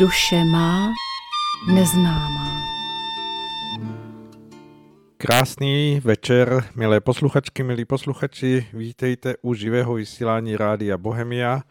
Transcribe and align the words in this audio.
Duše 0.00 0.44
má 0.44 0.88
neznámá. 1.74 2.62
Krásný 5.16 6.00
večer, 6.04 6.64
milé 6.74 7.00
posluchačky, 7.00 7.62
milí 7.62 7.84
posluchači, 7.84 8.66
vítejte 8.72 9.34
u 9.42 9.54
živého 9.54 9.94
vysílání 9.94 10.56
Rádia 10.56 10.98
Bohemia. 10.98 11.62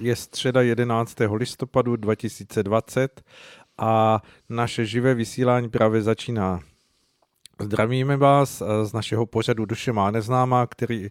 Je 0.00 0.16
středa 0.16 0.62
11. 0.62 1.16
listopadu 1.34 1.96
2020 1.96 3.22
a 3.78 4.22
naše 4.48 4.86
živé 4.86 5.14
vysílání 5.14 5.68
právě 5.68 6.02
začíná. 6.02 6.60
Zdravíme 7.60 8.16
vás 8.16 8.62
z 8.82 8.92
našeho 8.92 9.26
pořadu 9.26 9.64
Duše 9.64 9.92
má 9.92 10.10
neznámá, 10.10 10.66
který 10.66 11.10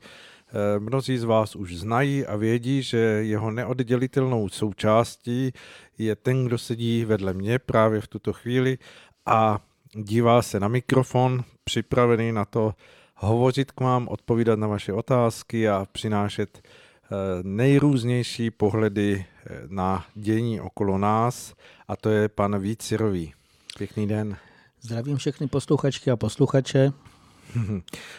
mnozí 0.80 1.18
z 1.18 1.24
vás 1.24 1.56
už 1.56 1.76
znají 1.76 2.26
a 2.26 2.36
vědí, 2.36 2.84
že 2.84 2.98
jeho 2.98 3.52
neoddělitelnou 3.52 4.50
součástí 4.50 5.52
je 5.98 6.16
ten, 6.16 6.46
kdo 6.46 6.58
sedí 6.58 7.06
vedle 7.06 7.34
mě 7.34 7.60
právě 7.60 8.02
v 8.02 8.08
tuto 8.08 8.34
chvíli 8.34 8.78
a 9.26 9.60
dívá 9.94 10.42
se 10.42 10.60
na 10.60 10.68
mikrofon, 10.68 11.44
připravený 11.64 12.32
na 12.32 12.46
to 12.46 12.74
hovořit 13.16 13.72
k 13.72 13.82
vám, 13.82 14.08
odpovídat 14.08 14.60
na 14.60 14.68
vaše 14.68 14.94
otázky 14.94 15.70
a 15.70 15.88
přinášet 15.92 16.62
eh, 16.64 17.16
nejrůznější 17.44 18.52
pohledy 18.52 19.26
eh, 19.26 19.62
na 19.68 20.06
dění 20.16 20.62
okolo 20.62 20.98
nás 20.98 21.54
a 21.88 21.96
to 21.96 22.10
je 22.10 22.30
pan 22.30 22.60
Vícirový. 22.60 23.34
Pěkný 23.78 24.08
den. 24.08 24.38
Zdravím 24.82 25.18
všechny 25.18 25.48
posluchačky 25.48 26.12
a 26.12 26.16
posluchače. 26.16 26.92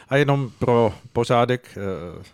A 0.08 0.16
jenom 0.16 0.50
pro 0.58 0.94
pořádek 1.12 1.68
eh, 1.76 1.80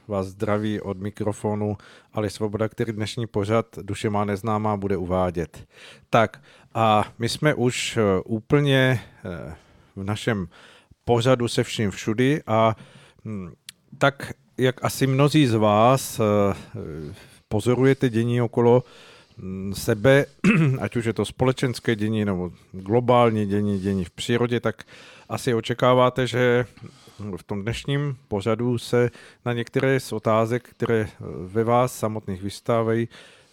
vás 0.09 0.27
zdraví 0.27 0.81
od 0.81 0.99
mikrofonu 0.99 1.77
Ale 2.13 2.31
Svoboda, 2.31 2.69
který 2.69 2.93
dnešní 2.93 3.27
pořad 3.27 3.67
Duše 3.83 4.11
má 4.11 4.25
neznámá 4.25 4.77
bude 4.77 4.97
uvádět. 4.97 5.67
Tak 6.11 6.43
a 6.75 7.13
my 7.19 7.29
jsme 7.29 7.55
už 7.55 7.97
eh, 7.97 8.03
úplně 8.25 9.01
eh, 9.25 9.55
v 9.97 10.05
našem 10.05 10.49
pořadu 11.05 11.49
se 11.49 11.65
vším 11.65 11.91
všudy 11.91 12.43
a 12.47 12.77
hm, 13.25 13.53
tak, 13.99 14.33
jak 14.59 14.85
asi 14.85 15.07
mnozí 15.07 15.47
z 15.47 15.55
vás 15.55 16.21
pozorujete 17.49 18.09
dění 18.09 18.43
okolo 18.43 18.85
hm, 19.39 19.75
sebe, 19.75 20.27
ať 20.81 20.97
už 20.97 21.05
je 21.05 21.13
to 21.13 21.25
společenské 21.25 21.97
dění 21.97 22.25
nebo 22.25 22.51
globální 22.73 23.47
dění, 23.47 23.81
dění 23.81 24.05
v 24.05 24.11
přírodě, 24.11 24.61
tak 24.61 24.85
asi 25.29 25.55
očekáváte, 25.55 26.27
že 26.27 26.67
v 27.37 27.43
tom 27.43 27.63
dnešním 27.63 28.17
pořadu 28.29 28.79
se 28.79 29.11
na 29.45 29.53
některé 29.53 30.01
z 30.01 30.13
otázek, 30.13 30.69
které 30.69 31.09
ve 31.47 31.65
vás 31.65 31.99
samotných 31.99 32.43
vystávají, 32.43 33.09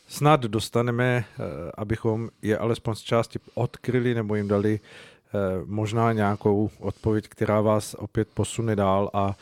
snad 0.08 0.42
dostaneme, 0.42 1.26
eh, 1.26 1.44
abychom 1.78 2.30
je 2.42 2.58
alespoň 2.58 2.96
z 2.96 3.02
části 3.02 3.40
odkryli 3.54 4.16
nebo 4.16 4.36
jim 4.36 4.48
dali 4.48 4.80
eh, 4.80 5.40
možná 5.66 6.14
nějakou 6.14 6.70
odpověď, 6.80 7.28
která 7.28 7.62
vás 7.62 7.94
opět 8.00 8.28
posune 8.34 8.76
dál. 8.76 9.10
A 9.14 9.36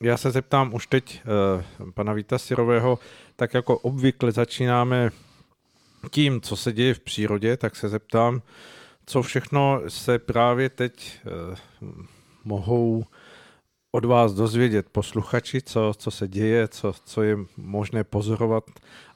já 0.00 0.16
se 0.16 0.30
zeptám 0.30 0.74
už 0.74 0.86
teď 0.86 1.22
eh, 1.24 1.90
pana 1.94 2.12
Víta 2.12 2.38
Sirového, 2.38 2.98
tak 3.36 3.54
jako 3.54 3.78
obvykle 3.78 4.32
začínáme 4.32 5.10
tím, 6.10 6.40
co 6.40 6.56
se 6.56 6.72
děje 6.72 6.94
v 6.94 7.00
přírodě, 7.00 7.56
tak 7.56 7.76
se 7.76 7.88
zeptám, 7.88 8.42
co 9.06 9.22
všechno 9.22 9.80
se 9.88 10.18
právě 10.18 10.68
teď 10.68 11.20
mohou 12.44 13.04
od 13.94 14.04
vás 14.04 14.34
dozvědět 14.34 14.86
posluchači, 14.92 15.62
co, 15.62 15.92
co 15.96 16.10
se 16.10 16.28
děje, 16.28 16.68
co, 16.68 16.94
co 17.04 17.22
je 17.22 17.36
možné 17.56 18.04
pozorovat, 18.04 18.64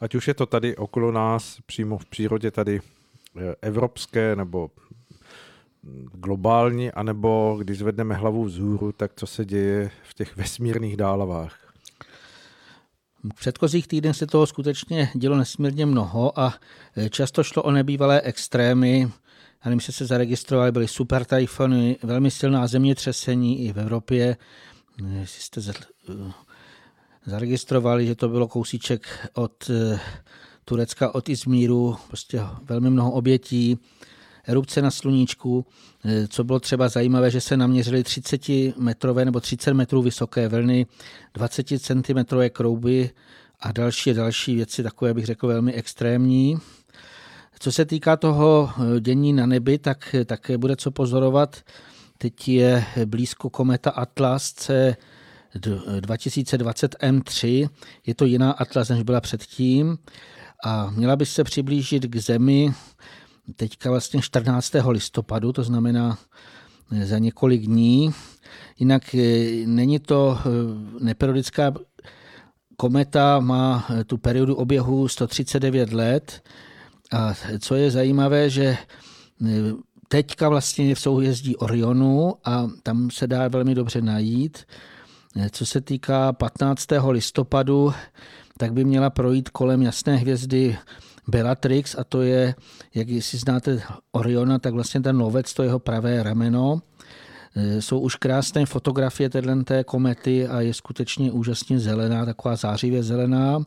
ať 0.00 0.14
už 0.14 0.28
je 0.28 0.34
to 0.34 0.46
tady 0.46 0.76
okolo 0.76 1.12
nás, 1.12 1.58
přímo 1.66 1.98
v 1.98 2.06
přírodě 2.06 2.50
tady 2.50 2.80
eh, 3.36 3.54
evropské 3.62 4.36
nebo 4.36 4.70
globální, 6.12 6.90
anebo 6.90 7.56
když 7.60 7.78
zvedneme 7.78 8.14
hlavu 8.14 8.44
vzhůru, 8.44 8.92
tak 8.92 9.12
co 9.16 9.26
se 9.26 9.44
děje 9.44 9.90
v 10.02 10.14
těch 10.14 10.36
vesmírných 10.36 10.96
dálavách. 10.96 11.72
V 13.34 13.34
předchozích 13.34 13.88
týdnech 13.88 14.16
se 14.16 14.26
toho 14.26 14.46
skutečně 14.46 15.10
dělo 15.14 15.36
nesmírně 15.36 15.86
mnoho 15.86 16.40
a 16.40 16.54
eh, 16.96 17.10
často 17.10 17.44
šlo 17.44 17.62
o 17.62 17.70
nebývalé 17.70 18.20
extrémy. 18.20 19.10
Nevím, 19.64 19.78
jestli 19.78 19.92
se 19.92 20.06
zaregistrovali, 20.06 20.72
byly 20.72 20.88
super 20.88 21.24
tajfony, 21.24 21.96
velmi 22.02 22.30
silná 22.30 22.66
zemětřesení 22.66 23.64
i 23.64 23.72
v 23.72 23.78
Evropě, 23.78 24.36
jestli 25.20 25.42
jste 25.42 25.72
zaregistrovali, 27.26 28.06
že 28.06 28.14
to 28.14 28.28
bylo 28.28 28.48
kousíček 28.48 29.28
od 29.34 29.70
eh, 29.70 30.00
Turecka, 30.64 31.14
od 31.14 31.28
Izmíru, 31.28 31.96
prostě 32.08 32.40
velmi 32.62 32.90
mnoho 32.90 33.12
obětí, 33.12 33.78
erupce 34.44 34.82
na 34.82 34.90
sluníčku. 34.90 35.66
Eh, 36.04 36.28
co 36.28 36.44
bylo 36.44 36.60
třeba 36.60 36.88
zajímavé, 36.88 37.30
že 37.30 37.40
se 37.40 37.56
naměřily 37.56 38.04
30 38.04 38.48
metrové 38.76 39.24
nebo 39.24 39.40
30 39.40 39.74
metrů 39.74 40.02
vysoké 40.02 40.48
vlny, 40.48 40.86
20 41.34 41.66
cm 41.80 42.24
krouby 42.50 43.10
a 43.60 43.72
další 43.72 44.14
další 44.14 44.54
věci, 44.54 44.82
takové 44.82 45.14
bych 45.14 45.26
řekl 45.26 45.46
velmi 45.46 45.72
extrémní. 45.72 46.56
Co 47.58 47.72
se 47.72 47.84
týká 47.84 48.16
toho 48.16 48.70
dění 49.00 49.32
na 49.32 49.46
nebi, 49.46 49.78
tak 49.78 50.14
také 50.24 50.58
bude 50.58 50.76
co 50.76 50.90
pozorovat. 50.90 51.56
Teď 52.18 52.48
je 52.48 52.84
blízko 53.04 53.50
kometa 53.50 53.90
Atlas 53.90 54.52
C 54.52 54.96
2020 56.00 56.96
M3. 57.02 57.68
Je 58.06 58.14
to 58.14 58.24
jiná 58.24 58.52
Atlas, 58.52 58.88
než 58.88 59.02
byla 59.02 59.20
předtím. 59.20 59.98
A 60.64 60.90
měla 60.90 61.16
by 61.16 61.26
se 61.26 61.44
přiblížit 61.44 62.06
k 62.06 62.16
Zemi 62.16 62.74
teďka 63.56 63.90
vlastně 63.90 64.22
14. 64.22 64.72
listopadu, 64.88 65.52
to 65.52 65.64
znamená 65.64 66.18
eh, 66.92 67.06
za 67.06 67.18
několik 67.18 67.62
dní. 67.62 68.10
Jinak 68.78 69.14
eh, 69.14 69.18
není 69.66 69.98
to 69.98 70.38
eh, 70.40 70.48
neperiodická 71.04 71.74
kometa, 72.76 73.40
má 73.40 73.86
tu 74.06 74.18
periodu 74.18 74.54
oběhu 74.54 75.08
139 75.08 75.92
let. 75.92 76.42
A 77.12 77.34
co 77.58 77.74
je 77.74 77.90
zajímavé, 77.90 78.50
že 78.50 78.76
teďka 80.08 80.48
vlastně 80.48 80.94
v 80.94 81.00
souhvězdí 81.00 81.56
Orionu 81.56 82.34
a 82.44 82.68
tam 82.82 83.10
se 83.10 83.26
dá 83.26 83.48
velmi 83.48 83.74
dobře 83.74 84.02
najít. 84.02 84.58
Co 85.50 85.66
se 85.66 85.80
týká 85.80 86.32
15. 86.32 86.86
listopadu, 87.08 87.92
tak 88.58 88.72
by 88.72 88.84
měla 88.84 89.10
projít 89.10 89.48
kolem 89.48 89.82
jasné 89.82 90.16
hvězdy 90.16 90.78
Bellatrix 91.28 91.96
a 91.98 92.04
to 92.04 92.22
je, 92.22 92.54
jak 92.94 93.08
si 93.20 93.36
znáte 93.36 93.82
Oriona, 94.12 94.58
tak 94.58 94.74
vlastně 94.74 95.00
ten 95.00 95.20
lovec, 95.20 95.54
to 95.54 95.62
jeho 95.62 95.78
pravé 95.78 96.22
rameno. 96.22 96.80
Jsou 97.80 97.98
už 97.98 98.14
krásné 98.14 98.66
fotografie 98.66 99.30
té 99.64 99.84
komety 99.84 100.48
a 100.48 100.60
je 100.60 100.74
skutečně 100.74 101.32
úžasně 101.32 101.78
zelená, 101.78 102.24
taková 102.24 102.56
zářivě 102.56 103.02
zelená. 103.02 103.62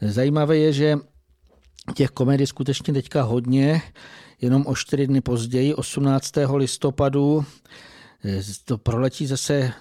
Zajímavé 0.00 0.56
je, 0.56 0.72
že 0.72 0.96
těch 1.94 2.10
komet 2.10 2.40
je 2.40 2.46
skutečně 2.46 2.94
teďka 2.94 3.22
hodně 3.22 3.82
jenom 4.40 4.66
o 4.66 4.76
čtyři 4.76 5.06
dny 5.06 5.20
později, 5.20 5.74
18. 5.74 6.56
listopadu, 6.56 7.44
eh, 8.24 8.42
to 8.64 8.78
proletí 8.78 9.26
zase 9.26 9.72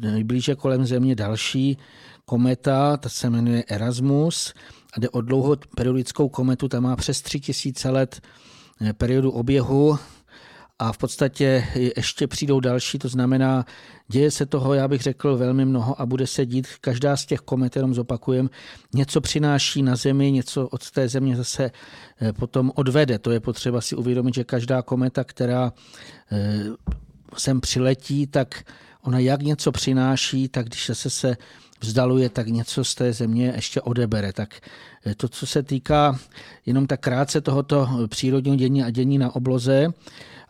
nejblíže 0.00 0.54
kolem 0.54 0.86
Země 0.86 1.14
další 1.14 1.78
kometa, 2.24 2.96
ta 2.96 3.08
se 3.08 3.30
jmenuje 3.30 3.64
Erasmus 3.68 4.54
a 4.96 5.00
jde 5.00 5.08
o 5.10 5.20
dlouho 5.20 5.56
periodickou 5.76 6.28
kometu, 6.28 6.68
ta 6.68 6.80
má 6.80 6.96
přes 6.96 7.22
3000 7.22 7.90
let 7.90 8.20
eh, 8.80 8.92
periodu 8.92 9.30
oběhu 9.30 9.98
a 10.78 10.92
v 10.92 10.98
podstatě 10.98 11.64
ještě 11.96 12.26
přijdou 12.26 12.60
další, 12.60 12.98
to 12.98 13.08
znamená, 13.08 13.64
děje 14.08 14.30
se 14.30 14.46
toho, 14.46 14.74
já 14.74 14.88
bych 14.88 15.02
řekl, 15.02 15.36
velmi 15.36 15.64
mnoho 15.64 16.00
a 16.00 16.06
bude 16.06 16.26
se 16.26 16.46
dít, 16.46 16.66
každá 16.80 17.16
z 17.16 17.26
těch 17.26 17.40
komet, 17.40 17.76
jenom 17.76 17.94
zopakujem, 17.94 18.50
něco 18.94 19.20
přináší 19.20 19.82
na 19.82 19.96
Zemi, 19.96 20.32
něco 20.32 20.68
od 20.68 20.90
té 20.90 21.08
země 21.08 21.36
zase 21.36 21.70
eh, 22.20 22.32
potom 22.32 22.72
odvede. 22.74 23.18
To 23.18 23.30
je 23.30 23.40
potřeba 23.40 23.80
si 23.80 23.96
uvědomit, 23.96 24.34
že 24.34 24.44
každá 24.44 24.82
kometa, 24.82 25.24
která 25.24 25.72
eh, 26.32 26.64
sem 27.36 27.60
přiletí, 27.60 28.26
tak 28.26 28.64
ona 29.02 29.18
jak 29.18 29.42
něco 29.42 29.72
přináší, 29.72 30.48
tak 30.48 30.66
když 30.66 30.90
se 30.94 31.10
se 31.10 31.36
vzdaluje, 31.84 32.28
tak 32.28 32.46
něco 32.46 32.84
z 32.84 32.94
té 32.94 33.12
země 33.12 33.52
ještě 33.56 33.80
odebere. 33.80 34.32
Tak 34.32 34.60
eh, 35.06 35.14
to, 35.14 35.28
co 35.28 35.46
se 35.46 35.62
týká 35.62 36.18
jenom 36.66 36.86
tak 36.86 37.00
krátce 37.00 37.40
tohoto 37.40 37.88
přírodního 38.08 38.56
dění 38.56 38.82
a 38.82 38.90
dění 38.90 39.18
na 39.18 39.34
obloze, 39.36 39.92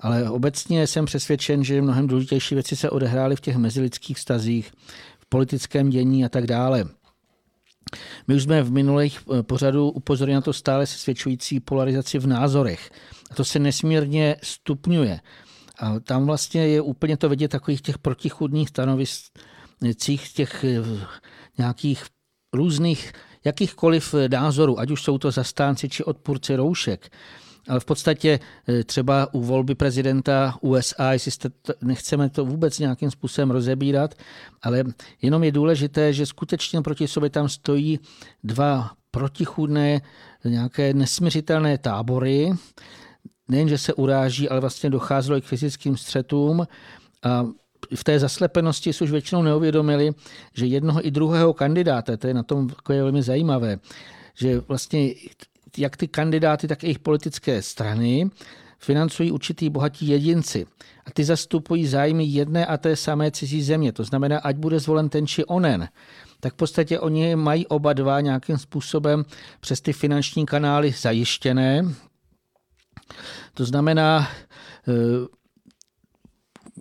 ale 0.00 0.30
obecně 0.30 0.86
jsem 0.86 1.04
přesvědčen, 1.04 1.64
že 1.64 1.82
mnohem 1.82 2.06
důležitější 2.06 2.54
věci 2.54 2.76
se 2.76 2.90
odehrály 2.90 3.36
v 3.36 3.40
těch 3.40 3.56
mezilidských 3.56 4.18
stazích, 4.18 4.72
v 5.18 5.26
politickém 5.28 5.90
dění 5.90 6.24
a 6.24 6.28
tak 6.28 6.46
dále. 6.46 6.84
My 8.28 8.34
už 8.34 8.42
jsme 8.42 8.62
v 8.62 8.72
minulých 8.72 9.18
eh, 9.18 9.42
pořadu 9.42 9.90
upozorili 9.90 10.34
na 10.34 10.40
to 10.40 10.52
stále 10.52 10.86
se 10.86 10.98
svědčující 10.98 11.60
polarizaci 11.60 12.18
v 12.18 12.26
názorech. 12.26 12.90
A 13.30 13.34
to 13.34 13.44
se 13.44 13.58
nesmírně 13.58 14.36
stupňuje. 14.42 15.20
A 15.78 16.00
tam 16.00 16.26
vlastně 16.26 16.68
je 16.68 16.80
úplně 16.80 17.16
to 17.16 17.28
vidět 17.28 17.48
takových 17.48 17.82
těch 17.82 17.98
protichudných 17.98 18.70
stanoviscích, 19.76 20.32
těch 20.32 20.64
eh, 20.64 21.06
nějakých 21.58 22.04
různých 22.54 23.12
jakýchkoliv 23.44 24.14
názorů, 24.28 24.80
ať 24.80 24.90
už 24.90 25.02
jsou 25.02 25.18
to 25.18 25.30
zastánci 25.30 25.88
či 25.88 26.04
odpůrci 26.04 26.56
roušek, 26.56 27.10
ale 27.68 27.80
v 27.80 27.84
podstatě 27.84 28.40
eh, 28.68 28.84
třeba 28.84 29.34
u 29.34 29.42
volby 29.42 29.74
prezidenta 29.74 30.54
USA, 30.60 31.12
jestli 31.12 31.30
jste 31.30 31.48
to, 31.48 31.72
nechceme 31.82 32.30
to 32.30 32.44
vůbec 32.44 32.78
nějakým 32.78 33.10
způsobem 33.10 33.50
rozebírat, 33.50 34.14
ale 34.62 34.84
jenom 35.22 35.44
je 35.44 35.52
důležité, 35.52 36.12
že 36.12 36.26
skutečně 36.26 36.82
proti 36.82 37.08
sobě 37.08 37.30
tam 37.30 37.48
stojí 37.48 38.00
dva 38.44 38.90
protichůdné, 39.10 40.00
nějaké 40.44 40.94
nesměřitelné 40.94 41.78
tábory, 41.78 42.52
nejen, 43.48 43.68
že 43.68 43.78
se 43.78 43.94
uráží, 43.94 44.48
ale 44.48 44.60
vlastně 44.60 44.90
docházelo 44.90 45.38
i 45.38 45.40
k 45.40 45.44
fyzickým 45.44 45.96
střetům. 45.96 46.66
A 47.22 47.46
v 47.94 48.04
té 48.04 48.18
zaslepenosti 48.18 48.92
si 48.92 49.04
už 49.04 49.10
většinou 49.10 49.42
neuvědomili, 49.42 50.12
že 50.54 50.66
jednoho 50.66 51.06
i 51.06 51.10
druhého 51.10 51.54
kandidáta, 51.54 52.16
to 52.16 52.26
je 52.26 52.34
na 52.34 52.42
tom 52.42 52.68
je 52.92 53.02
velmi 53.02 53.22
zajímavé, 53.22 53.78
že 54.34 54.60
vlastně 54.60 55.14
jak 55.78 55.96
ty 55.96 56.08
kandidáty, 56.08 56.68
tak 56.68 56.82
i 56.82 56.86
jejich 56.86 56.98
politické 56.98 57.62
strany 57.62 58.30
financují 58.78 59.30
určitý 59.30 59.70
bohatí 59.70 60.08
jedinci. 60.08 60.66
A 61.06 61.10
ty 61.10 61.24
zastupují 61.24 61.86
zájmy 61.86 62.24
jedné 62.24 62.66
a 62.66 62.76
té 62.76 62.96
samé 62.96 63.30
cizí 63.30 63.62
země. 63.62 63.92
To 63.92 64.04
znamená, 64.04 64.38
ať 64.38 64.56
bude 64.56 64.80
zvolen 64.80 65.08
ten 65.08 65.26
či 65.26 65.44
onen, 65.44 65.88
tak 66.40 66.52
v 66.52 66.56
podstatě 66.56 67.00
oni 67.00 67.36
mají 67.36 67.66
oba 67.66 67.92
dva 67.92 68.20
nějakým 68.20 68.58
způsobem 68.58 69.24
přes 69.60 69.80
ty 69.80 69.92
finanční 69.92 70.46
kanály 70.46 70.92
zajištěné. 70.92 71.94
To 73.54 73.64
znamená, 73.64 74.28
eh, 74.88 74.92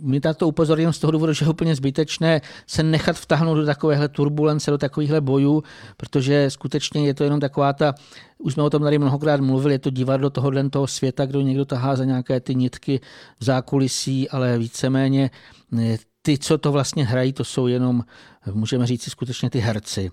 my 0.01 0.21
na 0.25 0.33
to 0.33 0.47
upozorňujeme 0.47 0.93
z 0.93 0.99
toho 0.99 1.11
důvodu, 1.11 1.33
že 1.33 1.45
je 1.45 1.49
úplně 1.49 1.75
zbytečné 1.75 2.41
se 2.67 2.83
nechat 2.83 3.17
vtáhnout 3.17 3.55
do 3.55 3.65
takovéhle 3.65 4.09
turbulence, 4.09 4.71
do 4.71 4.77
takovýchhle 4.77 5.21
bojů, 5.21 5.63
protože 5.97 6.49
skutečně 6.49 7.07
je 7.07 7.13
to 7.13 7.23
jenom 7.23 7.39
taková 7.39 7.73
ta, 7.73 7.95
už 8.37 8.53
jsme 8.53 8.63
o 8.63 8.69
tom 8.69 8.81
tady 8.83 8.97
mnohokrát 8.97 9.41
mluvili, 9.41 9.73
je 9.73 9.79
to 9.79 9.89
divadlo 9.89 10.29
tohohle 10.29 10.69
toho 10.69 10.87
světa, 10.87 11.25
kdo 11.25 11.41
někdo 11.41 11.65
tahá 11.65 11.95
za 11.95 12.05
nějaké 12.05 12.39
ty 12.39 12.55
nitky 12.55 12.99
v 13.39 13.43
zákulisí, 13.43 14.29
ale 14.29 14.57
víceméně 14.57 15.31
eh, 15.79 15.97
ty, 16.21 16.37
co 16.37 16.57
to 16.57 16.71
vlastně 16.71 17.05
hrají, 17.05 17.33
to 17.33 17.43
jsou 17.43 17.67
jenom, 17.67 18.03
můžeme 18.53 18.87
říct 18.87 19.09
skutečně 19.11 19.49
ty 19.49 19.59
herci. 19.59 20.11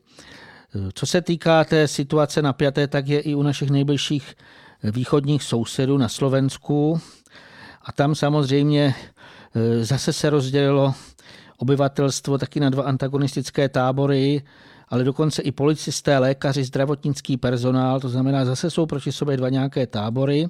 Co 0.94 1.06
se 1.06 1.22
týká 1.22 1.64
té 1.64 1.88
situace 1.88 2.42
napjaté, 2.42 2.86
tak 2.86 3.08
je 3.08 3.20
i 3.20 3.34
u 3.34 3.42
našich 3.42 3.70
nejbližších 3.70 4.34
východních 4.82 5.42
sousedů 5.42 5.98
na 5.98 6.08
Slovensku. 6.08 7.00
A 7.82 7.92
tam 7.92 8.14
samozřejmě 8.14 8.94
zase 9.80 10.12
se 10.12 10.30
rozdělilo 10.30 10.94
obyvatelstvo 11.56 12.38
taky 12.38 12.60
na 12.60 12.70
dva 12.70 12.82
antagonistické 12.82 13.68
tábory, 13.68 14.42
ale 14.88 15.04
dokonce 15.04 15.42
i 15.42 15.52
policisté, 15.52 16.18
lékaři, 16.18 16.64
zdravotnický 16.64 17.36
personál, 17.36 18.00
to 18.00 18.08
znamená, 18.08 18.44
zase 18.44 18.70
jsou 18.70 18.86
proti 18.86 19.12
sobě 19.12 19.36
dva 19.36 19.48
nějaké 19.48 19.86
tábory. 19.86 20.48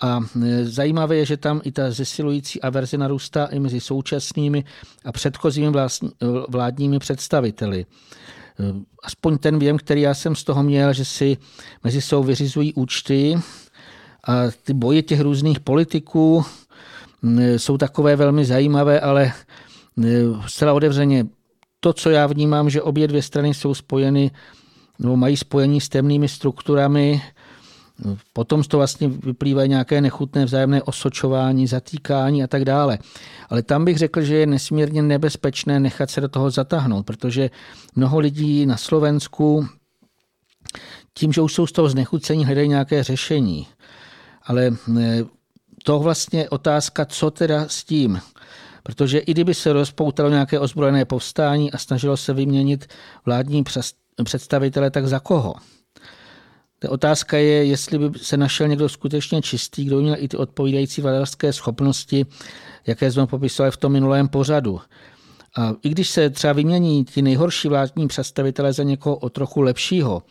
A 0.00 0.20
e, 0.42 0.64
zajímavé 0.64 1.16
je, 1.16 1.26
že 1.26 1.36
tam 1.36 1.60
i 1.64 1.72
ta 1.72 1.90
zesilující 1.90 2.62
averze 2.62 2.98
narůstá 2.98 3.46
i 3.46 3.58
mezi 3.58 3.80
současnými 3.80 4.64
a 5.04 5.12
předchozími 5.12 5.76
vládními 6.48 6.98
představiteli. 6.98 7.86
Eh, 8.60 8.72
aspoň 9.02 9.38
ten 9.38 9.58
věm, 9.58 9.78
který 9.78 10.00
já 10.00 10.14
jsem 10.14 10.36
z 10.36 10.44
toho 10.44 10.62
měl, 10.62 10.92
že 10.92 11.04
si 11.04 11.36
mezi 11.84 12.00
sebou 12.00 12.22
vyřizují 12.22 12.74
účty 12.74 13.38
a 14.28 14.32
ty 14.64 14.74
boje 14.74 15.02
těch 15.02 15.20
různých 15.20 15.60
politiků 15.60 16.44
jsou 17.56 17.78
takové 17.78 18.16
velmi 18.16 18.44
zajímavé, 18.44 19.00
ale 19.00 19.32
eh, 20.04 20.08
zcela 20.46 20.72
otevřeně 20.72 21.26
to, 21.80 21.92
co 21.92 22.10
já 22.10 22.26
vnímám, 22.26 22.70
že 22.70 22.82
obě 22.82 23.08
dvě 23.08 23.22
strany 23.22 23.54
jsou 23.54 23.74
spojeny 23.74 24.30
nebo 24.98 25.16
mají 25.16 25.36
spojení 25.36 25.80
s 25.80 25.88
temnými 25.88 26.28
strukturami, 26.28 27.22
Potom 28.32 28.64
z 28.64 28.68
toho 28.68 28.78
vlastně 28.78 29.08
vyplývají 29.08 29.68
nějaké 29.68 30.00
nechutné 30.00 30.44
vzájemné 30.44 30.82
osočování, 30.82 31.66
zatýkání 31.66 32.42
a 32.42 32.46
tak 32.46 32.64
dále. 32.64 32.98
Ale 33.48 33.62
tam 33.62 33.84
bych 33.84 33.98
řekl, 33.98 34.22
že 34.22 34.36
je 34.36 34.46
nesmírně 34.46 35.02
nebezpečné 35.02 35.80
nechat 35.80 36.10
se 36.10 36.20
do 36.20 36.28
toho 36.28 36.50
zatáhnout, 36.50 37.06
protože 37.06 37.50
mnoho 37.94 38.18
lidí 38.18 38.66
na 38.66 38.76
Slovensku 38.76 39.68
tím, 41.14 41.32
že 41.32 41.40
už 41.40 41.54
jsou 41.54 41.66
z 41.66 41.72
toho 41.72 41.88
znechucení, 41.88 42.44
hledají 42.44 42.68
nějaké 42.68 43.02
řešení. 43.02 43.66
Ale 44.42 44.66
e, 44.66 45.24
to 45.86 45.98
vlastně 45.98 46.48
otázka, 46.48 47.04
co 47.04 47.30
teda 47.30 47.68
s 47.68 47.84
tím. 47.84 48.20
Protože 48.82 49.18
i 49.18 49.30
kdyby 49.30 49.54
se 49.54 49.72
rozpoutalo 49.72 50.30
nějaké 50.30 50.58
ozbrojené 50.58 51.04
povstání 51.04 51.72
a 51.72 51.78
snažilo 51.78 52.16
se 52.16 52.32
vyměnit 52.32 52.86
vládní 53.26 53.64
představitele, 54.24 54.90
tak 54.90 55.06
za 55.06 55.18
koho? 55.20 55.54
Ta 56.78 56.90
otázka 56.90 57.36
je, 57.36 57.64
jestli 57.64 57.98
by 57.98 58.18
se 58.18 58.36
našel 58.36 58.68
někdo 58.68 58.88
skutečně 58.88 59.42
čistý, 59.42 59.84
kdo 59.84 60.00
měl 60.00 60.16
i 60.18 60.28
ty 60.28 60.36
odpovídající 60.36 61.00
vladarské 61.02 61.52
schopnosti, 61.52 62.26
jaké 62.86 63.12
jsme 63.12 63.26
popisovali 63.26 63.70
v 63.70 63.76
tom 63.76 63.92
minulém 63.92 64.28
pořadu. 64.28 64.80
A 65.56 65.74
i 65.82 65.88
když 65.88 66.10
se 66.10 66.30
třeba 66.30 66.52
vymění 66.52 67.04
ti 67.04 67.22
nejhorší 67.22 67.68
vládní 67.68 68.08
představitelé 68.08 68.72
za 68.72 68.82
někoho 68.82 69.16
o 69.16 69.30
trochu 69.30 69.60
lepšího, 69.60 70.22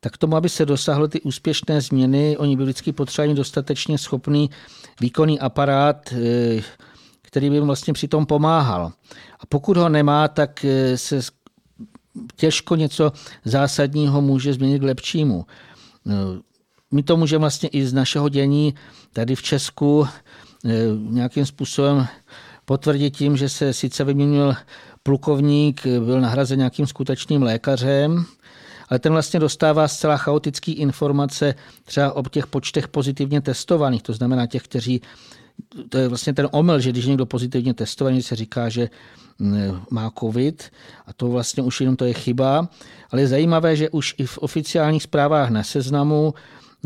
tak 0.00 0.16
tomu, 0.16 0.36
aby 0.36 0.48
se 0.48 0.66
dosáhly 0.66 1.08
ty 1.08 1.20
úspěšné 1.20 1.80
změny, 1.80 2.36
oni 2.36 2.56
by 2.56 2.62
vždycky 2.62 2.92
potřebovali 2.92 3.36
dostatečně 3.36 3.98
schopný 3.98 4.50
výkonný 5.00 5.40
aparát, 5.40 6.12
eh, 6.12 6.62
který 7.22 7.50
by 7.50 7.56
jim 7.56 7.66
vlastně 7.66 7.92
přitom 7.92 8.26
pomáhal. 8.26 8.92
A 9.40 9.46
pokud 9.48 9.76
ho 9.76 9.88
nemá, 9.88 10.28
tak 10.28 10.64
eh, 10.64 10.98
se 10.98 11.20
těžko 12.36 12.76
něco 12.76 13.12
zásadního 13.44 14.20
může 14.20 14.52
změnit 14.52 14.78
k 14.78 14.82
lepšímu. 14.82 15.46
No, 16.04 16.14
my 16.90 17.02
to 17.02 17.16
můžeme 17.16 17.40
vlastně 17.40 17.68
i 17.68 17.86
z 17.86 17.92
našeho 17.92 18.28
dění 18.28 18.74
tady 19.12 19.34
v 19.34 19.42
Česku 19.42 20.06
eh, 20.64 20.70
nějakým 21.10 21.46
způsobem 21.46 22.06
potvrdit 22.64 23.16
tím, 23.16 23.36
že 23.36 23.48
se 23.48 23.72
sice 23.72 24.04
vyměnil 24.04 24.54
plukovník, 25.02 25.86
byl 25.86 26.20
nahrazen 26.20 26.58
nějakým 26.58 26.86
skutečným 26.86 27.42
lékařem, 27.42 28.24
ale 28.90 28.98
ten 28.98 29.12
vlastně 29.12 29.40
dostává 29.40 29.88
zcela 29.88 30.16
chaotické 30.16 30.72
informace 30.72 31.54
třeba 31.84 32.12
o 32.12 32.22
těch 32.22 32.46
počtech 32.46 32.88
pozitivně 32.88 33.40
testovaných, 33.40 34.02
to 34.02 34.12
znamená 34.12 34.46
těch, 34.46 34.62
kteří 34.62 35.02
to 35.88 35.98
je 35.98 36.08
vlastně 36.08 36.34
ten 36.34 36.48
omyl, 36.52 36.80
že 36.80 36.90
když 36.90 37.06
někdo 37.06 37.26
pozitivně 37.26 37.74
testovaný, 37.74 38.22
se 38.22 38.36
říká, 38.36 38.68
že 38.68 38.90
mm, 39.38 39.80
má 39.90 40.12
covid 40.18 40.70
a 41.06 41.12
to 41.12 41.28
vlastně 41.28 41.62
už 41.62 41.80
jenom 41.80 41.96
to 41.96 42.04
je 42.04 42.14
chyba. 42.14 42.68
Ale 43.10 43.22
je 43.22 43.28
zajímavé, 43.28 43.76
že 43.76 43.90
už 43.90 44.14
i 44.18 44.26
v 44.26 44.38
oficiálních 44.38 45.02
zprávách 45.02 45.50
na 45.50 45.62
seznamu 45.62 46.34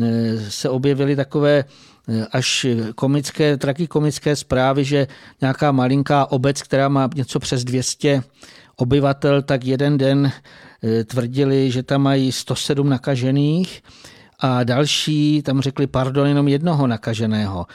e, 0.02 0.50
se 0.50 0.68
objevily 0.68 1.16
takové 1.16 1.64
e, 2.08 2.26
až 2.32 2.66
komické, 2.94 3.58
komické 3.88 4.36
zprávy, 4.36 4.84
že 4.84 5.06
nějaká 5.40 5.72
malinká 5.72 6.30
obec, 6.30 6.62
která 6.62 6.88
má 6.88 7.10
něco 7.14 7.38
přes 7.38 7.64
200 7.64 8.22
obyvatel, 8.76 9.42
tak 9.42 9.64
jeden 9.64 9.98
den 9.98 10.32
tvrdili, 11.04 11.70
že 11.70 11.82
tam 11.82 12.02
mají 12.02 12.32
107 12.32 12.88
nakažených 12.88 13.82
a 14.38 14.64
další 14.64 15.42
tam 15.42 15.60
řekli, 15.60 15.86
pardon, 15.86 16.26
jenom 16.26 16.48
jednoho 16.48 16.86
nakaženého. 16.86 17.66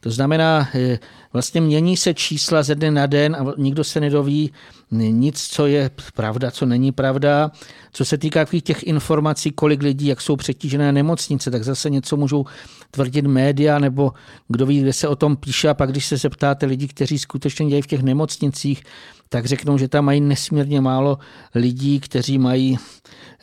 To 0.00 0.10
znamená, 0.10 0.68
eh, 0.74 0.98
vlastně 1.32 1.60
mění 1.60 1.96
se 1.96 2.14
čísla 2.14 2.62
ze 2.62 2.74
dne 2.74 2.90
na 2.90 3.06
den 3.06 3.36
a 3.36 3.44
nikdo 3.56 3.84
se 3.84 4.00
nedoví 4.00 4.52
nic, 4.90 5.48
co 5.48 5.66
je 5.66 5.90
pravda, 6.14 6.50
co 6.50 6.66
není 6.66 6.92
pravda. 6.92 7.50
Co 7.92 8.04
se 8.04 8.18
týká 8.18 8.44
těch 8.62 8.82
informací, 8.82 9.50
kolik 9.50 9.82
lidí, 9.82 10.06
jak 10.06 10.20
jsou 10.20 10.36
přetížené 10.36 10.92
nemocnice, 10.92 11.50
tak 11.50 11.64
zase 11.64 11.90
něco 11.90 12.16
můžou 12.16 12.44
tvrdit 12.90 13.26
média, 13.26 13.78
nebo 13.78 14.12
kdo 14.48 14.66
ví, 14.66 14.80
kde 14.80 14.92
se 14.92 15.08
o 15.08 15.16
tom 15.16 15.36
píše. 15.36 15.68
A 15.68 15.74
pak, 15.74 15.90
když 15.90 16.06
se 16.06 16.16
zeptáte 16.16 16.66
lidí, 16.66 16.88
kteří 16.88 17.18
skutečně 17.18 17.66
dějí 17.66 17.82
v 17.82 17.86
těch 17.86 18.02
nemocnicích, 18.02 18.82
tak 19.28 19.46
řeknou, 19.46 19.78
že 19.78 19.88
tam 19.88 20.04
mají 20.04 20.20
nesmírně 20.20 20.80
málo 20.80 21.18
lidí, 21.54 22.00
kteří 22.00 22.38
mají 22.38 22.78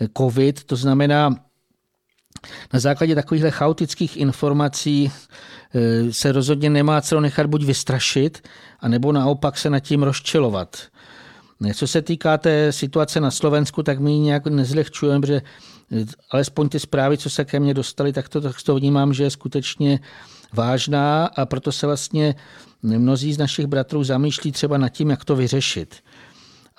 eh, 0.02 0.08
covid. 0.18 0.64
To 0.64 0.76
znamená, 0.76 1.36
na 2.74 2.80
základě 2.80 3.16
takovýchhle 3.16 3.52
chaotických 3.52 4.18
informací 4.18 5.12
eh, 5.76 6.14
se 6.14 6.32
rozhodně 6.32 6.70
nemá 6.70 7.02
co 7.02 7.20
nechat 7.20 7.48
buď 7.48 7.64
vystrašit, 7.64 8.48
anebo 8.80 9.12
naopak 9.12 9.58
se 9.58 9.70
nad 9.70 9.80
tím 9.80 10.04
rozčilovat. 10.04 10.78
Co 11.74 11.88
se 11.88 12.02
týká 12.02 12.38
té 12.38 12.72
situace 12.72 13.20
na 13.20 13.32
Slovensku, 13.32 13.84
tak 13.84 14.00
my 14.00 14.12
ji 14.12 14.20
nějak 14.20 14.48
nezlehčujeme, 14.48 15.22
protože 15.22 15.42
alespoň 16.32 16.70
ty 16.70 16.80
zprávy, 16.80 17.18
co 17.18 17.30
se 17.30 17.46
ke 17.46 17.60
mně 17.60 17.74
dostaly, 17.74 18.14
tak 18.14 18.30
to, 18.30 18.42
tak 18.42 18.62
to 18.62 18.76
vnímám, 18.76 19.14
že 19.14 19.24
je 19.24 19.30
skutečně 19.30 20.00
vážná 20.54 21.26
a 21.26 21.46
proto 21.46 21.72
se 21.72 21.88
vlastně 21.88 22.36
mnozí 22.82 23.34
z 23.34 23.38
našich 23.38 23.66
bratrů 23.66 24.04
zamýšlí 24.04 24.52
třeba 24.52 24.78
nad 24.78 24.90
tím, 24.90 25.10
jak 25.10 25.26
to 25.26 25.36
vyřešit. 25.36 25.96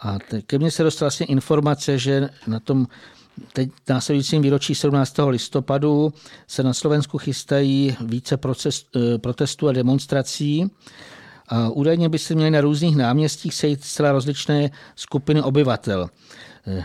A 0.02 0.18
ke 0.46 0.58
mně 0.58 0.70
se 0.70 0.82
dostala 0.82 1.06
vlastně 1.06 1.26
informace, 1.26 1.98
že 1.98 2.28
na 2.46 2.60
tom 2.60 2.86
Teď 3.52 3.70
následujícím 3.88 4.42
výročí 4.42 4.74
17. 4.74 5.14
listopadu 5.28 6.12
se 6.46 6.62
na 6.62 6.74
Slovensku 6.74 7.18
chystají 7.18 7.96
více 8.00 8.36
proces, 8.36 8.84
eh, 8.96 9.18
protestů 9.18 9.68
a 9.68 9.72
demonstrací. 9.72 10.70
A 11.48 11.68
údajně 11.68 12.08
by 12.08 12.18
se 12.18 12.34
měly 12.34 12.50
na 12.50 12.60
různých 12.60 12.96
náměstích 12.96 13.54
sejít 13.54 13.84
zcela 13.84 14.12
rozličné 14.12 14.70
skupiny 14.96 15.42
obyvatel. 15.42 16.08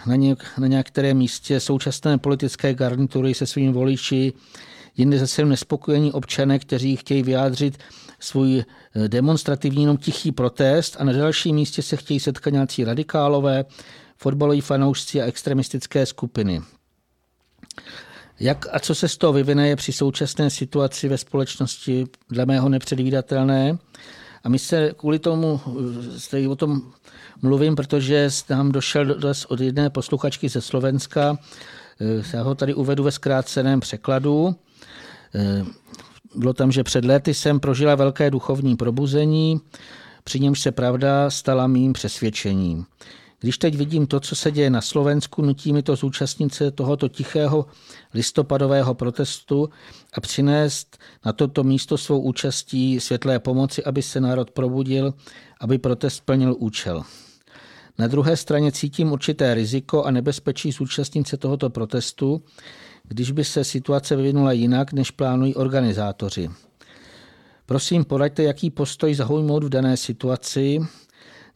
Na, 0.05 0.15
něk, 0.15 0.43
na 0.57 0.67
některém 0.67 1.17
místě 1.17 1.59
současné 1.59 2.17
politické 2.17 2.73
garnitury 2.73 3.33
se 3.33 3.45
svými 3.45 3.73
voliči, 3.73 4.33
jinde 4.97 5.19
zase 5.19 5.45
nespokojení 5.45 6.11
občané, 6.11 6.59
kteří 6.59 6.95
chtějí 6.95 7.23
vyjádřit 7.23 7.77
svůj 8.19 8.59
eh, 8.59 9.07
demonstrativní 9.07 9.83
jenom 9.83 9.97
tichý 9.97 10.31
protest 10.31 10.95
a 10.99 11.03
na 11.03 11.13
dalším 11.13 11.55
místě 11.55 11.81
se 11.81 11.97
chtějí 11.97 12.19
setkat 12.19 12.53
nějací 12.53 12.83
radikálové, 12.83 13.65
fotbaloví 14.17 14.61
fanoušci 14.61 15.21
a 15.21 15.25
extremistické 15.25 16.05
skupiny. 16.05 16.61
Jak 18.39 18.65
a 18.71 18.79
co 18.79 18.95
se 18.95 19.07
z 19.07 19.17
toho 19.17 19.33
vyvine, 19.33 19.67
je 19.67 19.75
při 19.75 19.93
současné 19.93 20.49
situaci 20.49 21.07
ve 21.07 21.17
společnosti 21.17 22.05
dle 22.29 22.45
mého 22.45 22.69
nepředvídatelné. 22.69 23.77
A 24.43 24.49
my 24.49 24.59
se 24.59 24.93
kvůli 24.97 25.19
tomu, 25.19 25.61
zde 25.99 26.47
o 26.47 26.55
tom 26.55 26.81
mluvím, 27.41 27.75
protože 27.75 28.29
nám 28.49 28.71
došel 28.71 29.05
dnes 29.05 29.45
od 29.45 29.59
jedné 29.59 29.89
posluchačky 29.89 30.49
ze 30.49 30.61
Slovenska, 30.61 31.37
já 32.33 32.43
ho 32.43 32.55
tady 32.55 32.73
uvedu 32.73 33.03
ve 33.03 33.11
zkráceném 33.11 33.79
překladu. 33.79 34.55
Bylo 36.35 36.53
tam, 36.53 36.71
že 36.71 36.83
před 36.83 37.05
lety 37.05 37.33
jsem 37.33 37.59
prožila 37.59 37.95
velké 37.95 38.31
duchovní 38.31 38.75
probuzení, 38.75 39.61
při 40.23 40.39
němž 40.39 40.59
se 40.59 40.71
pravda 40.71 41.29
stala 41.29 41.67
mým 41.67 41.93
přesvědčením. 41.93 42.85
Když 43.43 43.57
teď 43.57 43.75
vidím 43.75 44.07
to, 44.07 44.19
co 44.19 44.35
se 44.35 44.51
děje 44.51 44.69
na 44.69 44.81
Slovensku, 44.81 45.41
nutí 45.41 45.73
mi 45.73 45.83
to 45.83 45.95
zúčastnit 45.95 46.53
se 46.53 46.71
tohoto 46.71 47.07
tichého 47.07 47.65
listopadového 48.13 48.93
protestu 48.93 49.69
a 50.13 50.21
přinést 50.21 50.97
na 51.25 51.33
toto 51.33 51.63
místo 51.63 51.97
svou 51.97 52.21
účastí 52.21 52.99
světlé 52.99 53.39
pomoci, 53.39 53.83
aby 53.83 54.01
se 54.01 54.21
národ 54.21 54.51
probudil, 54.51 55.13
aby 55.59 55.77
protest 55.77 56.19
plnil 56.25 56.55
účel. 56.59 57.03
Na 57.97 58.07
druhé 58.07 58.37
straně 58.37 58.71
cítím 58.71 59.11
určité 59.11 59.53
riziko 59.53 60.03
a 60.03 60.11
nebezpečí 60.11 60.71
zúčastnit 60.71 61.27
se 61.27 61.37
tohoto 61.37 61.69
protestu, 61.69 62.43
když 63.03 63.31
by 63.31 63.43
se 63.43 63.63
situace 63.63 64.15
vyvinula 64.15 64.51
jinak, 64.51 64.93
než 64.93 65.11
plánují 65.11 65.55
organizátoři. 65.55 66.49
Prosím, 67.65 68.05
poraďte, 68.05 68.43
jaký 68.43 68.69
postoj 68.69 69.15
zaujmout 69.15 69.63
v 69.63 69.69
dané 69.69 69.97
situaci, 69.97 70.79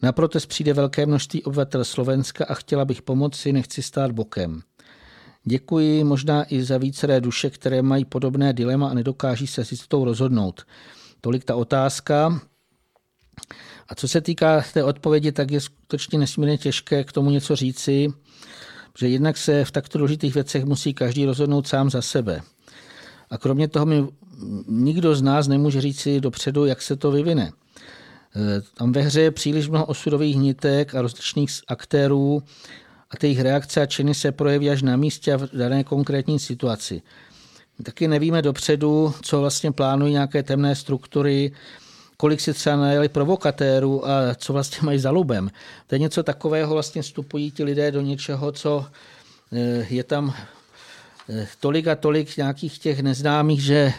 na 0.01 0.11
protest 0.11 0.45
přijde 0.45 0.73
velké 0.73 1.05
množství 1.05 1.43
obyvatel 1.43 1.85
Slovenska 1.85 2.45
a 2.45 2.53
chtěla 2.53 2.85
bych 2.85 3.01
pomoci, 3.01 3.53
nechci 3.53 3.83
stát 3.83 4.11
bokem. 4.11 4.61
Děkuji 5.43 6.03
možná 6.03 6.53
i 6.53 6.63
za 6.63 6.77
víceré 6.77 7.21
duše, 7.21 7.49
které 7.49 7.81
mají 7.81 8.05
podobné 8.05 8.53
dilema 8.53 8.89
a 8.89 8.93
nedokáží 8.93 9.47
se 9.47 9.65
s 9.65 9.87
tou 9.87 10.05
rozhodnout. 10.05 10.61
Tolik 11.21 11.43
ta 11.43 11.55
otázka. 11.55 12.41
A 13.89 13.95
co 13.95 14.07
se 14.07 14.21
týká 14.21 14.63
té 14.73 14.83
odpovědi, 14.83 15.31
tak 15.31 15.51
je 15.51 15.61
skutečně 15.61 16.19
nesmírně 16.19 16.57
těžké 16.57 17.03
k 17.03 17.11
tomu 17.11 17.29
něco 17.29 17.55
říci, 17.55 18.07
že 18.97 19.07
jednak 19.07 19.37
se 19.37 19.65
v 19.65 19.71
takto 19.71 19.97
důležitých 19.97 20.33
věcech 20.33 20.65
musí 20.65 20.93
každý 20.93 21.25
rozhodnout 21.25 21.67
sám 21.67 21.89
za 21.89 22.01
sebe. 22.01 22.41
A 23.29 23.37
kromě 23.37 23.67
toho 23.67 23.85
mi 23.85 24.07
nikdo 24.67 25.15
z 25.15 25.21
nás 25.21 25.47
nemůže 25.47 25.81
říci 25.81 26.21
dopředu, 26.21 26.65
jak 26.65 26.81
se 26.81 26.95
to 26.95 27.11
vyvine. 27.11 27.51
Eh, 28.37 28.61
tam 28.77 28.91
ve 28.91 29.01
hře 29.01 29.21
je 29.21 29.31
příliš 29.31 29.69
mnoho 29.69 29.85
osudových 29.85 30.35
nitek 30.35 30.95
a 30.95 31.01
rozličných 31.01 31.51
aktérů 31.67 32.43
a 33.11 33.17
ty 33.17 33.27
jejich 33.27 33.41
reakce 33.41 33.81
a 33.81 33.85
činy 33.85 34.13
se 34.13 34.31
projeví 34.31 34.69
až 34.69 34.81
na 34.81 34.97
místě 34.97 35.33
a 35.33 35.37
v 35.37 35.49
dané 35.53 35.83
konkrétní 35.83 36.39
situaci. 36.39 37.01
My 37.79 37.83
taky 37.83 38.07
nevíme 38.07 38.41
dopředu, 38.41 39.13
co 39.21 39.39
vlastně 39.39 39.71
plánují 39.71 40.13
nějaké 40.13 40.43
temné 40.43 40.75
struktury, 40.75 41.51
kolik 42.17 42.41
si 42.41 42.53
třeba 42.53 42.75
najeli 42.75 43.09
provokatérů 43.09 44.07
a 44.07 44.35
co 44.35 44.53
vlastně 44.53 44.79
mají 44.85 44.99
za 44.99 45.11
lubem. 45.11 45.49
To 45.87 45.95
je 45.95 45.99
něco 45.99 46.23
takového, 46.23 46.73
vlastně 46.73 47.01
vstupují 47.01 47.51
ti 47.51 47.63
lidé 47.63 47.91
do 47.91 48.01
něčeho, 48.01 48.51
co 48.51 48.85
eh, 49.53 49.87
je 49.89 50.03
tam 50.03 50.33
tolik 51.59 51.87
a 51.87 51.95
tolik 51.95 52.37
nějakých 52.37 52.79
těch 52.79 52.99
neznámých, 52.99 53.61
že 53.61 53.93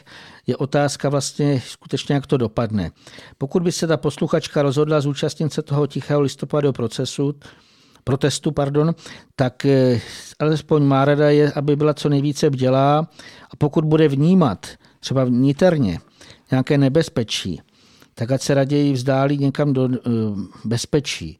je 0.46 0.56
otázka 0.56 1.08
vlastně 1.08 1.62
skutečně, 1.66 2.14
jak 2.14 2.26
to 2.26 2.36
dopadne. 2.36 2.90
Pokud 3.38 3.62
by 3.62 3.72
se 3.72 3.86
ta 3.86 3.96
posluchačka 3.96 4.62
rozhodla 4.62 5.00
zúčastnit 5.00 5.52
se 5.52 5.62
toho 5.62 5.86
tichého 5.86 6.20
listopadového 6.20 6.72
procesu, 6.72 7.34
protestu, 8.04 8.52
pardon, 8.52 8.94
tak 9.36 9.64
eh, 9.64 10.00
alespoň 10.38 10.82
má 10.82 11.04
rada 11.04 11.30
je, 11.30 11.52
aby 11.52 11.76
byla 11.76 11.94
co 11.94 12.08
nejvíce 12.08 12.50
bdělá 12.50 12.98
a 13.50 13.56
pokud 13.58 13.84
bude 13.84 14.08
vnímat 14.08 14.66
třeba 15.00 15.24
vniterně 15.24 16.00
nějaké 16.50 16.78
nebezpečí, 16.78 17.60
tak 18.14 18.30
ať 18.30 18.42
se 18.42 18.54
raději 18.54 18.92
vzdálí 18.92 19.38
někam 19.38 19.72
do 19.72 19.88
eh, 19.92 19.98
bezpečí. 20.64 21.38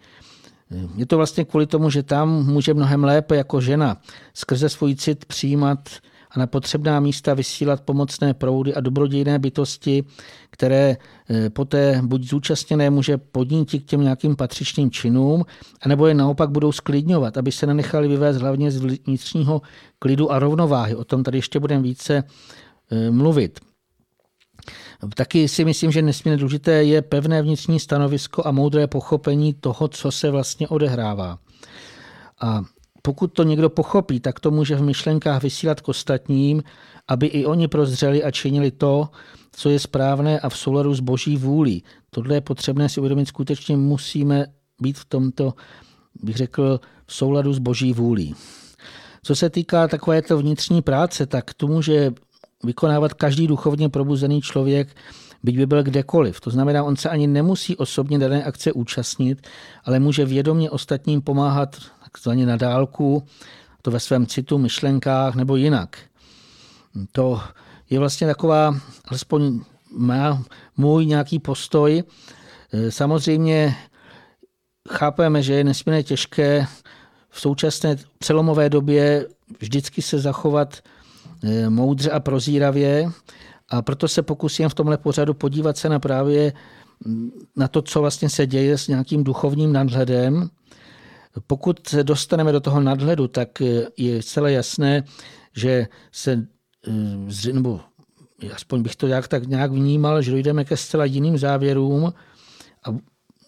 Je 0.97 1.07
to 1.07 1.17
vlastně 1.17 1.45
kvůli 1.45 1.67
tomu, 1.67 1.91
že 1.91 2.03
tam 2.03 2.47
může 2.47 2.75
mnohem 2.75 3.05
lépe 3.05 3.37
jako 3.37 3.61
žena 3.61 3.97
skrze 4.35 4.69
svůj 4.69 4.95
cit 4.95 5.25
přijímat 5.25 5.89
a 6.31 6.39
na 6.39 6.47
potřebná 6.47 7.01
místa 7.01 7.35
vysílat 7.35 7.81
pomocné 7.81 8.35
proudy 8.35 8.75
a 8.75 8.81
dobrodějné 8.81 9.39
bytosti, 9.39 10.05
které 10.51 10.97
eh, 11.31 11.51
poté 11.51 12.01
buď 12.05 12.23
zúčastněné 12.23 12.91
může 12.91 13.19
podnítit 13.19 13.83
k 13.83 13.87
těm 13.87 14.01
nějakým 14.01 14.37
patřičným 14.37 14.91
činům, 14.91 15.45
anebo 15.83 16.07
je 16.07 16.15
naopak 16.15 16.51
budou 16.51 16.73
sklidňovat, 16.73 17.37
aby 17.37 17.53
se 17.53 17.67
nenechali 17.67 18.09
vyvést 18.09 18.41
hlavně 18.41 18.71
z 18.71 18.77
vnitřního 19.07 19.63
klidu 19.99 20.33
a 20.33 20.39
rovnováhy. 20.39 20.95
O 20.95 21.05
tom 21.05 21.23
tady 21.23 21.39
ještě 21.39 21.61
budeme 21.61 21.83
více 21.83 22.25
eh, 22.91 23.11
mluvit. 23.11 23.61
Taky 25.15 25.49
si 25.49 25.65
myslím, 25.65 25.91
že 25.91 26.03
nesmírně 26.03 26.37
důležité 26.37 26.85
je 26.85 27.03
pevné 27.03 27.43
vnitřní 27.43 27.81
stanovisko 27.81 28.43
a 28.47 28.51
moudré 28.51 28.87
pochopení 28.87 29.55
toho, 29.55 29.89
co 29.89 30.13
se 30.13 30.31
vlastně 30.31 30.69
odehrává. 30.69 31.39
A 32.41 32.63
pokud 33.03 33.33
to 33.33 33.43
někdo 33.43 33.71
pochopí, 33.71 34.21
tak 34.21 34.41
to 34.41 34.51
může 34.51 34.77
v 34.77 34.83
myšlenkách 34.83 35.43
vysílat 35.43 35.81
k 35.81 35.89
ostatním, 35.89 36.63
aby 37.09 37.27
i 37.27 37.47
oni 37.47 37.69
prozřeli 37.69 38.25
a 38.25 38.31
činili 38.31 38.71
to, 38.71 39.09
co 39.53 39.71
je 39.71 39.79
správné 39.79 40.41
a 40.41 40.49
v 40.49 40.59
souladu 40.59 40.95
s 40.95 41.01
boží 41.01 41.37
vůlí. 41.37 41.85
Tohle 42.11 42.35
je 42.35 42.41
potřebné 42.41 42.89
si 42.89 43.01
uvědomit, 43.01 43.27
skutečně 43.29 43.77
musíme 43.77 44.47
být 44.81 44.99
v 44.99 45.05
tomto, 45.05 45.55
bych 46.23 46.37
řekl, 46.37 46.81
v 47.07 47.15
souladu 47.15 47.53
s 47.53 47.59
boží 47.59 47.93
vůlí. 47.93 48.35
Co 49.23 49.37
se 49.37 49.51
týká 49.51 49.89
takovéto 49.89 50.39
vnitřní 50.39 50.83
práce, 50.83 51.27
tak 51.27 51.55
to 51.55 51.67
může 51.67 52.13
vykonávat 52.65 53.15
každý 53.15 53.47
duchovně 53.47 53.89
probuzený 53.89 54.41
člověk, 54.41 54.97
byť 55.43 55.57
by 55.57 55.67
byl 55.67 55.83
kdekoliv. 55.83 56.41
To 56.41 56.51
znamená, 56.51 56.85
on 56.85 56.97
se 56.97 57.09
ani 57.09 57.27
nemusí 57.27 57.77
osobně 57.77 58.19
dané 58.19 58.45
akce 58.45 58.73
účastnit, 58.73 59.47
ale 59.85 59.99
může 59.99 60.25
vědomě 60.25 60.71
ostatním 60.71 61.23
pomáhat 61.23 61.77
takzvaně 62.05 62.47
na 62.47 62.57
dálku, 62.57 63.23
to 63.83 63.91
ve 63.91 64.01
svém 64.01 64.27
citu, 64.27 64.59
myšlenkách 64.59 65.35
nebo 65.35 65.57
jinak. 65.57 65.99
To 67.13 67.41
je 67.91 67.99
vlastně 67.99 68.27
taková, 68.27 68.81
alespoň 69.09 69.61
má 69.91 70.45
můj 70.77 71.07
nějaký 71.07 71.39
postoj. 71.39 72.03
Samozřejmě 72.89 73.77
chápeme, 74.91 75.43
že 75.43 75.55
je 75.55 75.65
nesmírně 75.65 76.03
těžké 76.03 76.67
v 77.31 77.41
současné 77.41 77.97
přelomové 78.19 78.71
době 78.71 79.27
vždycky 79.61 80.03
se 80.03 80.19
zachovat 80.19 80.79
moudře 81.69 82.11
a 82.11 82.21
prozíravě 82.21 83.11
a 83.69 83.83
proto 83.83 84.09
se 84.09 84.23
pokusím 84.23 84.69
v 84.69 84.75
tomhle 84.75 84.99
pořadu 84.99 85.35
podívat 85.35 85.77
se 85.77 85.89
na 85.89 85.99
právě 85.99 86.53
mm, 87.05 87.31
na 87.57 87.69
to, 87.69 87.83
co 87.83 88.01
vlastně 88.01 88.29
se 88.29 88.47
děje 88.47 88.79
s 88.79 88.89
nějakým 88.89 89.25
duchovním 89.25 89.73
nadhledem 89.73 90.51
pokud 91.47 91.89
se 91.89 92.05
dostaneme 92.05 92.53
do 92.53 92.61
toho 92.61 92.81
nadhledu, 92.81 93.29
tak 93.29 93.63
je 93.97 94.23
celé 94.23 94.53
jasné, 94.53 95.05
že 95.57 95.87
se, 96.13 96.47
eh, 97.49 97.53
nebo 97.53 97.81
aspoň 98.55 98.83
bych 98.83 98.97
to 98.97 99.07
jak 99.07 99.29
tak 99.29 99.47
nějak 99.47 99.73
vnímal, 99.73 100.23
že 100.23 100.31
dojdeme 100.31 100.65
ke 100.65 100.77
zcela 100.77 101.05
jiným 101.05 101.39
závěrům 101.39 102.13
a 102.85 102.97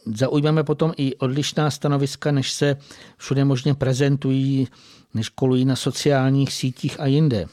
zaujmeme 0.07 0.65
potom 0.65 0.93
i 0.97 1.17
odlišná 1.17 1.71
stanoviska, 1.71 2.33
než 2.33 2.53
se 2.53 2.77
všude 3.17 3.45
možně 3.45 3.75
prezentují, 3.75 4.69
než 5.15 5.29
kolují 5.29 5.65
na 5.65 5.77
sociálních 5.77 6.53
sítích 6.53 7.01
a 7.01 7.07
jinde. 7.07 7.47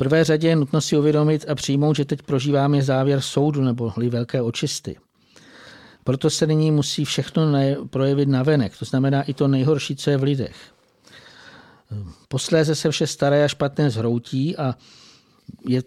Prvé 0.00 0.24
řadě 0.24 0.48
je 0.48 0.56
nutno 0.56 0.80
si 0.80 0.98
uvědomit 0.98 1.44
a 1.48 1.54
přijmout, 1.54 1.96
že 1.96 2.04
teď 2.04 2.22
prožíváme 2.22 2.82
závěr 2.82 3.20
soudu 3.20 3.62
nebo 3.62 3.92
velké 4.08 4.42
očisty. 4.42 4.96
Proto 6.04 6.30
se 6.30 6.46
nyní 6.46 6.70
musí 6.70 7.04
všechno 7.04 7.42
projevit 7.90 8.28
na 8.28 8.42
venek, 8.42 8.78
to 8.78 8.84
znamená 8.84 9.22
i 9.22 9.34
to 9.34 9.48
nejhorší, 9.48 9.96
co 9.96 10.10
je 10.10 10.16
v 10.16 10.22
lidech. 10.22 10.56
Posléze 12.28 12.74
se 12.74 12.90
vše 12.90 13.06
staré 13.06 13.44
a 13.44 13.48
špatné 13.48 13.90
zhroutí 13.90 14.56
a 14.56 14.74
je 15.68 15.82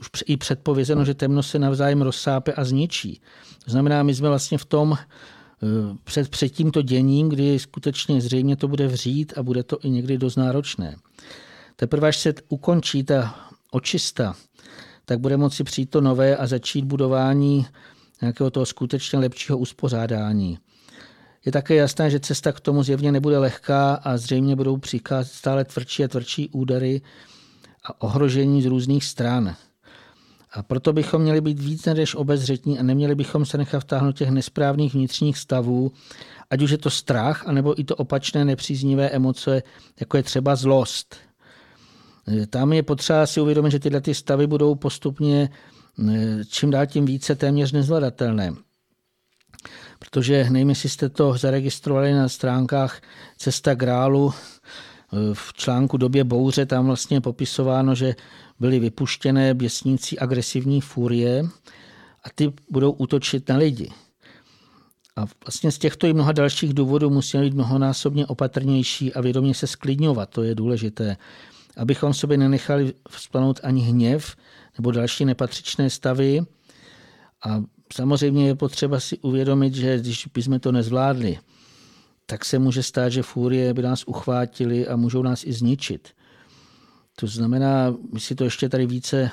už 0.00 0.08
i 0.26 0.36
předpovězeno, 0.36 1.04
že 1.04 1.14
temno 1.14 1.42
se 1.42 1.58
navzájem 1.58 2.02
rozsápe 2.02 2.52
a 2.52 2.64
zničí. 2.64 3.20
To 3.64 3.70
znamená, 3.70 4.02
my 4.02 4.14
jsme 4.14 4.28
vlastně 4.28 4.58
v 4.58 4.64
tom 4.64 4.98
eh, 4.98 5.06
před, 6.04 6.28
před 6.28 6.48
tímto 6.48 6.82
děním, 6.82 7.28
kdy 7.28 7.58
skutečně 7.58 8.20
zřejmě 8.20 8.56
to 8.56 8.68
bude 8.68 8.86
vřít 8.86 9.32
a 9.36 9.42
bude 9.42 9.62
to 9.62 9.78
i 9.82 9.90
někdy 9.90 10.18
dost 10.18 10.36
náročné. 10.36 10.96
Teprve 11.76 12.08
až 12.08 12.16
se 12.16 12.34
ukončí 12.48 13.04
ta 13.04 13.46
očista, 13.70 14.34
tak 15.04 15.20
bude 15.20 15.36
moci 15.36 15.64
přijít 15.64 15.90
to 15.90 16.00
nové 16.00 16.36
a 16.36 16.46
začít 16.46 16.84
budování 16.84 17.66
nějakého 18.20 18.50
toho 18.50 18.66
skutečně 18.66 19.18
lepšího 19.18 19.58
uspořádání. 19.58 20.58
Je 21.46 21.52
také 21.52 21.74
jasné, 21.74 22.10
že 22.10 22.20
cesta 22.20 22.52
k 22.52 22.60
tomu 22.60 22.82
zjevně 22.82 23.12
nebude 23.12 23.38
lehká 23.38 23.94
a 23.94 24.16
zřejmě 24.16 24.56
budou 24.56 24.76
přicházet 24.76 25.32
stále 25.32 25.64
tvrdší 25.64 26.04
a 26.04 26.08
tvrdší 26.08 26.48
údery 26.48 27.00
a 27.84 28.02
ohrožení 28.02 28.62
z 28.62 28.66
různých 28.66 29.04
stran. 29.04 29.56
A 30.52 30.62
proto 30.62 30.92
bychom 30.92 31.22
měli 31.22 31.40
být 31.40 31.60
víc 31.60 31.84
než 31.84 32.14
obezřetní 32.14 32.78
a 32.78 32.82
neměli 32.82 33.14
bychom 33.14 33.46
se 33.46 33.58
nechat 33.58 33.80
vtáhnout 33.80 34.16
těch 34.16 34.30
nesprávných 34.30 34.94
vnitřních 34.94 35.38
stavů, 35.38 35.92
ať 36.50 36.62
už 36.62 36.70
je 36.70 36.78
to 36.78 36.90
strach, 36.90 37.48
anebo 37.48 37.80
i 37.80 37.84
to 37.84 37.96
opačné 37.96 38.44
nepříznivé 38.44 39.10
emoce, 39.10 39.62
jako 40.00 40.16
je 40.16 40.22
třeba 40.22 40.56
zlost. 40.56 41.16
Tam 42.50 42.72
je 42.72 42.82
potřeba 42.82 43.26
si 43.26 43.40
uvědomit, 43.40 43.70
že 43.70 43.78
tyhle 43.78 44.00
ty 44.00 44.14
stavy 44.14 44.46
budou 44.46 44.74
postupně 44.74 45.50
eh, 46.08 46.44
čím 46.48 46.70
dál 46.70 46.86
tím 46.86 47.06
více 47.06 47.34
téměř 47.34 47.72
nezvladatelné. 47.72 48.54
Protože 49.98 50.50
nevím, 50.50 50.68
jestli 50.68 50.88
jste 50.88 51.08
to 51.08 51.38
zaregistrovali 51.38 52.12
na 52.12 52.28
stránkách 52.28 53.00
Cesta 53.38 53.74
grálu, 53.74 54.32
eh, 54.34 55.16
v 55.32 55.52
článku 55.52 55.96
Době 55.96 56.24
bouře 56.24 56.66
tam 56.66 56.86
vlastně 56.86 57.20
popisováno, 57.20 57.94
že 57.94 58.14
byly 58.60 58.78
vypuštěné 58.78 59.54
běsnící 59.54 60.18
agresivní 60.18 60.80
furie 60.80 61.44
a 62.24 62.28
ty 62.34 62.52
budou 62.70 62.90
útočit 62.92 63.48
na 63.48 63.56
lidi. 63.56 63.90
A 65.16 65.24
vlastně 65.44 65.72
z 65.72 65.78
těchto 65.78 66.06
i 66.06 66.12
mnoha 66.12 66.32
dalších 66.32 66.74
důvodů 66.74 67.10
musíme 67.10 67.42
být 67.42 67.54
mnohonásobně 67.54 68.26
opatrnější 68.26 69.14
a 69.14 69.20
vědomě 69.20 69.54
se 69.54 69.66
sklidňovat, 69.66 70.30
to 70.30 70.42
je 70.42 70.54
důležité. 70.54 71.16
Abychom 71.76 72.14
sobě 72.14 72.38
nenechali 72.38 72.94
vzplanout 73.10 73.60
ani 73.62 73.80
hněv 73.80 74.36
nebo 74.78 74.90
další 74.90 75.24
nepatřičné 75.24 75.90
stavy. 75.90 76.40
A 77.44 77.62
samozřejmě 77.92 78.46
je 78.46 78.54
potřeba 78.54 79.00
si 79.00 79.18
uvědomit, 79.18 79.74
že 79.74 79.98
když 79.98 80.26
bychom 80.34 80.60
to 80.60 80.72
nezvládli, 80.72 81.38
tak 82.26 82.44
se 82.44 82.58
může 82.58 82.82
stát, 82.82 83.08
že 83.08 83.22
fúrie 83.22 83.74
by 83.74 83.82
nás 83.82 84.04
uchvátili 84.06 84.88
a 84.88 84.96
můžou 84.96 85.22
nás 85.22 85.44
i 85.44 85.52
zničit. 85.52 86.08
To 87.16 87.26
znamená, 87.26 87.94
my 88.12 88.20
si 88.20 88.34
to 88.34 88.44
ještě 88.44 88.68
tady 88.68 88.86
více 88.86 89.30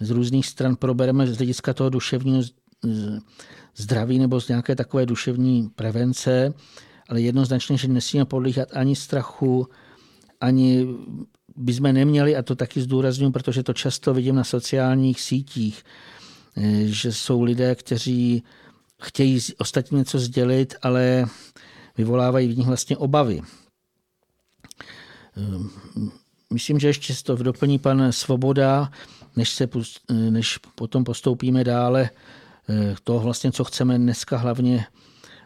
z 0.00 0.10
různých 0.10 0.46
stran 0.46 0.76
probereme 0.76 1.26
z 1.26 1.36
hlediska 1.36 1.74
toho 1.74 1.90
duševního 1.90 2.42
zdraví 3.76 4.18
nebo 4.18 4.40
z 4.40 4.48
nějaké 4.48 4.76
takové 4.76 5.06
duševní 5.06 5.68
prevence, 5.74 6.54
ale 7.08 7.20
jednoznačně, 7.20 7.76
že 7.76 7.88
nesmíme 7.88 8.24
podlíhat 8.24 8.68
ani 8.72 8.96
strachu, 8.96 9.68
ani 10.40 10.86
bychom 11.56 11.92
neměli, 11.92 12.36
a 12.36 12.42
to 12.42 12.54
taky 12.56 12.80
zdůraznuju, 12.80 13.32
protože 13.32 13.62
to 13.62 13.72
často 13.72 14.14
vidím 14.14 14.34
na 14.34 14.44
sociálních 14.44 15.20
sítích, 15.20 15.84
že 16.84 17.12
jsou 17.12 17.42
lidé, 17.42 17.74
kteří 17.74 18.42
chtějí 19.02 19.40
ostatně 19.58 19.96
něco 19.96 20.18
sdělit, 20.18 20.74
ale 20.82 21.26
vyvolávají 21.98 22.48
v 22.48 22.58
nich 22.58 22.66
vlastně 22.66 22.96
obavy. 22.96 23.40
Myslím, 26.52 26.78
že 26.78 26.88
ještě 26.88 27.14
to 27.24 27.36
doplní 27.36 27.78
pan 27.78 28.12
Svoboda, 28.12 28.90
než, 29.36 29.50
se, 29.50 29.68
než 30.30 30.58
potom 30.74 31.04
postoupíme 31.04 31.64
dále 31.64 32.10
Eh, 32.68 32.94
to 33.04 33.18
vlastně, 33.18 33.52
co 33.52 33.64
chceme 33.64 33.98
dneska 33.98 34.36
hlavně 34.36 34.86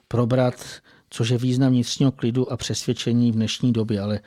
probrat, 0.09 0.67
což 1.11 1.29
je 1.29 1.39
význam 1.39 1.73
vnitřního 1.73 2.13
klidu 2.13 2.53
a 2.53 2.57
přesvědčení 2.57 3.33
v 3.33 3.35
dnešní 3.35 3.73
době, 3.73 4.01
ale 4.01 4.21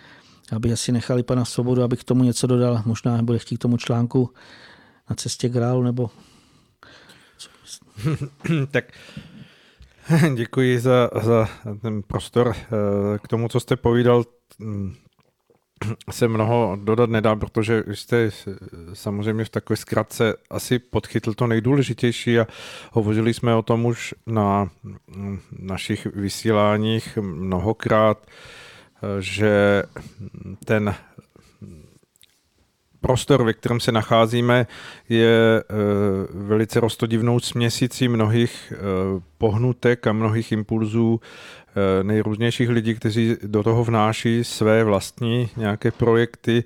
aby 0.52 0.74
asi 0.74 0.92
nechali 0.92 1.24
pana 1.24 1.46
Svobodu, 1.46 1.84
aby 1.84 1.98
k 1.98 2.04
tomu 2.04 2.24
něco 2.24 2.48
dodal, 2.48 2.82
možná 2.86 3.22
bude 3.22 3.40
chtít 3.40 3.58
k 3.58 3.62
tomu 3.62 3.78
článku 3.78 4.30
na 5.10 5.16
cestě 5.16 5.50
grálu, 5.50 5.84
nebo... 5.84 6.10
tak 8.72 8.86
děkuji 10.36 10.80
za, 10.80 11.10
za 11.22 11.50
ten 11.82 12.04
prostor. 12.04 12.56
Eh, 12.58 13.20
k 13.20 13.28
tomu, 13.28 13.50
co 13.50 13.60
jste 13.60 13.76
povídal 13.76 14.24
se 16.12 16.28
mnoho 16.28 16.78
dodat 16.84 17.10
nedá, 17.10 17.36
protože 17.36 17.84
jste 17.88 18.30
samozřejmě 18.94 19.46
v 19.46 19.50
takové 19.50 19.78
zkratce 19.78 20.34
asi 20.50 20.80
podchytl 20.80 21.34
to 21.34 21.48
nejdůležitější 21.48 22.40
a 22.40 22.48
hovořili 22.92 23.34
jsme 23.34 23.56
o 23.56 23.62
tom 23.62 23.86
už 23.86 24.14
na 24.28 24.70
našich 25.60 26.06
vysíláních 26.06 27.18
mnohokrát, 27.22 28.28
že 29.20 29.84
ten 30.66 30.96
prostor, 33.02 33.44
ve 33.44 33.54
kterém 33.54 33.80
se 33.80 33.92
nacházíme, 33.92 34.68
je 35.10 35.60
eh, 35.60 35.64
velice 36.34 36.80
rostodivnou 36.80 37.40
směsicí 37.40 38.08
mnohých 38.08 38.74
eh, 38.76 38.78
pohnutek 39.38 40.08
a 40.08 40.14
mnohých 40.14 40.52
impulzů 40.52 41.20
Eh, 41.76 42.04
nejrůznějších 42.04 42.70
lidí, 42.70 42.96
kteří 42.96 43.36
do 43.44 43.64
toho 43.64 43.84
vnáší 43.84 44.44
své 44.44 44.84
vlastní 44.84 45.50
nějaké 45.58 45.92
projekty, 45.92 46.64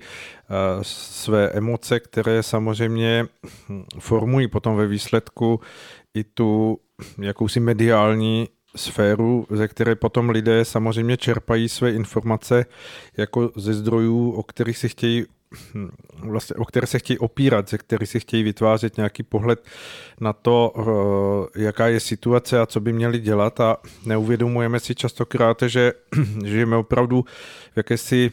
své 0.82 1.50
emoce, 1.50 2.00
které 2.00 2.42
samozřejmě 2.42 3.26
formují 3.98 4.48
potom 4.48 4.76
ve 4.76 4.86
výsledku 4.86 5.60
i 6.14 6.24
tu 6.24 6.78
jakousi 7.22 7.60
mediální 7.60 8.48
sféru, 8.76 9.46
ze 9.50 9.68
které 9.68 9.94
potom 9.94 10.30
lidé 10.30 10.64
samozřejmě 10.64 11.16
čerpají 11.16 11.68
své 11.68 11.92
informace 11.92 12.66
jako 13.16 13.50
ze 13.56 13.74
zdrojů, 13.74 14.30
o 14.30 14.42
kterých 14.42 14.78
si 14.78 14.88
chtějí 14.88 15.26
Hm, 15.74 15.90
vlastně, 16.20 16.56
o 16.56 16.64
které 16.64 16.86
se 16.86 16.98
chtějí 16.98 17.18
opírat, 17.18 17.70
ze 17.70 17.78
kterých 17.78 18.08
si 18.08 18.20
chtějí 18.20 18.42
vytvářet 18.42 18.96
nějaký 18.96 19.22
pohled 19.22 19.64
na 20.20 20.32
to, 20.32 20.72
eh, 21.56 21.62
jaká 21.62 21.88
je 21.88 22.00
situace 22.00 22.60
a 22.60 22.66
co 22.66 22.80
by 22.80 22.92
měli 22.92 23.18
dělat. 23.18 23.60
A 23.60 23.76
neuvědomujeme 24.04 24.80
si 24.80 24.94
častokrát, 24.94 25.62
že 25.66 25.92
žijeme 26.44 26.76
opravdu 26.76 27.24
v 27.72 27.76
jakési 27.76 28.32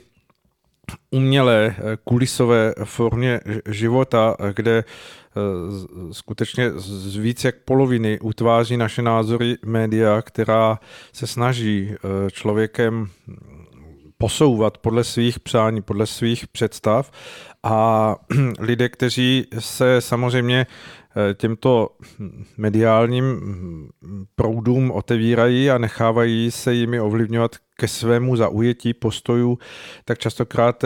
umělé 1.11 1.75
eh, 1.77 1.97
kulisové 2.03 2.73
formě 2.83 3.39
života, 3.69 4.35
kde 4.53 4.77
eh, 4.77 4.83
skutečně 6.13 6.71
z 6.71 7.15
víc 7.15 7.43
jak 7.43 7.55
poloviny 7.55 8.19
utváří 8.19 8.77
naše 8.77 9.01
názory 9.01 9.57
média, 9.65 10.21
která 10.21 10.79
se 11.13 11.27
snaží 11.27 11.95
člověkem 12.31 13.09
posouvat 14.17 14.77
podle 14.77 15.03
svých 15.03 15.39
přání, 15.39 15.81
podle 15.81 16.07
svých 16.07 16.47
představ. 16.47 17.11
A 17.63 18.15
lidé, 18.59 18.89
kteří 18.89 19.47
se 19.59 20.01
samozřejmě 20.01 20.67
eh, 21.29 21.33
těmto 21.33 21.89
mediálním 22.57 23.41
proudům 24.35 24.91
otevírají 24.91 25.71
a 25.71 25.77
nechávají 25.77 26.51
se 26.51 26.73
jimi 26.73 26.99
ovlivňovat 26.99 27.55
ke 27.75 27.87
svému 27.87 28.35
zaujetí 28.35 28.93
postojů, 28.93 29.59
tak 30.05 30.19
častokrát 30.19 30.83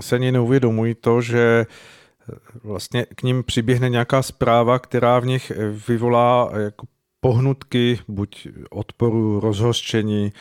se 0.00 0.16
ani 0.16 0.32
neuvědomují 0.32 0.94
to, 0.94 1.20
že 1.20 1.66
eh, 1.66 2.34
vlastně 2.64 3.06
k 3.14 3.22
ním 3.22 3.42
přiběhne 3.44 3.88
nějaká 3.88 4.22
zpráva, 4.22 4.78
která 4.78 5.18
v 5.18 5.26
nich 5.26 5.52
vyvolá 5.88 6.50
jako 6.56 6.86
pohnutky, 7.20 7.98
buď 8.08 8.48
odporu, 8.70 9.40
rozhořčení, 9.40 10.32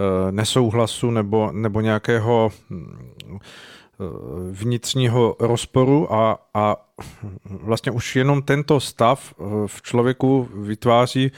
Eh, 0.00 0.32
nesouhlasu 0.32 1.10
nebo, 1.10 1.52
nebo 1.52 1.80
nějakého 1.80 2.50
eh, 2.72 2.76
vnitřního 4.50 5.36
rozporu 5.40 6.12
a, 6.14 6.38
a 6.54 6.76
vlastně 7.44 7.92
už 7.92 8.16
jenom 8.16 8.42
tento 8.42 8.80
stav 8.80 9.34
eh, 9.38 9.44
v 9.66 9.82
člověku 9.82 10.48
vytváří 10.54 11.32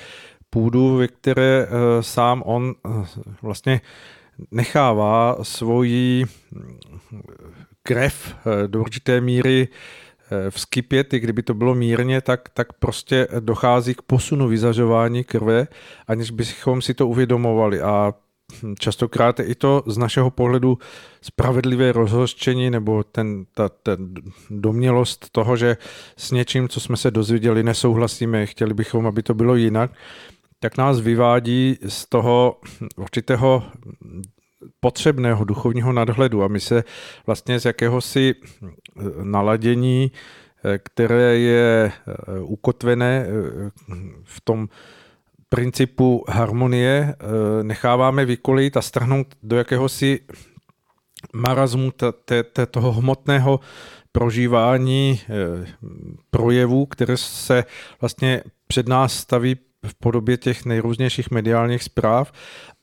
půdu, 0.52 0.96
ve 0.96 1.08
které 1.08 1.68
sám 2.00 2.42
on 2.46 2.74
vlastně 3.42 3.80
nechává 4.50 5.36
svoji 5.42 6.24
mm, 6.50 6.78
krev 7.82 8.36
do 8.66 8.80
určité 8.80 9.20
míry 9.20 9.68
vskypět, 10.50 11.14
i 11.14 11.20
kdyby 11.20 11.42
to 11.42 11.54
bylo 11.54 11.74
mírně, 11.74 12.20
tak, 12.20 12.48
tak 12.48 12.72
prostě 12.72 13.28
dochází 13.40 13.94
k 13.94 14.02
posunu 14.02 14.48
vyzařování 14.48 15.24
krve, 15.24 15.66
aniž 16.08 16.30
bychom 16.30 16.82
si 16.82 16.94
to 16.94 17.08
uvědomovali. 17.08 17.80
A 17.80 18.14
častokrát 18.78 19.40
i 19.40 19.54
to 19.54 19.82
z 19.86 19.98
našeho 19.98 20.30
pohledu 20.30 20.78
spravedlivé 21.22 21.92
rozhořčení 21.92 22.70
nebo 22.70 23.02
ten, 23.02 23.44
ta, 23.54 23.68
ten 23.68 24.14
domělost 24.50 25.28
toho, 25.32 25.56
že 25.56 25.76
s 26.16 26.30
něčím, 26.30 26.68
co 26.68 26.80
jsme 26.80 26.96
se 26.96 27.10
dozvěděli, 27.10 27.62
nesouhlasíme, 27.62 28.46
chtěli 28.46 28.74
bychom, 28.74 29.06
aby 29.06 29.22
to 29.22 29.34
bylo 29.34 29.54
jinak, 29.54 29.90
tak 30.62 30.78
nás 30.78 31.00
vyvádí 31.00 31.78
z 31.88 32.06
toho 32.06 32.60
určitého 32.96 33.62
potřebného 34.80 35.44
duchovního 35.44 35.92
nadhledu. 35.92 36.42
A 36.42 36.48
my 36.48 36.60
se 36.60 36.84
vlastně 37.26 37.60
z 37.60 37.64
jakéhosi 37.64 38.34
naladění, 39.22 40.12
které 40.82 41.38
je 41.38 41.92
ukotvené 42.40 43.26
v 44.24 44.40
tom 44.40 44.68
principu 45.48 46.24
harmonie 46.28 47.14
eh, 47.14 47.64
necháváme 47.64 48.24
vykolit 48.24 48.76
a 48.76 48.82
strhnout 48.82 49.26
do 49.42 49.56
jakéhosi 49.56 50.20
marazmu 51.32 51.92
toho 52.70 52.92
hmotného 52.92 53.60
prožívání 54.12 55.20
projevů, 56.30 56.86
které 56.86 57.16
se 57.16 57.64
vlastně 58.00 58.42
před 58.66 58.88
nás 58.88 59.14
staví 59.14 59.56
v 59.86 59.94
podobě 59.94 60.36
těch 60.36 60.64
nejrůznějších 60.64 61.30
mediálních 61.30 61.82
zpráv 61.82 62.32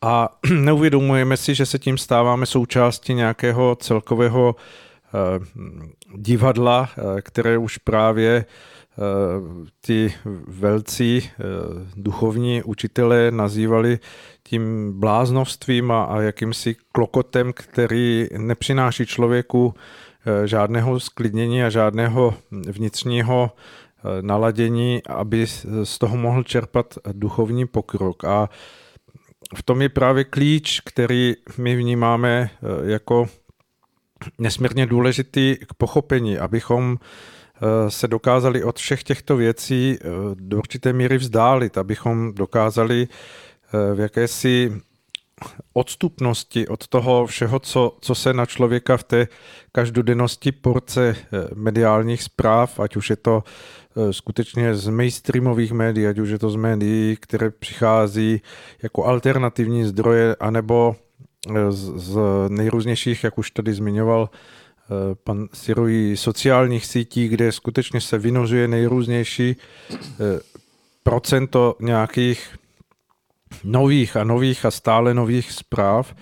a 0.02 0.40
neuvědomujeme 0.54 1.38
si, 1.38 1.56
že 1.56 1.66
se 1.66 1.80
tím 1.80 1.98
stáváme 1.98 2.46
součástí 2.46 3.14
nějakého 3.14 3.78
celkového 3.82 4.56
divadla, 6.16 6.90
které 7.22 7.58
už 7.58 7.78
právě 7.78 8.46
ty 9.82 10.14
velcí 10.48 11.30
duchovní 11.96 12.64
učitelé 12.64 13.32
nazývali 13.32 14.00
tím 14.44 14.94
bláznovstvím 15.00 15.92
a, 15.92 16.04
a 16.04 16.22
jakýmsi 16.22 16.76
klokotem, 16.92 17.54
který 17.54 18.28
nepřináší 18.38 19.06
člověku 19.06 19.74
žádného 20.46 21.00
sklidnění 21.00 21.64
a 21.64 21.70
žádného 21.70 22.34
vnitřního 22.52 23.52
naladění, 24.22 25.02
aby 25.08 25.48
z 25.84 25.98
toho 26.00 26.18
mohl 26.18 26.44
čerpat 26.44 26.98
duchovní 27.12 27.68
pokrok. 27.68 28.24
A 28.24 28.50
v 29.56 29.64
tom 29.64 29.82
je 29.82 29.90
právě 29.90 30.24
klíč, 30.24 30.80
který 30.80 31.34
my 31.58 31.76
vnímáme 31.76 32.50
jako 32.84 33.28
nesmírně 34.38 34.86
důležitý 34.86 35.56
k 35.68 35.74
pochopení, 35.74 36.38
abychom 36.38 36.98
eh, 36.98 37.92
se 37.92 38.08
dokázali 38.08 38.64
od 38.64 38.80
všech 38.80 39.04
těchto 39.04 39.38
věcí 39.38 39.98
eh, 40.02 40.08
do 40.36 40.58
určité 40.58 40.94
míry 40.94 41.18
vzdálit, 41.18 41.78
abychom 41.78 42.34
dokázali 42.34 43.08
eh, 43.08 43.96
v 43.96 44.00
jakési 44.00 44.82
odstupnosti 45.74 46.68
od 46.68 46.88
toho 46.88 47.28
všeho, 47.28 47.60
co, 47.60 47.98
co 48.02 48.16
se 48.16 48.34
na 48.34 48.46
člověka 48.46 48.98
v 48.98 49.04
té 49.04 49.28
každodennosti 49.72 50.52
porce 50.52 51.16
mediálních 51.56 52.24
zpráv, 52.24 52.80
ať 52.80 52.96
už 52.96 53.10
je 53.10 53.16
to 53.16 53.44
skutečně 54.12 54.76
z 54.76 54.88
mainstreamových 54.88 55.72
médií, 55.72 56.08
ať 56.08 56.20
už 56.20 56.30
je 56.30 56.40
to 56.40 56.50
z 56.50 56.56
médií, 56.56 57.18
které 57.20 57.50
přichází 57.50 58.42
jako 58.84 59.06
alternativní 59.06 59.86
zdroje, 59.86 60.36
anebo 60.40 60.96
z, 61.70 62.00
z 62.00 62.20
nejrůznějších, 62.50 63.24
jak 63.24 63.38
už 63.38 63.52
tady 63.52 63.74
zmiňoval 63.74 64.30
eh, 64.30 65.16
pan 65.24 65.48
Sirojí, 65.54 66.18
sociálních 66.18 66.86
sítí, 66.86 67.28
kde 67.28 67.52
skutečně 67.52 68.02
se 68.02 68.18
vynožuje 68.18 68.68
nejrůznější 68.68 69.56
eh, 69.56 69.96
procento 71.04 71.76
nějakých 71.80 72.56
nových 73.64 74.18
a 74.18 74.24
nových 74.24 74.66
a 74.66 74.72
stále 74.72 75.14
nových 75.14 75.52
zpráv, 75.52 76.16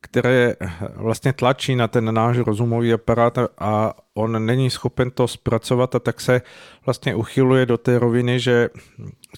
které 0.00 0.54
vlastně 0.96 1.32
tlačí 1.32 1.76
na 1.76 1.88
ten 1.88 2.14
náš 2.14 2.38
rozumový 2.38 2.92
aparát 2.92 3.38
a 3.58 3.94
on 4.14 4.46
není 4.46 4.70
schopen 4.70 5.10
to 5.10 5.28
zpracovat 5.28 5.94
a 5.94 5.98
tak 5.98 6.20
se 6.20 6.42
vlastně 6.86 7.14
uchyluje 7.14 7.66
do 7.66 7.78
té 7.78 7.98
roviny, 7.98 8.40
že 8.40 8.68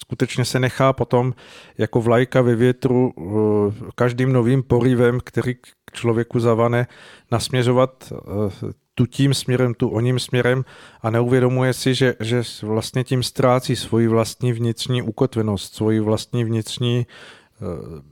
skutečně 0.00 0.44
se 0.44 0.60
nechá 0.60 0.92
potom 0.92 1.34
jako 1.78 2.00
vlajka 2.00 2.42
ve 2.42 2.56
větru 2.56 3.12
eh, 3.18 3.90
každým 3.94 4.32
novým 4.32 4.62
porivem, 4.62 5.20
který 5.24 5.54
k 5.54 5.92
člověku 5.92 6.40
zavane, 6.40 6.86
nasměřovat 7.30 8.12
eh, 8.12 8.72
tu 8.94 9.06
tím 9.06 9.34
směrem, 9.34 9.74
tu 9.74 9.88
oním 9.88 10.18
směrem 10.18 10.64
a 11.02 11.10
neuvědomuje 11.10 11.72
si, 11.72 11.94
že, 11.94 12.14
že 12.20 12.42
vlastně 12.62 13.04
tím 13.04 13.22
ztrácí 13.22 13.76
svoji 13.76 14.08
vlastní 14.08 14.52
vnitřní 14.52 15.02
ukotvenost, 15.02 15.74
svoji 15.74 16.00
vlastní 16.00 16.44
vnitřní 16.44 17.06
eh, 17.06 18.09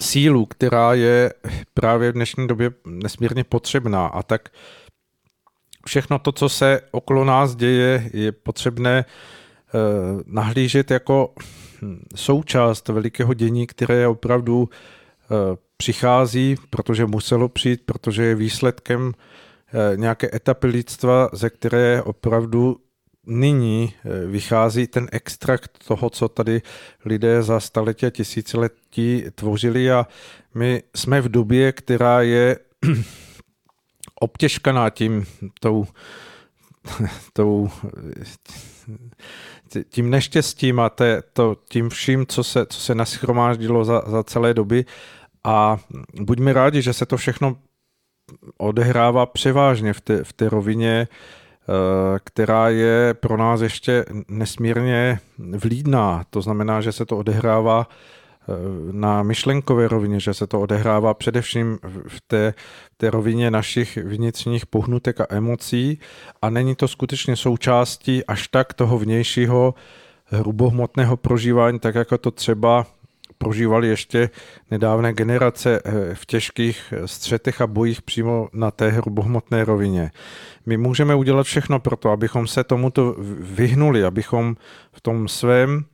sílu, 0.00 0.46
která 0.46 0.94
je 0.94 1.32
právě 1.74 2.10
v 2.10 2.14
dnešní 2.14 2.46
době 2.46 2.70
nesmírně 2.86 3.44
potřebná. 3.44 4.06
A 4.06 4.22
tak 4.22 4.48
všechno 5.86 6.18
to, 6.18 6.32
co 6.32 6.48
se 6.48 6.80
okolo 6.90 7.24
nás 7.24 7.56
děje, 7.56 8.10
je 8.12 8.32
potřebné 8.32 9.04
eh, 9.04 9.72
nahlížet 10.26 10.90
jako 10.90 11.34
hm, 11.82 12.02
součást 12.16 12.88
velikého 12.88 13.34
dění, 13.34 13.66
které 13.66 14.08
opravdu 14.08 14.68
eh, 14.68 15.56
přichází, 15.76 16.56
protože 16.70 17.06
muselo 17.06 17.48
přijít, 17.48 17.80
protože 17.86 18.22
je 18.22 18.34
výsledkem 18.34 19.12
eh, 19.12 19.96
nějaké 19.96 20.30
etapy 20.34 20.66
lidstva, 20.66 21.28
ze 21.32 21.50
které 21.50 22.02
opravdu 22.02 22.76
nyní 23.26 23.94
eh, 24.04 24.26
vychází 24.26 24.86
ten 24.86 25.08
extrakt 25.12 25.84
toho, 25.86 26.10
co 26.10 26.28
tady 26.28 26.62
lidé 27.04 27.42
za 27.42 27.60
staletí 27.60 28.06
a 28.06 28.10
tisíciletí 28.10 29.24
tvořili 29.34 29.92
a 29.92 30.06
my 30.54 30.82
jsme 30.96 31.20
v 31.20 31.28
době, 31.28 31.72
která 31.72 32.22
je 32.22 32.58
obtěžkaná 34.20 34.90
tím, 34.90 35.26
tou, 35.60 35.86
tou, 37.32 37.70
tím 39.88 40.10
neštěstím 40.10 40.80
a 40.80 40.88
te, 40.88 41.22
to, 41.32 41.56
tím 41.68 41.88
vším, 41.88 42.26
co 42.26 42.44
se, 42.44 42.66
co 42.66 42.80
se 42.80 42.94
naschromáždilo 42.94 43.84
za, 43.84 44.02
za 44.06 44.24
celé 44.24 44.54
doby. 44.54 44.84
A 45.44 45.78
buďme 46.20 46.52
rádi, 46.52 46.82
že 46.82 46.92
se 46.92 47.06
to 47.06 47.16
všechno 47.16 47.56
odehrává 48.58 49.26
převážně 49.26 49.92
v 49.92 50.00
té, 50.00 50.24
v 50.24 50.32
té 50.32 50.48
rovině. 50.48 51.08
Eh, 51.10 51.39
která 52.24 52.68
je 52.68 53.14
pro 53.14 53.36
nás 53.36 53.60
ještě 53.60 54.04
nesmírně 54.28 55.20
vlídná. 55.38 56.24
To 56.30 56.42
znamená, 56.42 56.80
že 56.80 56.92
se 56.92 57.06
to 57.06 57.16
odehrává 57.16 57.88
eh, 57.88 58.52
na 58.92 59.22
myšlenkové 59.22 59.88
rovině, 59.88 60.20
že 60.20 60.34
se 60.34 60.46
to 60.46 60.60
odehrává 60.60 61.14
především 61.14 61.78
v 62.08 62.20
té, 62.26 62.54
v 62.92 62.96
té 62.96 63.10
rovině 63.10 63.50
našich 63.50 63.96
vnitřních 63.96 64.66
pohnutek 64.66 65.20
a 65.20 65.26
emocí 65.28 65.98
a 66.42 66.50
není 66.50 66.74
to 66.74 66.88
skutečně 66.88 67.36
součástí 67.36 68.26
až 68.26 68.48
tak 68.48 68.74
toho 68.74 68.98
vnějšího 68.98 69.74
hrubohmotného 70.24 71.16
prožívání, 71.16 71.78
tak 71.78 71.94
jako 71.94 72.18
to 72.18 72.30
třeba 72.30 72.86
prožívali 73.42 73.88
ještě 73.88 74.30
nedávné 74.70 75.12
generace 75.12 75.80
eh, 75.84 76.14
v 76.14 76.26
těžkých 76.26 76.94
střetech 77.06 77.60
a 77.60 77.66
bojích 77.66 78.02
přímo 78.02 78.48
na 78.52 78.70
té 78.70 78.90
hrubohmotné 78.90 79.64
rovině. 79.64 80.10
My 80.66 80.76
můžeme 80.76 81.14
udělat 81.14 81.42
všechno 81.42 81.80
pro 81.80 81.96
to, 81.96 82.10
abychom 82.10 82.46
se 82.46 82.64
tomuto 82.64 83.16
vyhnuli, 83.40 84.04
abychom 84.04 84.56
v 84.92 85.00
tom 85.00 85.28
svém 85.28 85.84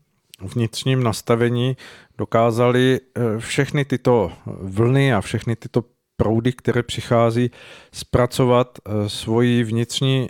vnitřním 0.40 1.02
nastavení 1.02 1.76
dokázali 2.18 3.00
eh, 3.00 3.38
všechny 3.38 3.84
tyto 3.84 4.32
vlny 4.46 5.14
a 5.14 5.20
všechny 5.20 5.56
tyto 5.56 5.84
proudy, 6.16 6.52
které 6.52 6.82
přichází, 6.82 7.50
zpracovat 7.92 8.78
eh, 8.78 9.08
svoji 9.08 9.64
vnitřní 9.64 10.28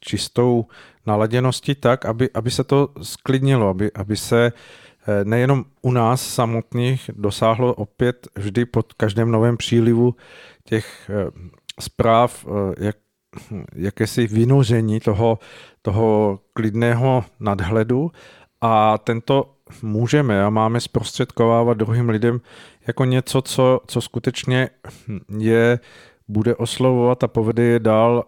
čistou 0.00 0.66
naladěnosti 1.06 1.74
tak, 1.74 2.04
aby, 2.04 2.30
aby 2.34 2.50
se 2.50 2.64
to 2.64 2.88
sklidnilo, 3.02 3.68
aby, 3.68 3.90
aby 3.92 4.16
se 4.16 4.52
Eh, 4.52 4.85
nejenom 5.24 5.64
u 5.82 5.90
nás 5.92 6.28
samotných 6.34 7.10
dosáhlo 7.14 7.74
opět 7.74 8.28
vždy 8.34 8.64
pod 8.64 8.92
každém 8.92 9.30
novém 9.30 9.56
přílivu 9.56 10.14
těch 10.64 11.10
eh, 11.10 11.30
zpráv, 11.80 12.46
eh, 12.48 12.84
jak, 12.86 12.96
jakési 13.74 14.26
vynoření 14.26 15.00
toho, 15.00 15.38
toho 15.82 16.38
klidného 16.52 17.24
nadhledu. 17.40 18.10
A 18.60 18.98
tento 18.98 19.54
můžeme 19.82 20.44
a 20.44 20.50
máme 20.50 20.80
zprostředkovávat 20.80 21.76
druhým 21.76 22.08
lidem 22.08 22.40
jako 22.86 23.04
něco, 23.04 23.42
co, 23.42 23.80
co 23.86 24.00
skutečně 24.00 24.70
je 25.38 25.78
bude 26.28 26.54
oslovovat 26.54 27.24
a 27.24 27.28
povede 27.28 27.62
je 27.62 27.78
dál 27.78 28.24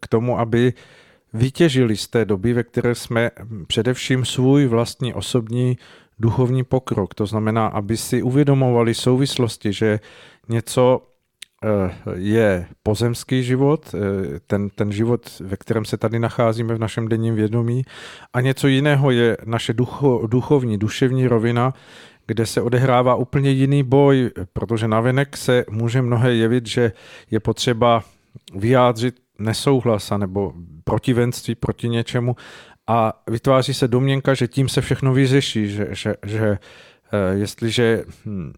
k 0.00 0.08
tomu, 0.08 0.38
aby 0.38 0.72
vytěžili 1.32 1.96
z 1.96 2.08
té 2.08 2.24
doby, 2.24 2.52
ve 2.52 2.62
které 2.62 2.94
jsme 2.94 3.30
především 3.66 4.24
svůj 4.24 4.66
vlastní 4.66 5.14
osobní 5.14 5.78
duchovní 6.22 6.64
pokrok. 6.64 7.14
To 7.14 7.26
znamená, 7.26 7.66
aby 7.66 7.96
si 7.96 8.22
uvědomovali 8.22 8.94
souvislosti, 8.94 9.72
že 9.72 10.00
něco 10.48 11.02
eh, 11.02 11.68
je 12.14 12.66
pozemský 12.82 13.42
život, 13.42 13.94
eh, 13.94 14.40
ten, 14.46 14.70
ten 14.70 14.92
život, 14.92 15.26
ve 15.40 15.56
kterém 15.56 15.84
se 15.84 15.96
tady 15.96 16.18
nacházíme 16.18 16.74
v 16.74 16.78
našem 16.78 17.08
denním 17.08 17.34
vědomí, 17.34 17.82
a 18.32 18.40
něco 18.40 18.68
jiného 18.68 19.10
je 19.10 19.36
naše 19.44 19.72
ducho, 19.72 20.26
duchovní, 20.26 20.78
duševní 20.78 21.26
rovina, 21.26 21.74
kde 22.26 22.46
se 22.46 22.62
odehrává 22.62 23.14
úplně 23.14 23.50
jiný 23.50 23.82
boj, 23.82 24.30
protože 24.52 24.88
navenek 24.88 25.36
se 25.36 25.64
může 25.70 26.02
mnohé 26.02 26.34
jevit, 26.34 26.66
že 26.66 26.92
je 27.30 27.40
potřeba 27.40 28.04
vyjádřit 28.54 29.14
nesouhlas 29.38 30.12
nebo 30.16 30.52
protivenství 30.84 31.54
proti 31.54 31.88
něčemu 31.88 32.36
a 32.92 33.12
vytváří 33.26 33.74
se 33.74 33.88
domněnka, 33.88 34.34
že 34.34 34.48
tím 34.48 34.68
se 34.68 34.80
všechno 34.80 35.12
vyřeší, 35.12 35.68
že, 35.68 35.88
že, 35.90 36.14
že 36.26 36.58
eh, 37.12 37.34
jestliže 37.34 38.04
hm, 38.26 38.52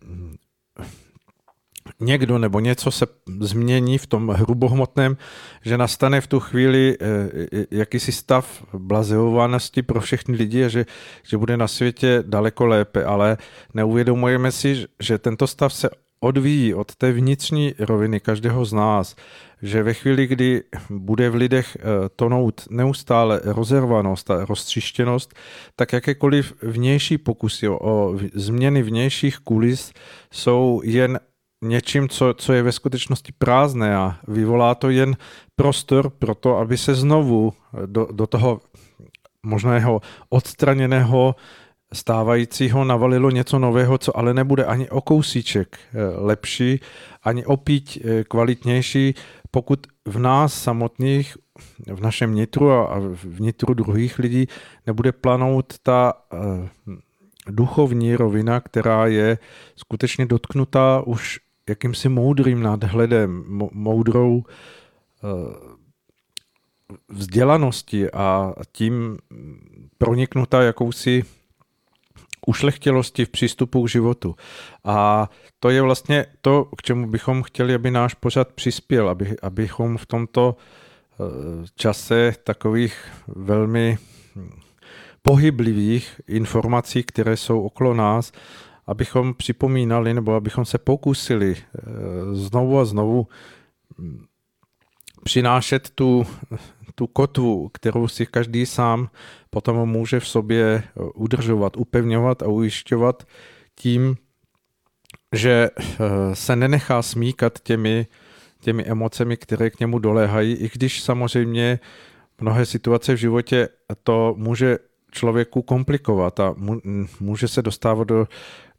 někdo 2.00 2.38
nebo 2.38 2.60
něco 2.60 2.90
se 2.90 3.06
změní 3.40 3.98
v 3.98 4.06
tom 4.06 4.28
hrubohmotném, 4.28 5.16
že 5.62 5.78
nastane 5.78 6.20
v 6.20 6.26
tu 6.26 6.40
chvíli 6.40 6.96
eh, 7.00 7.66
jakýsi 7.70 8.12
stav 8.12 8.64
blazeovanosti 8.72 9.82
pro 9.82 10.00
všechny 10.00 10.36
lidi 10.36 10.64
a 10.64 10.68
že, 10.68 10.86
že 11.22 11.38
bude 11.38 11.56
na 11.56 11.68
světě 11.68 12.24
daleko 12.26 12.66
lépe, 12.66 13.04
ale 13.04 13.36
neuvědomujeme 13.74 14.52
si, 14.52 14.86
že 15.00 15.18
tento 15.18 15.46
stav 15.46 15.74
se 15.74 15.90
odvíjí 16.24 16.74
od 16.74 16.94
té 16.94 17.12
vnitřní 17.12 17.74
roviny 17.78 18.20
každého 18.20 18.64
z 18.64 18.72
nás, 18.72 19.16
že 19.62 19.82
ve 19.82 19.94
chvíli, 19.94 20.26
kdy 20.26 20.62
bude 20.90 21.30
v 21.30 21.34
lidech 21.34 21.76
eh, 21.76 21.82
tonout 22.16 22.64
neustále 22.70 23.40
rozervanost 23.44 24.30
a 24.30 24.44
roztřištěnost, 24.44 25.34
tak 25.76 25.92
jakékoliv 25.92 26.54
vnější 26.62 27.18
pokusy 27.18 27.68
o 27.68 28.16
změny 28.34 28.82
vnějších 28.82 29.38
kulis 29.38 29.92
jsou 30.32 30.80
jen 30.84 31.20
něčím, 31.62 32.08
co, 32.08 32.34
co 32.34 32.52
je 32.52 32.62
ve 32.62 32.72
skutečnosti 32.72 33.32
prázdné 33.38 33.96
a 33.96 34.16
vyvolá 34.28 34.74
to 34.74 34.90
jen 34.90 35.16
prostor 35.56 36.10
pro 36.10 36.34
to, 36.34 36.56
aby 36.56 36.78
se 36.78 36.94
znovu 36.94 37.52
do, 37.86 38.08
do 38.12 38.26
toho 38.26 38.60
možného 39.42 40.00
odstraněného 40.28 41.34
stávajícího 41.94 42.84
navalilo 42.84 43.30
něco 43.30 43.58
nového, 43.58 43.98
co 43.98 44.18
ale 44.18 44.34
nebude 44.34 44.64
ani 44.64 44.90
o 44.90 45.00
kousíček 45.00 45.78
eh, 45.78 45.98
lepší, 46.16 46.80
ani 47.22 47.44
opíť 47.46 48.00
eh, 48.04 48.24
kvalitnější, 48.24 49.14
pokud 49.50 49.86
v 50.04 50.18
nás 50.18 50.62
samotných, 50.62 51.36
v 51.94 52.00
našem 52.00 52.34
nitru 52.34 52.70
a 52.70 52.98
v 53.24 53.40
nitru 53.40 53.74
druhých 53.74 54.18
lidí 54.18 54.46
nebude 54.86 55.12
planout 55.12 55.74
ta 55.82 56.12
eh, 56.12 56.38
duchovní 57.48 58.16
rovina, 58.16 58.60
která 58.60 59.06
je 59.06 59.38
skutečně 59.76 60.26
dotknutá 60.26 61.02
už 61.06 61.40
jakýmsi 61.68 62.08
moudrým 62.08 62.62
nadhledem, 62.62 63.44
moudrou 63.72 64.42
vzdělanosti 67.08 68.10
a 68.10 68.52
tím 68.72 69.18
proniknutá 69.98 70.62
jakousi 70.62 71.24
ušlechtilosti 72.46 73.24
v 73.24 73.28
přístupu 73.28 73.84
k 73.84 73.88
životu. 73.88 74.36
A 74.84 75.28
to 75.60 75.70
je 75.70 75.82
vlastně 75.82 76.26
to, 76.40 76.64
k 76.76 76.82
čemu 76.82 77.06
bychom 77.06 77.42
chtěli, 77.42 77.74
aby 77.74 77.90
náš 77.90 78.14
pořad 78.14 78.52
přispěl, 78.52 79.08
aby, 79.08 79.36
abychom 79.42 79.96
v 79.96 80.06
tomto 80.06 80.56
eh, 80.56 81.24
čase 81.76 82.34
takových 82.44 82.96
velmi 83.26 83.98
pohyblivých 85.22 86.20
informací, 86.28 87.02
které 87.02 87.36
jsou 87.36 87.62
okolo 87.62 87.94
nás, 87.94 88.32
abychom 88.86 89.34
připomínali 89.34 90.14
nebo 90.14 90.34
abychom 90.34 90.64
se 90.64 90.78
pokusili 90.78 91.56
eh, 91.56 91.80
znovu 92.32 92.78
a 92.78 92.84
znovu 92.84 93.26
hm, 93.98 94.24
přinášet 95.24 95.90
tu, 95.90 96.26
tu 96.94 97.06
kotvu, 97.06 97.68
kterou 97.68 98.08
si 98.08 98.26
každý 98.26 98.66
sám 98.66 99.08
potom 99.50 99.88
může 99.88 100.20
v 100.20 100.28
sobě 100.28 100.64
eh, 100.66 101.00
udržovat, 101.14 101.76
upevňovat 101.76 102.42
a 102.42 102.46
ujišťovat 102.46 103.26
tím, 103.74 104.16
že 105.32 105.70
eh, 105.78 106.04
se 106.32 106.56
nenechá 106.56 107.02
smíkat 107.02 107.58
těmi, 107.58 108.06
těmi 108.60 108.84
emocemi, 108.84 109.36
které 109.36 109.70
k 109.70 109.80
němu 109.80 109.98
doléhají, 109.98 110.54
i 110.54 110.70
když 110.74 111.02
samozřejmě 111.02 111.80
mnohé 112.40 112.66
situace 112.66 113.14
v 113.14 113.18
životě 113.18 113.68
to 114.02 114.34
může 114.38 114.78
člověku 115.10 115.62
komplikovat 115.62 116.40
a 116.40 116.54
může 117.20 117.48
se 117.48 117.62
dostávat 117.62 118.08
do, 118.08 118.28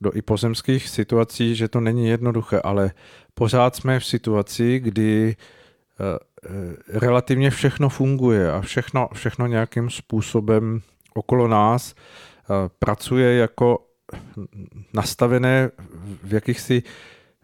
do 0.02 0.12
i 0.14 0.22
pozemských 0.22 0.90
situací, 0.90 1.56
že 1.56 1.68
to 1.68 1.80
není 1.80 2.08
jednoduché, 2.08 2.60
ale 2.60 2.92
pořád 3.34 3.76
jsme 3.76 4.00
v 4.00 4.06
situaci, 4.06 4.80
kdy 4.80 5.36
Eh, 6.00 6.18
relativně 6.88 7.50
všechno 7.50 7.90
funguje 7.90 8.52
a 8.52 8.62
všechno, 8.62 9.10
všechno 9.14 9.48
nějakým 9.48 9.90
způsobem 9.90 10.82
okolo 11.14 11.48
nás 11.48 11.96
eh, 11.96 12.54
pracuje 12.80 13.36
jako 13.36 13.80
nastavené 14.94 15.72
v 16.24 16.34
jakýchsi 16.34 16.84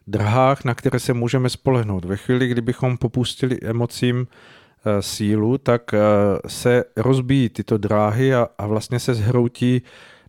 drahách, 0.08 0.64
na 0.64 0.76
které 0.76 1.00
se 1.00 1.14
můžeme 1.14 1.50
spolehnout. 1.50 2.06
Ve 2.06 2.18
chvíli, 2.18 2.48
kdybychom 2.48 2.98
popustili 2.98 3.60
emocím 3.62 4.28
eh, 4.28 5.02
sílu, 5.02 5.58
tak 5.58 5.92
se 6.48 6.84
rozbíjí 6.96 7.50
tyto 7.50 7.78
dráhy 7.78 8.36
a, 8.36 8.48
a 8.58 8.68
vlastně 8.68 9.00
se 9.00 9.14
zhroutí 9.14 9.82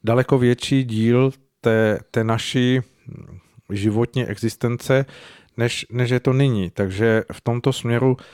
daleko 0.04 0.38
větší 0.38 0.84
díl 0.84 1.30
té, 1.60 1.98
té 2.10 2.24
naší 2.24 2.80
životní 3.70 4.26
existence, 4.26 5.04
než, 5.56 5.86
než 5.90 6.10
je 6.10 6.20
to 6.20 6.32
nyní. 6.32 6.70
Takže 6.70 7.24
v 7.32 7.40
tomto 7.40 7.72
směru 7.72 8.16
eh, 8.18 8.24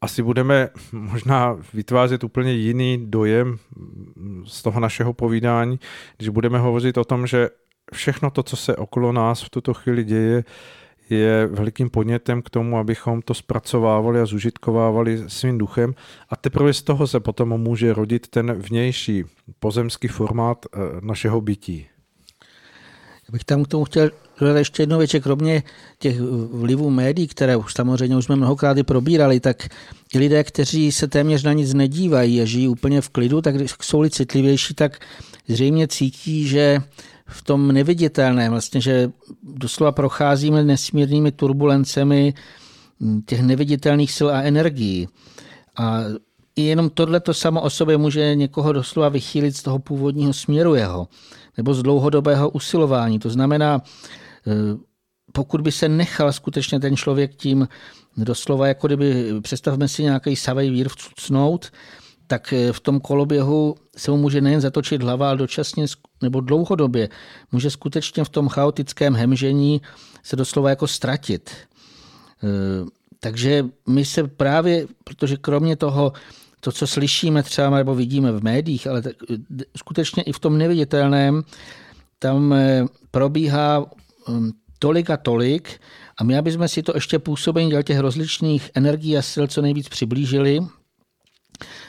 asi 0.00 0.22
budeme 0.22 0.68
možná 0.92 1.58
vytvářet 1.74 2.24
úplně 2.24 2.52
jiný 2.52 3.06
dojem 3.06 3.56
z 4.46 4.62
toho 4.62 4.80
našeho 4.80 5.12
povídání, 5.12 5.80
když 6.16 6.28
budeme 6.28 6.58
hovořit 6.58 6.98
o 6.98 7.04
tom, 7.04 7.26
že 7.26 7.48
všechno 7.92 8.30
to, 8.30 8.42
co 8.42 8.56
se 8.56 8.76
okolo 8.76 9.12
nás 9.12 9.42
v 9.42 9.50
tuto 9.50 9.74
chvíli 9.74 10.04
děje, 10.04 10.44
je 11.10 11.46
velikým 11.46 11.90
podnětem 11.90 12.42
k 12.42 12.50
tomu, 12.50 12.78
abychom 12.78 13.22
to 13.22 13.34
zpracovávali 13.34 14.20
a 14.20 14.26
zužitkovávali 14.26 15.24
svým 15.26 15.58
duchem 15.58 15.94
a 16.28 16.36
teprve 16.36 16.72
z 16.72 16.82
toho 16.82 17.06
se 17.06 17.20
potom 17.20 17.48
může 17.48 17.94
rodit 17.94 18.28
ten 18.28 18.52
vnější 18.52 19.24
pozemský 19.58 20.08
formát 20.08 20.66
eh, 20.66 20.78
našeho 21.00 21.40
bytí. 21.40 21.86
Já 23.28 23.32
bych 23.32 23.44
tam 23.44 23.64
k 23.64 23.68
tomu 23.68 23.84
chtěl 23.84 24.10
dodat 24.40 24.56
ještě 24.56 24.82
jednu 24.82 24.98
věc, 24.98 25.10
kromě 25.22 25.62
těch 25.98 26.20
vlivů 26.52 26.90
médií, 26.90 27.26
které 27.26 27.56
už 27.56 27.74
samozřejmě 27.74 28.16
už 28.16 28.24
jsme 28.24 28.36
mnohokrát 28.36 28.78
i 28.78 28.82
probírali, 28.82 29.40
tak 29.40 29.68
lidé, 30.14 30.44
kteří 30.44 30.92
se 30.92 31.08
téměř 31.08 31.42
na 31.42 31.52
nic 31.52 31.74
nedívají 31.74 32.42
a 32.42 32.44
žijí 32.44 32.68
úplně 32.68 33.00
v 33.00 33.08
klidu, 33.08 33.40
tak 33.40 33.56
když 33.56 33.74
jsou 33.82 34.08
citlivější, 34.08 34.74
tak 34.74 34.98
zřejmě 35.48 35.88
cítí, 35.88 36.48
že 36.48 36.82
v 37.26 37.42
tom 37.42 37.72
neviditelném, 37.72 38.50
vlastně, 38.50 38.80
že 38.80 39.10
doslova 39.42 39.92
procházíme 39.92 40.64
nesmírnými 40.64 41.32
turbulencemi 41.32 42.34
těch 43.26 43.42
neviditelných 43.42 44.12
sil 44.16 44.28
a 44.30 44.42
energií. 44.42 45.08
A 45.76 46.00
i 46.56 46.62
jenom 46.62 46.90
tohle 46.90 47.20
to 47.20 47.34
samo 47.34 47.60
o 47.60 47.70
sobě 47.70 47.96
může 47.96 48.34
někoho 48.34 48.72
doslova 48.72 49.08
vychýlit 49.08 49.56
z 49.56 49.62
toho 49.62 49.78
původního 49.78 50.32
směru 50.32 50.74
jeho 50.74 51.08
nebo 51.56 51.74
z 51.74 51.82
dlouhodobého 51.82 52.50
usilování. 52.50 53.18
To 53.18 53.30
znamená, 53.30 53.82
pokud 55.32 55.60
by 55.60 55.72
se 55.72 55.88
nechal 55.88 56.32
skutečně 56.32 56.80
ten 56.80 56.96
člověk 56.96 57.34
tím 57.34 57.68
doslova, 58.16 58.66
jako 58.66 58.86
kdyby 58.86 59.40
představme 59.40 59.88
si 59.88 60.02
nějaký 60.02 60.36
savej 60.36 60.70
vír 60.70 60.88
vcucnout, 60.88 61.70
tak 62.26 62.52
eh, 62.52 62.72
v 62.72 62.80
tom 62.80 63.00
koloběhu 63.00 63.74
se 63.96 64.10
mu 64.10 64.16
může 64.16 64.40
nejen 64.40 64.60
zatočit 64.60 65.02
hlava, 65.02 65.28
ale 65.28 65.38
dočasně 65.38 65.86
nebo 66.22 66.40
dlouhodobě 66.40 67.08
může 67.52 67.70
skutečně 67.70 68.24
v 68.24 68.28
tom 68.28 68.48
chaotickém 68.48 69.14
hemžení 69.14 69.80
se 70.22 70.36
doslova 70.36 70.70
jako 70.70 70.86
ztratit. 70.86 71.50
Eh, 71.50 72.86
takže 73.20 73.66
my 73.88 74.04
se 74.04 74.28
právě, 74.28 74.86
protože 75.04 75.36
kromě 75.36 75.76
toho 75.76 76.12
to, 76.60 76.72
co 76.72 76.86
slyšíme 76.86 77.42
třeba 77.42 77.70
nebo 77.76 77.94
vidíme 77.94 78.32
v 78.32 78.44
médiích, 78.44 78.86
ale 78.86 79.02
tak, 79.02 79.12
skutečně 79.76 80.22
i 80.22 80.32
v 80.32 80.38
tom 80.38 80.58
neviditelném, 80.58 81.42
tam 82.18 82.52
eh, 82.52 82.84
probíhá 83.10 83.86
tolik 84.78 85.10
a 85.10 85.16
tolik 85.16 85.80
a 86.18 86.24
my, 86.24 86.38
aby 86.38 86.52
jsme 86.52 86.68
si 86.68 86.82
to 86.82 86.92
ještě 86.94 87.18
působení 87.18 87.72
těch 87.84 87.98
rozličných 87.98 88.70
energií 88.74 89.18
a 89.18 89.22
sil 89.30 89.44
co 89.46 89.62
nejvíc 89.62 89.88
přiblížili, 89.88 90.60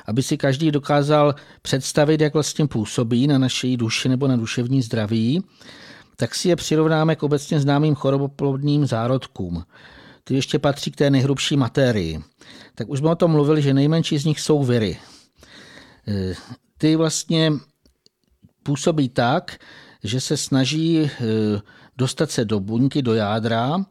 aby 0.05 0.23
si 0.23 0.37
každý 0.37 0.71
dokázal 0.71 1.35
představit, 1.61 2.21
jak 2.21 2.33
vlastně 2.33 2.67
působí 2.67 3.27
na 3.27 3.37
naší 3.37 3.77
duši 3.77 4.09
nebo 4.09 4.27
na 4.27 4.35
duševní 4.35 4.81
zdraví, 4.81 5.43
tak 6.15 6.35
si 6.35 6.49
je 6.49 6.55
přirovnáme 6.55 7.15
k 7.15 7.23
obecně 7.23 7.59
známým 7.59 7.95
choroboplodným 7.95 8.85
zárodkům. 8.85 9.63
Ty 10.23 10.35
ještě 10.35 10.59
patří 10.59 10.91
k 10.91 10.95
té 10.95 11.09
nejhrubší 11.09 11.57
matérii 11.57 12.23
tak 12.75 12.89
už 12.89 12.99
jsme 12.99 13.09
o 13.09 13.15
tom 13.15 13.31
mluvili, 13.31 13.61
že 13.61 13.73
nejmenší 13.73 14.17
z 14.17 14.25
nich 14.25 14.39
jsou 14.39 14.63
viry. 14.63 14.97
E, 16.07 16.33
ty 16.77 16.95
vlastně 16.95 17.51
působí 18.63 19.09
tak, 19.09 19.57
že 20.03 20.21
se 20.21 20.37
snaží 20.37 20.99
e, 20.99 21.09
dostat 21.97 22.31
se 22.31 22.45
do 22.45 22.59
buňky, 22.59 23.01
do 23.01 23.13
jádra 23.13 23.85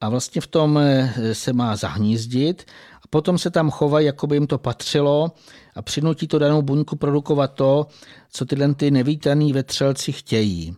a 0.00 0.08
vlastně 0.08 0.40
v 0.40 0.46
tom 0.46 0.78
e, 0.78 1.14
se 1.34 1.52
má 1.52 1.76
zahnízdit 1.76 2.66
a 2.96 3.08
potom 3.10 3.38
se 3.38 3.50
tam 3.50 3.70
chovají, 3.70 4.06
jako 4.06 4.26
by 4.26 4.36
jim 4.36 4.46
to 4.46 4.58
patřilo 4.58 5.32
a 5.74 5.82
přinutí 5.82 6.28
to 6.28 6.38
danou 6.38 6.62
buňku 6.62 6.96
produkovat 6.96 7.54
to, 7.54 7.86
co 8.32 8.44
tyhle 8.44 8.74
ty 8.74 8.90
nevítaný 8.90 9.52
vetřelci 9.52 10.12
chtějí. 10.12 10.76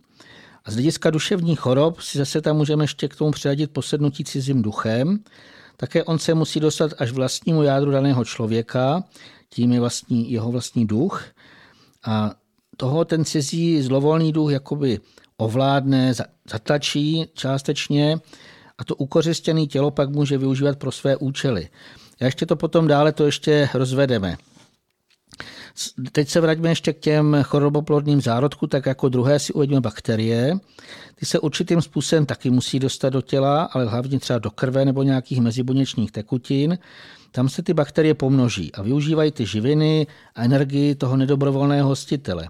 A 0.65 0.71
z 0.71 0.73
hlediska 0.73 1.09
duševních 1.09 1.59
chorob 1.59 2.01
si 2.01 2.17
zase 2.17 2.41
tam 2.41 2.57
můžeme 2.57 2.83
ještě 2.83 3.07
k 3.07 3.15
tomu 3.15 3.31
přiradit 3.31 3.71
posednutí 3.71 4.23
cizím 4.23 4.61
duchem, 4.61 5.19
také 5.77 6.03
on 6.03 6.19
se 6.19 6.33
musí 6.33 6.59
dostat 6.59 6.91
až 6.97 7.11
vlastnímu 7.11 7.63
jádru 7.63 7.91
daného 7.91 8.25
člověka, 8.25 9.03
tím 9.49 9.73
je 9.73 9.79
vlastní, 9.79 10.31
jeho 10.31 10.51
vlastní 10.51 10.85
duch. 10.85 11.23
A 12.05 12.31
toho 12.77 13.05
ten 13.05 13.25
cizí 13.25 13.81
zlovolný 13.81 14.31
duch 14.31 14.51
jakoby 14.51 14.99
ovládne, 15.41 16.13
zatlačí 16.49 17.25
částečně 17.33 18.17
a 18.77 18.83
to 18.83 18.95
ukořistěné 18.95 19.65
tělo 19.65 19.91
pak 19.91 20.09
může 20.09 20.37
využívat 20.37 20.77
pro 20.77 20.91
své 20.91 21.17
účely. 21.17 21.69
A 22.21 22.25
ještě 22.25 22.45
to 22.45 22.55
potom 22.55 22.87
dále 22.87 23.11
to 23.11 23.25
ještě 23.25 23.69
rozvedeme. 23.73 24.37
Teď 26.11 26.29
se 26.29 26.41
vraťme 26.41 26.69
ještě 26.69 26.93
k 26.93 26.99
těm 26.99 27.37
choroboplodným 27.43 28.21
zárodku, 28.21 28.67
tak 28.67 28.85
jako 28.85 29.09
druhé 29.09 29.39
si 29.39 29.53
uvedíme 29.53 29.81
bakterie. 29.81 30.59
Ty 31.15 31.25
se 31.25 31.39
určitým 31.39 31.81
způsobem 31.81 32.25
taky 32.25 32.49
musí 32.49 32.79
dostat 32.79 33.09
do 33.09 33.21
těla, 33.21 33.63
ale 33.63 33.85
hlavně 33.85 34.19
třeba 34.19 34.39
do 34.39 34.51
krve 34.51 34.85
nebo 34.85 35.03
nějakých 35.03 35.41
mezibuněčných 35.41 36.11
tekutin. 36.11 36.77
Tam 37.31 37.49
se 37.49 37.63
ty 37.63 37.73
bakterie 37.73 38.13
pomnoží 38.13 38.71
a 38.71 38.81
využívají 38.81 39.31
ty 39.31 39.45
živiny 39.45 40.07
a 40.35 40.43
energii 40.43 40.95
toho 40.95 41.17
nedobrovolného 41.17 41.89
hostitele. 41.89 42.47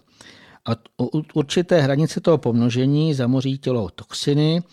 A 0.65 0.71
u 1.02 1.24
určité 1.34 1.82
hranice 1.82 2.21
toho 2.21 2.38
pomnožení 2.38 3.13
zamoří 3.13 3.58
tělo 3.58 3.89
toxiny 3.95 4.63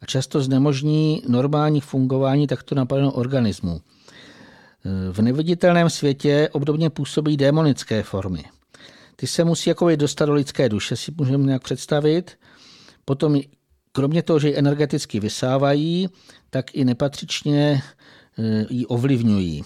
a 0.00 0.06
často 0.06 0.40
znemožní 0.40 1.22
normální 1.28 1.80
fungování 1.80 2.46
takto 2.46 2.74
napadeného 2.74 3.12
organismu. 3.12 3.80
V 5.12 5.22
neviditelném 5.22 5.90
světě 5.90 6.48
obdobně 6.52 6.90
působí 6.90 7.36
démonické 7.36 8.02
formy. 8.02 8.44
Ty 9.16 9.26
se 9.26 9.44
musí 9.44 9.70
jako 9.70 9.96
dostat 9.96 10.26
do 10.26 10.34
lidské 10.34 10.68
duše, 10.68 10.96
si 10.96 11.12
můžeme 11.18 11.44
nějak 11.44 11.62
představit. 11.62 12.38
Potom 13.04 13.40
kromě 13.92 14.22
toho, 14.22 14.38
že 14.38 14.48
ji 14.48 14.56
energeticky 14.56 15.20
vysávají, 15.20 16.08
tak 16.50 16.74
i 16.74 16.84
nepatřičně 16.84 17.82
eh, 18.38 18.66
ji 18.70 18.86
ovlivňují. 18.86 19.64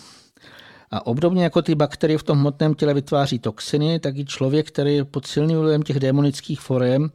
A 0.90 1.06
obdobně 1.06 1.44
jako 1.44 1.62
ty 1.62 1.74
bakterie 1.74 2.18
v 2.18 2.22
tom 2.22 2.38
hmotném 2.38 2.74
těle 2.74 2.94
vytváří 2.94 3.38
toxiny, 3.38 4.00
tak 4.00 4.16
i 4.16 4.24
člověk, 4.24 4.68
který 4.68 4.94
je 4.94 5.04
pod 5.04 5.26
silným 5.26 5.58
vlivem 5.58 5.82
těch 5.82 6.00
démonických 6.00 6.60
forem, 6.60 7.10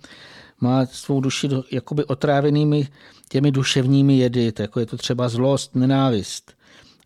má 0.62 0.86
svou 0.86 1.21
duši 1.21 1.49
jakoby 1.71 2.05
otrávenými 2.05 2.88
těmi 3.29 3.51
duševními 3.51 4.17
jedy, 4.17 4.51
tak 4.51 4.63
jako 4.63 4.79
je 4.79 4.86
to 4.86 4.97
třeba 4.97 5.29
zlost, 5.29 5.75
nenávist. 5.75 6.53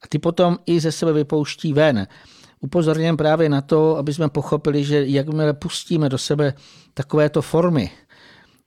A 0.03 0.07
ty 0.09 0.19
potom 0.19 0.57
i 0.65 0.79
ze 0.79 0.91
sebe 0.91 1.13
vypouští 1.13 1.73
ven. 1.73 2.07
Upozorněm 2.59 3.17
právě 3.17 3.49
na 3.49 3.61
to, 3.61 3.97
aby 3.97 4.13
jsme 4.13 4.29
pochopili, 4.29 4.83
že 4.83 5.05
jakmile 5.07 5.53
pustíme 5.53 6.09
do 6.09 6.17
sebe 6.17 6.53
takovéto 6.93 7.41
formy, 7.41 7.91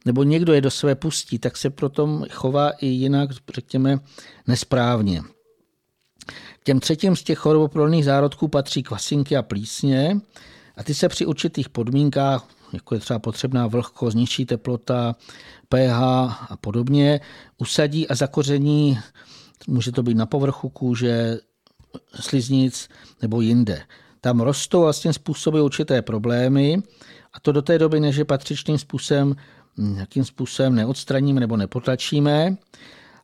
nebo 0.04 0.22
někdo 0.22 0.52
je 0.52 0.60
do 0.60 0.70
sebe 0.70 0.94
pustí, 0.94 1.38
tak 1.38 1.56
se 1.56 1.70
proto 1.70 2.22
chová 2.30 2.70
i 2.70 2.86
jinak, 2.86 3.30
řekněme, 3.54 3.98
nesprávně. 4.46 5.22
Těm 6.64 6.80
třetím 6.80 7.16
z 7.16 7.22
těch 7.22 7.38
choroboplodných 7.38 8.04
zárodků 8.04 8.48
patří 8.48 8.82
kvasinky 8.82 9.36
a 9.36 9.42
plísně 9.42 10.20
a 10.76 10.82
ty 10.82 10.94
se 10.94 11.08
při 11.08 11.26
určitých 11.26 11.68
podmínkách, 11.68 12.48
jako 12.72 12.94
je 12.94 13.00
třeba 13.00 13.18
potřebná 13.18 13.66
vlhkost, 13.66 14.16
nižší 14.16 14.46
teplota, 14.46 15.16
pH 15.68 16.02
a 16.50 16.56
podobně, 16.60 17.20
usadí 17.58 18.08
a 18.08 18.14
zakoření, 18.14 18.98
může 19.68 19.92
to 19.92 20.02
být 20.02 20.16
na 20.16 20.26
povrchu 20.26 20.68
kůže, 20.68 21.38
sliznic 22.20 22.88
nebo 23.22 23.40
jinde. 23.40 23.82
Tam 24.20 24.40
rostou 24.40 24.80
vlastně 24.80 25.12
způsoby 25.12 25.60
určité 25.60 26.02
problémy 26.02 26.82
a 27.32 27.40
to 27.40 27.52
do 27.52 27.62
té 27.62 27.78
doby, 27.78 28.00
než 28.00 28.16
je 28.16 28.24
patřičným 28.24 28.78
způsobem, 28.78 29.36
nějakým 29.76 30.24
způsobem 30.24 30.74
neodstraníme 30.74 31.40
nebo 31.40 31.56
nepotlačíme 31.56 32.56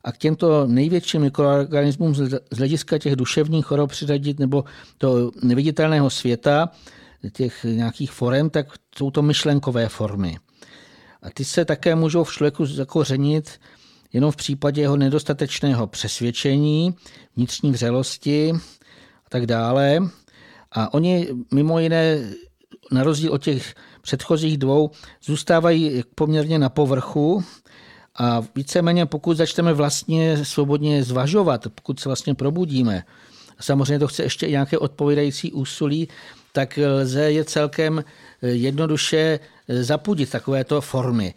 a 0.07 0.11
k 0.11 0.17
těmto 0.17 0.67
největším 0.67 1.21
mikroorganismům 1.21 2.15
z 2.15 2.57
hlediska 2.57 2.97
těch 2.97 3.15
duševních 3.15 3.65
chorob 3.65 3.89
přiřadit 3.89 4.39
nebo 4.39 4.63
do 4.99 5.31
neviditelného 5.43 6.09
světa, 6.09 6.69
těch 7.31 7.63
nějakých 7.63 8.11
forem, 8.11 8.49
tak 8.49 8.67
jsou 8.97 9.11
to 9.11 9.21
myšlenkové 9.21 9.89
formy. 9.89 10.37
A 11.21 11.29
ty 11.29 11.45
se 11.45 11.65
také 11.65 11.95
můžou 11.95 12.23
v 12.23 12.33
člověku 12.33 12.65
zakořenit 12.65 13.59
jenom 14.13 14.31
v 14.31 14.35
případě 14.35 14.81
jeho 14.81 14.97
nedostatečného 14.97 15.87
přesvědčení, 15.87 16.95
vnitřní 17.35 17.71
vřelosti 17.71 18.53
a 19.25 19.29
tak 19.29 19.45
dále. 19.45 19.99
A 20.71 20.93
oni 20.93 21.27
mimo 21.53 21.79
jiné, 21.79 22.33
na 22.91 23.03
rozdíl 23.03 23.33
od 23.33 23.43
těch 23.43 23.75
předchozích 24.01 24.57
dvou, 24.57 24.91
zůstávají 25.23 26.03
poměrně 26.15 26.59
na 26.59 26.69
povrchu 26.69 27.43
a 28.17 28.43
víceméně 28.55 29.05
pokud 29.05 29.37
začneme 29.37 29.73
vlastně 29.73 30.45
svobodně 30.45 31.03
zvažovat, 31.03 31.67
pokud 31.75 31.99
se 31.99 32.09
vlastně 32.09 32.35
probudíme, 32.35 33.03
samozřejmě 33.59 33.99
to 33.99 34.07
chce 34.07 34.23
ještě 34.23 34.49
nějaké 34.49 34.77
odpovídající 34.77 35.51
úsilí, 35.51 36.07
tak 36.51 36.79
lze 37.01 37.31
je 37.31 37.43
celkem 37.43 38.03
jednoduše 38.41 39.39
zapudit 39.67 40.29
takovéto 40.29 40.81
formy. 40.81 41.33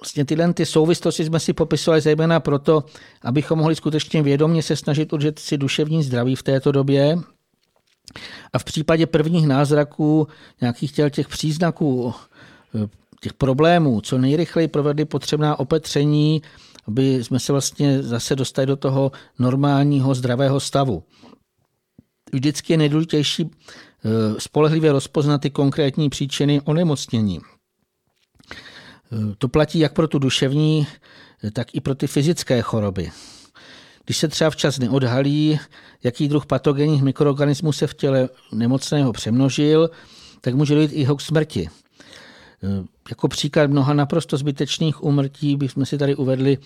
Vlastně 0.00 0.24
tyhle 0.24 0.52
ty 0.52 0.66
souvislosti 0.66 1.24
jsme 1.24 1.40
si 1.40 1.52
popisovali 1.52 2.00
zejména 2.00 2.40
proto, 2.40 2.84
abychom 3.22 3.58
mohli 3.58 3.74
skutečně 3.76 4.22
vědomě 4.22 4.62
se 4.62 4.76
snažit 4.76 5.12
udržet 5.12 5.38
si 5.38 5.58
duševní 5.58 6.02
zdraví 6.02 6.36
v 6.36 6.42
této 6.42 6.72
době. 6.72 7.18
A 8.52 8.58
v 8.58 8.64
případě 8.64 9.06
prvních 9.06 9.46
názraků, 9.46 10.28
nějakých 10.60 10.92
těch 11.10 11.28
příznaků, 11.28 12.14
těch 13.22 13.32
problémů, 13.32 14.00
co 14.00 14.18
nejrychleji 14.18 14.68
provedli 14.68 15.04
potřebná 15.04 15.58
opatření, 15.58 16.42
aby 16.86 17.24
jsme 17.24 17.40
se 17.40 17.52
vlastně 17.52 18.02
zase 18.02 18.36
dostali 18.36 18.66
do 18.66 18.76
toho 18.76 19.12
normálního 19.38 20.14
zdravého 20.14 20.60
stavu. 20.60 21.02
Vždycky 22.32 22.72
je 22.72 22.76
nejdůležitější 22.76 23.50
eh, 23.50 24.40
spolehlivě 24.40 24.92
rozpoznat 24.92 25.40
ty 25.40 25.50
konkrétní 25.50 26.10
příčiny 26.10 26.60
onemocnění. 26.64 27.40
To 29.38 29.48
platí 29.48 29.78
jak 29.78 29.92
pro 29.92 30.08
tu 30.08 30.18
duševní, 30.18 30.86
tak 31.52 31.74
i 31.74 31.80
pro 31.80 31.94
ty 31.94 32.06
fyzické 32.06 32.62
choroby. 32.62 33.10
Když 34.04 34.16
se 34.16 34.28
třeba 34.28 34.50
včas 34.50 34.78
neodhalí, 34.78 35.58
jaký 36.04 36.28
druh 36.28 36.46
patogenních 36.46 37.02
mikroorganismů 37.02 37.72
se 37.72 37.86
v 37.86 37.94
těle 37.94 38.28
nemocného 38.52 39.12
přemnožil, 39.12 39.90
tak 40.40 40.54
může 40.54 40.74
dojít 40.74 40.92
i 40.92 41.06
k 41.16 41.20
smrti. 41.20 41.68
Jako 43.08 43.28
příklad 43.28 43.70
mnoha 43.70 43.94
naprosto 43.94 44.36
zbytečných 44.36 45.04
úmrtí 45.04 45.56
bychom 45.56 45.86
si 45.86 45.98
tady 45.98 46.16
uvedli 46.16 46.58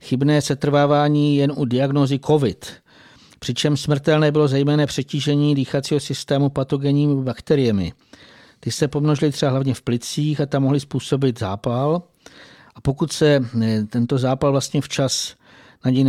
chybné 0.00 0.42
setrvávání 0.42 1.36
jen 1.36 1.52
u 1.56 1.64
diagnózy 1.64 2.18
COVID, 2.18 2.72
přičem 3.38 3.76
smrtelné 3.76 4.32
bylo 4.32 4.48
zejména 4.48 4.86
přetížení 4.86 5.54
dýchacího 5.54 6.00
systému 6.00 6.48
patogenními 6.48 7.22
bakteriemi. 7.22 7.92
Ty 8.60 8.70
se 8.70 8.88
pomnožily 8.88 9.32
třeba 9.32 9.50
hlavně 9.50 9.74
v 9.74 9.82
plicích 9.82 10.40
a 10.40 10.46
tam 10.46 10.62
mohly 10.62 10.80
způsobit 10.80 11.38
zápal. 11.38 12.02
A 12.74 12.80
pokud 12.80 13.12
se 13.12 13.40
eh, 13.62 13.82
tento 13.82 14.18
zápal 14.18 14.50
vlastně 14.50 14.80
včas 14.80 15.34
na 15.84 15.90
ní 15.90 16.04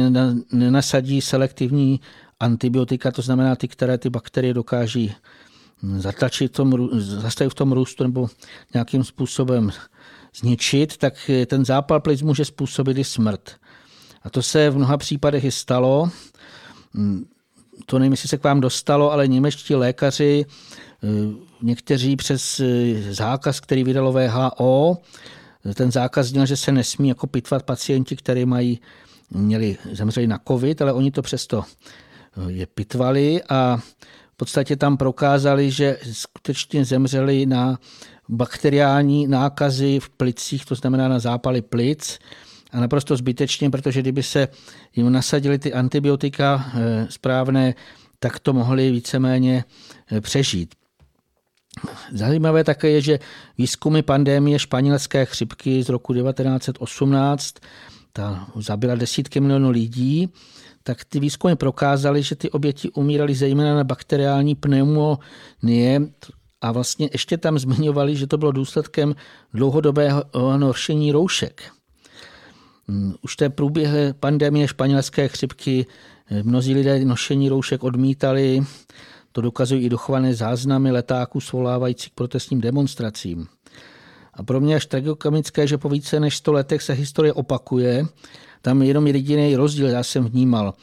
nenasadí 0.51 1.21
selektivní 1.21 1.99
antibiotika, 2.39 3.11
to 3.11 3.21
znamená 3.21 3.55
ty, 3.55 3.67
které 3.67 3.97
ty 3.97 4.09
bakterie 4.09 4.53
dokáží 4.53 5.15
zatlačit 5.97 6.51
v 6.51 6.55
tom, 6.55 6.89
zastavit 6.99 7.49
v 7.49 7.55
tom 7.55 7.71
růstu 7.71 8.03
nebo 8.03 8.29
nějakým 8.73 9.03
způsobem 9.03 9.71
zničit, 10.35 10.97
tak 10.97 11.29
eh, 11.29 11.45
ten 11.45 11.65
zápal 11.65 11.99
plic 11.99 12.21
může 12.21 12.45
způsobit 12.45 12.97
i 12.97 13.03
smrt. 13.03 13.51
A 14.23 14.29
to 14.29 14.41
se 14.41 14.69
v 14.69 14.77
mnoha 14.77 14.97
případech 14.97 15.43
i 15.43 15.51
stalo. 15.51 16.09
Hm, 16.93 17.25
to 17.85 17.99
nevím, 17.99 18.13
jestli 18.13 18.29
se 18.29 18.37
k 18.37 18.43
vám 18.43 18.61
dostalo, 18.61 19.11
ale 19.11 19.27
němečtí 19.27 19.75
lékaři 19.75 20.45
Eh, 21.03 21.33
někteří 21.61 22.15
přes 22.15 22.59
eh, 22.59 23.13
zákaz, 23.13 23.59
který 23.59 23.83
vydalo 23.83 24.13
VHO, 24.13 24.97
ten 25.73 25.91
zákaz 25.91 26.27
zněl, 26.27 26.45
že 26.45 26.57
se 26.57 26.71
nesmí 26.71 27.07
jako 27.07 27.27
pitvat 27.27 27.63
pacienti, 27.63 28.15
kteří 28.15 28.45
mají, 28.45 28.79
měli, 29.29 29.77
zemřeli 29.91 30.27
na 30.27 30.39
covid, 30.47 30.81
ale 30.81 30.93
oni 30.93 31.11
to 31.11 31.21
přesto 31.21 31.63
je 32.47 32.65
pitvali 32.65 33.43
a 33.49 33.79
podstatě 34.43 34.75
tam 34.75 34.97
prokázali, 34.97 35.71
že 35.71 35.97
skutečně 36.11 36.85
zemřeli 36.85 37.45
na 37.45 37.79
bakteriální 38.29 39.27
nákazy 39.27 39.99
v 39.99 40.09
plicích, 40.09 40.65
to 40.65 40.75
znamená 40.75 41.07
na 41.07 41.19
zápaly 41.19 41.61
plic, 41.61 42.19
a 42.71 42.79
naprosto 42.79 43.15
zbytečně, 43.15 43.69
protože 43.69 44.01
kdyby 44.01 44.23
se 44.23 44.47
jim 44.95 45.11
nasadili 45.11 45.59
ty 45.59 45.73
antibiotika 45.73 46.71
správné, 47.09 47.73
tak 48.19 48.39
to 48.39 48.53
mohli 48.53 48.91
víceméně 48.91 49.63
přežít. 50.21 50.75
Zajímavé 52.11 52.63
také 52.63 52.89
je, 52.89 53.01
že 53.01 53.19
výzkumy 53.57 54.01
pandémie 54.01 54.59
španělské 54.59 55.25
chřipky 55.25 55.83
z 55.83 55.89
roku 55.89 56.13
1918, 56.13 57.55
ta 58.13 58.47
zabila 58.55 58.95
desítky 58.95 59.39
milionů 59.39 59.69
lidí, 59.69 60.29
tak 60.83 61.05
ty 61.05 61.19
výzkumy 61.19 61.55
prokázaly, 61.55 62.23
že 62.23 62.35
ty 62.35 62.51
oběti 62.51 62.89
umíraly 62.89 63.35
zejména 63.35 63.75
na 63.75 63.83
bakteriální 63.83 64.55
pneumonie 64.55 66.01
a 66.61 66.71
vlastně 66.71 67.09
ještě 67.11 67.37
tam 67.37 67.59
zmiňovali, 67.59 68.15
že 68.15 68.27
to 68.27 68.37
bylo 68.37 68.51
důsledkem 68.51 69.15
dlouhodobého 69.53 70.23
nošení 70.57 71.11
roušek. 71.11 71.63
Už 73.21 73.35
té 73.35 73.49
průběh 73.49 73.89
pandemie 74.19 74.67
španělské 74.67 75.27
chřipky 75.27 75.85
mnozí 76.43 76.73
lidé 76.73 77.05
nošení 77.05 77.49
roušek 77.49 77.83
odmítali, 77.83 78.61
to 79.31 79.41
dokazují 79.41 79.85
i 79.85 79.89
dochované 79.89 80.33
záznamy 80.33 80.91
letáků 80.91 81.39
svolávající 81.39 82.09
k 82.09 82.13
protestním 82.13 82.61
demonstracím. 82.61 83.47
A 84.33 84.43
pro 84.43 84.59
mě 84.59 84.75
až 84.75 84.85
tragikomické, 84.85 85.67
že 85.67 85.77
po 85.77 85.89
více 85.89 86.19
než 86.19 86.37
100 86.37 86.53
letech 86.53 86.81
se 86.81 86.93
historie 86.93 87.33
opakuje. 87.33 88.05
Tam 88.63 88.81
jenom 88.81 89.07
jediný 89.07 89.55
rozdíl 89.55 89.87
já 89.87 90.03
jsem 90.03 90.25
vnímal. 90.25 90.73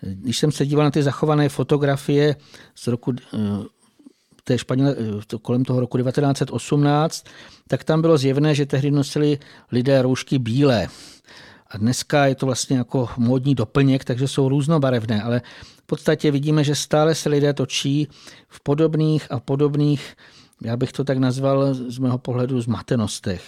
Když 0.00 0.38
jsem 0.38 0.52
se 0.52 0.66
díval 0.66 0.84
na 0.84 0.90
ty 0.90 1.02
zachované 1.02 1.48
fotografie 1.48 2.36
z 2.74 2.86
roku 2.86 3.12
eh, 3.12 3.38
té 4.44 4.58
Španěl, 4.58 4.88
eh, 4.88 5.38
kolem 5.42 5.64
toho 5.64 5.80
roku 5.80 5.98
1918, 5.98 7.24
tak 7.68 7.84
tam 7.84 8.00
bylo 8.00 8.18
zjevné, 8.18 8.54
že 8.54 8.66
tehdy 8.66 8.90
nosili 8.90 9.38
lidé 9.72 10.02
roušky 10.02 10.38
bílé. 10.38 10.88
A 11.70 11.78
dneska 11.78 12.26
je 12.26 12.34
to 12.34 12.46
vlastně 12.46 12.76
jako 12.76 13.08
módní 13.16 13.54
doplněk, 13.54 14.04
takže 14.04 14.28
jsou 14.28 14.48
různobarevné, 14.48 15.22
ale 15.22 15.42
v 15.82 15.86
podstatě 15.86 16.30
vidíme, 16.30 16.64
že 16.64 16.74
stále 16.74 17.14
se 17.14 17.28
lidé 17.28 17.52
točí 17.52 18.08
v 18.48 18.60
podobných 18.60 19.32
a 19.32 19.40
podobných, 19.40 20.16
já 20.62 20.76
bych 20.76 20.92
to 20.92 21.04
tak 21.04 21.18
nazval 21.18 21.74
z 21.74 21.98
mého 21.98 22.18
pohledu, 22.18 22.60
zmatenostech. 22.60 23.42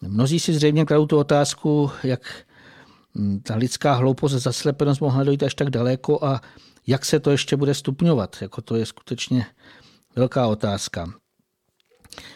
Mnozí 0.00 0.40
si 0.40 0.52
zřejmě 0.52 0.84
kladou 0.84 1.06
tu 1.06 1.18
otázku, 1.18 1.90
jak 2.02 2.20
ta 3.42 3.56
lidská 3.56 3.92
hloupost 3.92 4.34
a 4.34 4.38
zaslepenost 4.38 5.00
mohla 5.00 5.24
dojít 5.24 5.42
až 5.42 5.54
tak 5.54 5.70
daleko 5.70 6.24
a 6.24 6.40
jak 6.86 7.04
se 7.04 7.20
to 7.20 7.30
ještě 7.30 7.56
bude 7.56 7.74
stupňovat. 7.74 8.36
Jako 8.40 8.62
to 8.62 8.76
je 8.76 8.86
skutečně 8.86 9.46
velká 10.16 10.46
otázka. 10.46 11.12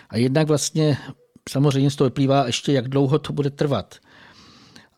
A 0.09 0.17
jednak 0.17 0.49
vlastně 0.49 0.99
samozřejmě 1.49 1.91
z 1.91 1.97
toho 1.97 2.11
vyplývá 2.11 2.47
ještě, 2.47 2.73
jak 2.73 2.89
dlouho 2.89 3.19
to 3.19 3.33
bude 3.33 3.51
trvat. 3.51 3.95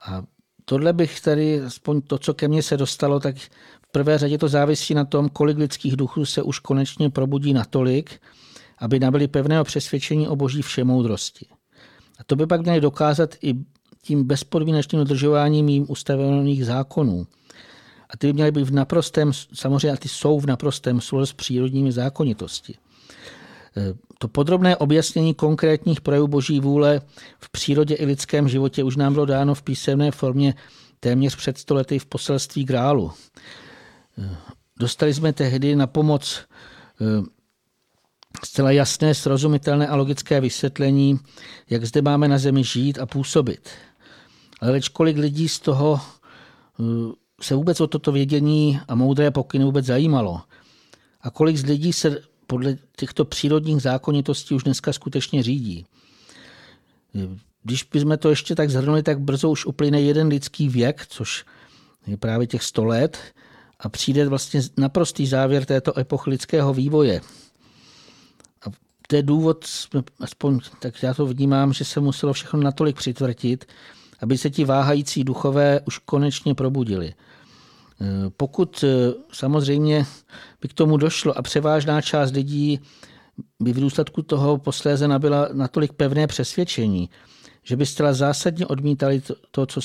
A 0.06 0.22
tohle 0.64 0.92
bych 0.92 1.20
tady, 1.20 1.60
aspoň 1.60 2.00
to, 2.00 2.18
co 2.18 2.34
ke 2.34 2.48
mně 2.48 2.62
se 2.62 2.76
dostalo, 2.76 3.20
tak 3.20 3.36
v 3.36 3.92
prvé 3.92 4.18
řadě 4.18 4.38
to 4.38 4.48
závisí 4.48 4.94
na 4.94 5.04
tom, 5.04 5.28
kolik 5.28 5.58
lidských 5.58 5.96
duchů 5.96 6.24
se 6.24 6.42
už 6.42 6.58
konečně 6.58 7.10
probudí 7.10 7.52
natolik, 7.52 8.20
aby 8.78 9.00
nabili 9.00 9.28
pevného 9.28 9.64
přesvědčení 9.64 10.28
o 10.28 10.36
boží 10.36 10.62
všemoudrosti. 10.62 11.46
A 12.18 12.24
to 12.24 12.36
by 12.36 12.46
pak 12.46 12.60
měli 12.62 12.80
dokázat 12.80 13.34
i 13.42 13.54
tím 14.02 14.24
bezpodmínečným 14.24 14.98
dodržováním 14.98 15.68
jim 15.68 15.86
ustavených 15.88 16.66
zákonů. 16.66 17.26
A 18.10 18.16
ty 18.16 18.26
by 18.26 18.32
měly 18.32 18.52
být 18.52 18.64
v 18.64 18.72
naprostém, 18.72 19.32
samozřejmě 19.54 19.96
ty 19.96 20.08
jsou 20.08 20.40
v 20.40 20.46
naprostém 20.46 21.00
souladu 21.00 21.26
s 21.26 21.32
přírodními 21.32 21.92
zákonitosti. 21.92 22.74
E, 23.76 23.94
to 24.18 24.28
podrobné 24.28 24.76
objasnění 24.76 25.34
konkrétních 25.34 26.00
projevů 26.00 26.28
boží 26.28 26.60
vůle 26.60 27.00
v 27.38 27.50
přírodě 27.50 27.94
i 27.94 28.04
lidském 28.04 28.48
životě 28.48 28.84
už 28.84 28.96
nám 28.96 29.12
bylo 29.12 29.26
dáno 29.26 29.54
v 29.54 29.62
písemné 29.62 30.10
formě 30.10 30.54
téměř 31.00 31.36
před 31.36 31.58
stolety 31.58 31.98
v 31.98 32.06
poselství 32.06 32.64
Grálu. 32.64 33.12
E, 34.18 34.36
dostali 34.78 35.14
jsme 35.14 35.32
tehdy 35.32 35.76
na 35.76 35.86
pomoc 35.86 36.38
e, 37.00 37.04
zcela 38.44 38.70
jasné, 38.70 39.14
srozumitelné 39.14 39.88
a 39.88 39.96
logické 39.96 40.40
vysvětlení, 40.40 41.20
jak 41.70 41.84
zde 41.84 42.02
máme 42.02 42.28
na 42.28 42.38
zemi 42.38 42.64
žít 42.64 42.98
a 42.98 43.06
působit. 43.06 43.68
Ale 44.62 44.70
leč 44.70 44.88
kolik 44.88 45.16
lidí 45.16 45.48
z 45.48 45.60
toho 45.60 46.00
eh, 46.00 46.82
se 47.40 47.54
vůbec 47.54 47.80
o 47.80 47.86
toto 47.86 48.12
vědění 48.12 48.80
a 48.88 48.94
moudré 48.94 49.30
pokyny 49.30 49.64
vůbec 49.64 49.86
zajímalo. 49.86 50.40
A 51.20 51.30
kolik 51.30 51.56
z 51.56 51.64
lidí 51.64 51.92
se 51.92 52.22
podle 52.46 52.78
těchto 52.96 53.24
přírodních 53.24 53.82
zákonitostí 53.82 54.54
už 54.54 54.62
dneska 54.62 54.92
skutečně 54.92 55.42
řídí. 55.42 55.86
Když 57.62 57.82
bychom 57.82 58.18
to 58.18 58.30
ještě 58.30 58.54
tak 58.54 58.70
zhrnuli, 58.70 59.02
tak 59.02 59.20
brzo 59.20 59.50
už 59.50 59.66
uplyne 59.66 60.00
jeden 60.00 60.26
lidský 60.26 60.68
věk, 60.68 61.06
což 61.08 61.44
je 62.06 62.16
právě 62.16 62.46
těch 62.46 62.62
100 62.62 62.84
let, 62.84 63.18
a 63.80 63.88
přijde 63.88 64.28
vlastně 64.28 64.60
naprostý 64.76 65.26
závěr 65.26 65.64
této 65.64 65.98
epochy 65.98 66.30
lidského 66.30 66.74
vývoje– 66.74 67.20
to 69.12 69.16
je 69.16 69.22
důvod, 69.22 69.64
aspoň 70.20 70.60
tak 70.78 71.02
já 71.02 71.14
to 71.14 71.26
vnímám, 71.26 71.72
že 71.72 71.84
se 71.84 72.00
muselo 72.00 72.32
všechno 72.32 72.60
natolik 72.60 72.96
přitvrtit, 72.96 73.64
aby 74.22 74.38
se 74.38 74.50
ti 74.50 74.64
váhající 74.64 75.24
duchové 75.24 75.80
už 75.86 75.98
konečně 75.98 76.54
probudili. 76.54 77.08
E, 77.08 77.14
pokud 78.36 78.84
e, 78.84 79.14
samozřejmě 79.32 80.06
by 80.60 80.68
k 80.68 80.72
tomu 80.72 80.96
došlo 80.96 81.38
a 81.38 81.42
převážná 81.42 82.00
část 82.00 82.32
lidí 82.32 82.80
by 83.60 83.72
v 83.72 83.80
důsledku 83.80 84.22
toho 84.22 84.58
posléze 84.58 85.08
nabila 85.08 85.48
natolik 85.52 85.92
pevné 85.92 86.26
přesvědčení, 86.26 87.10
že 87.62 87.76
by 87.76 87.86
zcela 87.86 88.12
zásadně 88.12 88.66
odmítali 88.66 89.22
to, 89.50 89.66
co 89.66 89.80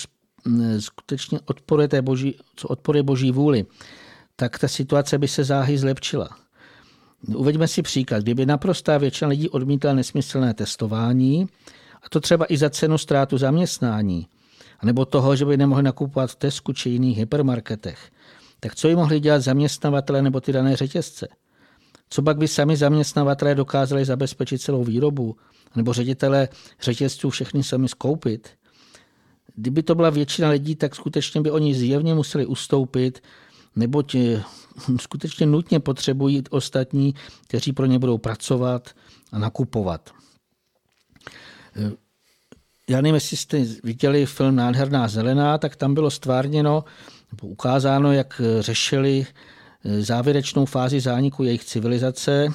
skutečně 0.79 1.39
odporuje, 1.45 1.87
té 1.87 2.01
boží, 2.01 2.35
co 2.55 2.67
odporuje 2.67 3.03
boží 3.03 3.31
vůli, 3.31 3.65
tak 4.35 4.59
ta 4.59 4.67
situace 4.67 5.17
by 5.17 5.27
se 5.27 5.43
záhy 5.43 5.77
zlepšila. 5.77 6.29
Uveďme 7.35 7.67
si 7.67 7.81
příklad. 7.81 8.23
Kdyby 8.23 8.45
naprostá 8.45 8.97
většina 8.97 9.29
lidí 9.29 9.49
odmítala 9.49 9.93
nesmyslné 9.93 10.53
testování, 10.53 11.47
a 12.03 12.09
to 12.09 12.19
třeba 12.19 12.45
i 12.49 12.57
za 12.57 12.69
cenu 12.69 12.97
ztrátu 12.97 13.37
zaměstnání, 13.37 14.27
nebo 14.83 15.05
toho, 15.05 15.35
že 15.35 15.45
by 15.45 15.57
nemohli 15.57 15.83
nakupovat 15.83 16.31
v 16.31 16.35
Tesku 16.35 16.73
či 16.73 16.89
jiných 16.89 17.17
hypermarketech, 17.17 18.11
tak 18.59 18.75
co 18.75 18.87
jim 18.87 18.97
mohli 18.97 19.19
dělat 19.19 19.39
zaměstnavatele 19.39 20.21
nebo 20.21 20.41
ty 20.41 20.51
dané 20.51 20.75
řetězce? 20.75 21.27
Co 22.09 22.21
pak 22.21 22.37
by 22.37 22.47
sami 22.47 22.77
zaměstnavatelé 22.77 23.55
dokázali 23.55 24.05
zabezpečit 24.05 24.61
celou 24.61 24.83
výrobu, 24.83 25.35
nebo 25.75 25.93
ředitelé 25.93 26.49
řetězců 26.81 27.29
všechny 27.29 27.63
sami 27.63 27.87
skoupit? 27.87 28.49
Kdyby 29.55 29.83
to 29.83 29.95
byla 29.95 30.09
většina 30.09 30.49
lidí, 30.49 30.75
tak 30.75 30.95
skutečně 30.95 31.41
by 31.41 31.51
oni 31.51 31.75
zjevně 31.75 32.13
museli 32.13 32.45
ustoupit 32.45 33.23
neboť 33.75 34.15
eh, 34.15 34.43
skutečně 34.99 35.45
nutně 35.45 35.79
potřebují 35.79 36.43
ostatní, 36.49 37.15
kteří 37.47 37.73
pro 37.73 37.85
ně 37.85 37.99
budou 37.99 38.17
pracovat 38.17 38.89
a 39.31 39.39
nakupovat. 39.39 40.09
Eh, 41.77 41.91
já 42.89 43.01
nevím, 43.01 43.15
jestli 43.15 43.37
jste 43.37 43.65
viděli 43.83 44.25
film 44.25 44.55
Nádherná 44.55 45.07
zelená, 45.07 45.57
tak 45.57 45.75
tam 45.75 45.93
bylo 45.93 46.11
stvárněno 46.11 46.83
nebo 47.31 47.47
ukázáno, 47.47 48.13
jak 48.13 48.41
eh, 48.43 48.61
řešili 48.61 49.25
závěrečnou 49.99 50.65
fázi 50.65 50.99
zániku 50.99 51.43
jejich 51.43 51.65
civilizace. 51.65 52.47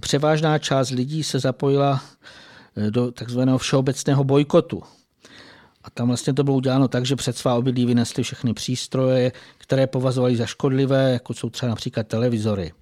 Převážná 0.00 0.58
část 0.58 0.90
lidí 0.90 1.22
se 1.22 1.38
zapojila 1.38 2.02
do 2.90 3.12
takzvaného 3.12 3.58
všeobecného 3.58 4.24
bojkotu. 4.24 4.82
A 5.84 5.90
tam 5.90 6.08
vlastně 6.08 6.32
to 6.34 6.44
bylo 6.44 6.56
uděláno 6.56 6.88
tak, 6.88 7.06
že 7.06 7.16
před 7.16 7.36
svá 7.36 7.54
obydlí 7.54 7.86
vynesli 7.86 8.22
všechny 8.22 8.54
přístroje, 8.54 9.32
které 9.58 9.86
považovali 9.86 10.36
za 10.36 10.46
škodlivé, 10.46 11.12
jako 11.12 11.34
jsou 11.34 11.50
třeba 11.50 11.70
například 11.70 12.06
televizory. 12.06 12.72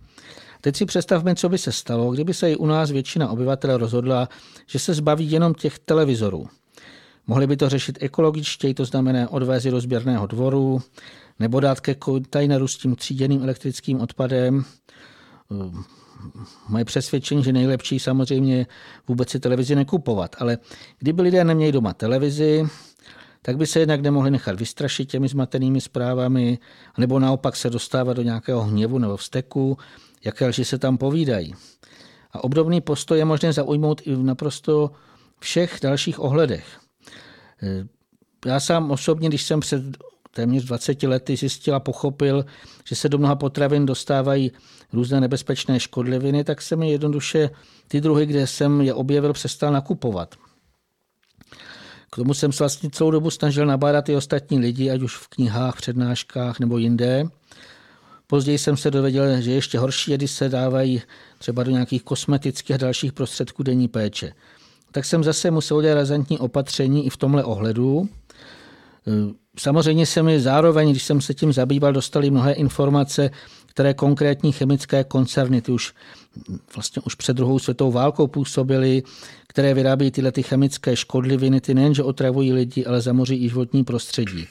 Teď 0.66 0.76
si 0.76 0.86
představme, 0.86 1.34
co 1.34 1.48
by 1.48 1.58
se 1.58 1.72
stalo, 1.72 2.10
kdyby 2.10 2.34
se 2.34 2.52
i 2.52 2.56
u 2.56 2.66
nás 2.66 2.90
většina 2.90 3.30
obyvatel 3.30 3.76
rozhodla, 3.76 4.28
že 4.66 4.78
se 4.78 4.94
zbaví 4.94 5.30
jenom 5.30 5.54
těch 5.54 5.78
televizorů. 5.78 6.48
Mohli 7.26 7.46
by 7.46 7.56
to 7.56 7.68
řešit 7.68 7.98
ekologičtěji, 8.00 8.74
to 8.74 8.84
znamená 8.84 9.30
odvézy 9.30 9.70
do 9.70 9.80
sběrného 9.80 10.26
dvoru, 10.26 10.82
nebo 11.38 11.60
dát 11.60 11.80
ke 11.80 11.94
kontejneru 11.94 12.68
s 12.68 12.76
tím 12.78 12.96
tříděným 12.96 13.42
elektrickým 13.42 14.00
odpadem. 14.00 14.64
Moje 16.68 16.84
přesvědčení, 16.84 17.44
že 17.44 17.52
nejlepší 17.52 17.98
samozřejmě 17.98 18.66
vůbec 19.08 19.30
si 19.30 19.40
televizi 19.40 19.74
nekupovat, 19.74 20.36
ale 20.38 20.58
kdyby 20.98 21.22
lidé 21.22 21.44
neměli 21.44 21.72
doma 21.72 21.92
televizi, 21.92 22.66
tak 23.42 23.56
by 23.56 23.66
se 23.66 23.80
jednak 23.80 24.00
nemohli 24.00 24.30
nechat 24.30 24.58
vystrašit 24.58 25.10
těmi 25.10 25.28
zmatenými 25.28 25.80
zprávami, 25.80 26.58
nebo 26.98 27.18
naopak 27.18 27.56
se 27.56 27.70
dostávat 27.70 28.12
do 28.12 28.22
nějakého 28.22 28.62
hněvu 28.62 28.98
nebo 28.98 29.16
vzteku, 29.16 29.78
jaké 30.26 30.46
lži 30.46 30.64
se 30.64 30.78
tam 30.78 30.98
povídají. 30.98 31.54
A 32.32 32.44
obdobný 32.44 32.80
postoj 32.80 33.18
je 33.18 33.24
možné 33.24 33.52
zaujmout 33.52 34.02
i 34.04 34.14
v 34.14 34.22
naprosto 34.22 34.90
všech 35.40 35.78
dalších 35.82 36.20
ohledech. 36.20 36.80
Já 38.46 38.60
sám 38.60 38.90
osobně, 38.90 39.28
když 39.28 39.42
jsem 39.42 39.60
před 39.60 39.82
téměř 40.30 40.64
20 40.64 41.02
lety 41.02 41.36
zjistil 41.36 41.74
a 41.74 41.80
pochopil, 41.80 42.44
že 42.84 42.94
se 42.94 43.08
do 43.08 43.18
mnoha 43.18 43.34
potravin 43.34 43.86
dostávají 43.86 44.52
různé 44.92 45.20
nebezpečné 45.20 45.80
škodliviny, 45.80 46.44
tak 46.44 46.62
se 46.62 46.76
mi 46.76 46.90
jednoduše 46.90 47.50
ty 47.88 48.00
druhy, 48.00 48.26
kde 48.26 48.46
jsem 48.46 48.80
je 48.80 48.94
objevil, 48.94 49.32
přestal 49.32 49.72
nakupovat. 49.72 50.34
K 52.10 52.16
tomu 52.16 52.34
jsem 52.34 52.52
se 52.52 52.64
vlastně 52.64 52.90
celou 52.90 53.10
dobu 53.10 53.30
snažil 53.30 53.66
nabádat 53.66 54.08
i 54.08 54.16
ostatní 54.16 54.58
lidi, 54.58 54.90
ať 54.90 55.02
už 55.02 55.16
v 55.16 55.28
knihách, 55.28 55.76
přednáškách 55.76 56.60
nebo 56.60 56.78
jinde. 56.78 57.24
Později 58.26 58.58
jsem 58.58 58.76
se 58.76 58.90
dověděl, 58.90 59.40
že 59.40 59.52
ještě 59.52 59.78
horší 59.78 60.10
jedy 60.10 60.28
se 60.28 60.48
dávají 60.48 61.02
třeba 61.38 61.62
do 61.62 61.70
nějakých 61.70 62.02
kosmetických 62.02 62.74
a 62.74 62.78
dalších 62.78 63.12
prostředků 63.12 63.62
denní 63.62 63.88
péče. 63.88 64.32
Tak 64.92 65.04
jsem 65.04 65.24
zase 65.24 65.50
musel 65.50 65.82
dělat 65.82 65.94
razantní 65.94 66.38
opatření 66.38 67.06
i 67.06 67.10
v 67.10 67.16
tomhle 67.16 67.44
ohledu. 67.44 68.08
Samozřejmě 69.58 70.06
se 70.06 70.22
mi 70.22 70.40
zároveň, 70.40 70.90
když 70.90 71.02
jsem 71.02 71.20
se 71.20 71.34
tím 71.34 71.52
zabýval, 71.52 71.92
dostali 71.92 72.30
mnohé 72.30 72.52
informace, 72.52 73.30
které 73.66 73.94
konkrétní 73.94 74.52
chemické 74.52 75.04
koncerny, 75.04 75.62
ty 75.62 75.72
už 75.72 75.94
vlastně 76.74 77.02
už 77.06 77.14
před 77.14 77.36
druhou 77.36 77.58
světovou 77.58 77.92
válkou 77.92 78.26
působily, 78.26 79.02
které 79.48 79.74
vyrábějí 79.74 80.10
tyhle 80.10 80.32
ty 80.32 80.42
chemické 80.42 80.96
škodliviny, 80.96 81.60
ty 81.60 81.74
nejenže 81.74 82.02
otravují 82.02 82.52
lidi, 82.52 82.86
ale 82.86 83.00
zamoří 83.00 83.44
i 83.44 83.48
životní 83.48 83.84
prostředí. 83.84 84.46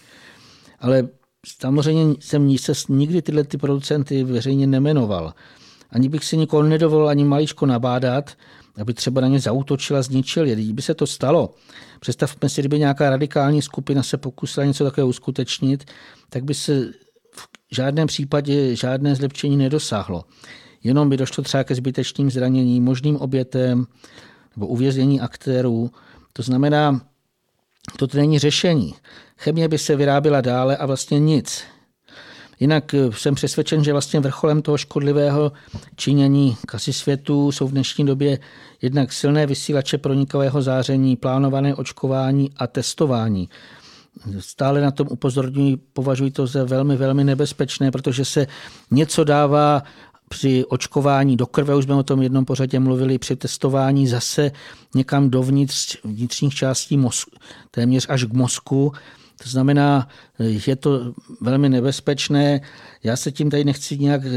Ale 0.80 1.08
samozřejmě 1.46 2.16
jsem 2.20 2.58
se 2.58 2.74
nikdy 2.90 3.22
tyhle 3.22 3.44
ty 3.44 3.58
producenty 3.58 4.24
veřejně 4.24 4.68
nemenoval. 4.68 5.34
Ani 5.92 6.10
bych 6.10 6.26
si 6.26 6.38
nikoho 6.38 6.64
nedovolil 6.64 7.08
ani 7.10 7.24
maličko 7.24 7.66
nabádat, 7.66 8.32
aby 8.82 8.94
třeba 8.94 9.22
na 9.22 9.28
ně 9.28 9.40
zautočila, 9.40 10.02
zničil 10.02 10.46
je. 10.46 10.56
Kdyby 10.56 10.82
se 10.82 10.94
to 10.94 11.08
stalo, 11.08 11.54
představme 12.00 12.50
si, 12.50 12.62
kdyby 12.62 12.80
nějaká 12.80 13.10
radikální 13.10 13.62
skupina 13.62 14.04
se 14.04 14.18
pokusila 14.18 14.66
něco 14.66 14.84
takového 14.84 15.10
uskutečnit, 15.10 15.86
tak 16.30 16.44
by 16.44 16.54
se 16.54 16.92
v 17.32 17.48
žádném 17.72 18.08
případě 18.08 18.76
žádné 18.76 19.16
zlepšení 19.16 19.58
nedosáhlo. 19.58 20.26
Jenom 20.84 21.10
by 21.10 21.18
došlo 21.18 21.44
třeba 21.44 21.64
ke 21.64 21.76
zbytečným 21.76 22.32
zraněním, 22.32 22.84
možným 22.84 23.18
obětem 23.18 23.88
nebo 24.56 24.68
uvěznění 24.68 25.22
aktérů. 25.22 25.92
To 26.34 26.44
znamená, 26.44 27.02
to 27.98 28.08
není 28.14 28.40
řešení. 28.40 28.94
Chemie 29.38 29.68
by 29.68 29.78
se 29.78 29.96
vyráběla 29.96 30.42
dále 30.42 30.78
a 30.78 30.86
vlastně 30.86 31.20
nic. 31.20 31.64
Jinak 32.60 32.94
eh, 32.94 33.12
jsem 33.12 33.36
přesvědčen, 33.36 33.84
že 33.84 33.92
vlastně 33.92 34.20
vrcholem 34.20 34.62
toho 34.62 34.78
škodlivého 34.78 35.52
činění 35.96 36.58
kasy 36.68 36.94
světu 36.94 37.52
jsou 37.52 37.68
v 37.68 37.72
dnešní 37.72 38.06
době 38.06 38.40
jednak 38.82 39.14
silné 39.14 39.46
vysílače 39.46 39.98
pronikavého 39.98 40.62
záření, 40.62 41.16
plánované 41.16 41.76
očkování 41.76 42.50
a 42.58 42.68
testování. 42.68 43.50
Stále 44.40 44.82
na 44.82 44.92
tom 44.92 45.08
upozorňuji, 45.12 45.78
považuji 45.78 46.32
to 46.32 46.48
za 46.48 46.64
velmi, 46.64 46.96
velmi 46.96 47.24
nebezpečné, 47.24 47.92
protože 47.92 48.26
se 48.26 48.48
něco 48.92 49.24
dává 49.24 49.84
při 50.30 50.66
očkování 50.66 51.38
do 51.38 51.46
krve, 51.46 51.76
už 51.76 51.86
jsme 51.86 51.96
o 51.96 52.04
tom 52.04 52.22
jednom 52.22 52.46
pořadě 52.46 52.80
mluvili, 52.80 53.18
při 53.18 53.36
testování 53.36 54.08
zase 54.08 54.52
někam 54.96 55.30
dovnitř 55.30 55.98
vnitřních 56.04 56.56
částí 56.56 56.98
mozku, 56.98 57.32
téměř 57.72 58.06
až 58.10 58.24
k 58.24 58.34
mozku. 58.34 58.94
To 59.44 59.50
znamená, 59.50 60.08
je 60.68 60.76
to 60.76 61.14
velmi 61.42 61.70
nebezpečné. 61.70 62.62
Já 63.04 63.16
se 63.16 63.32
tím 63.32 63.50
tady 63.50 63.64
nechci 63.64 63.98
nějak 63.98 64.22
eh, 64.26 64.30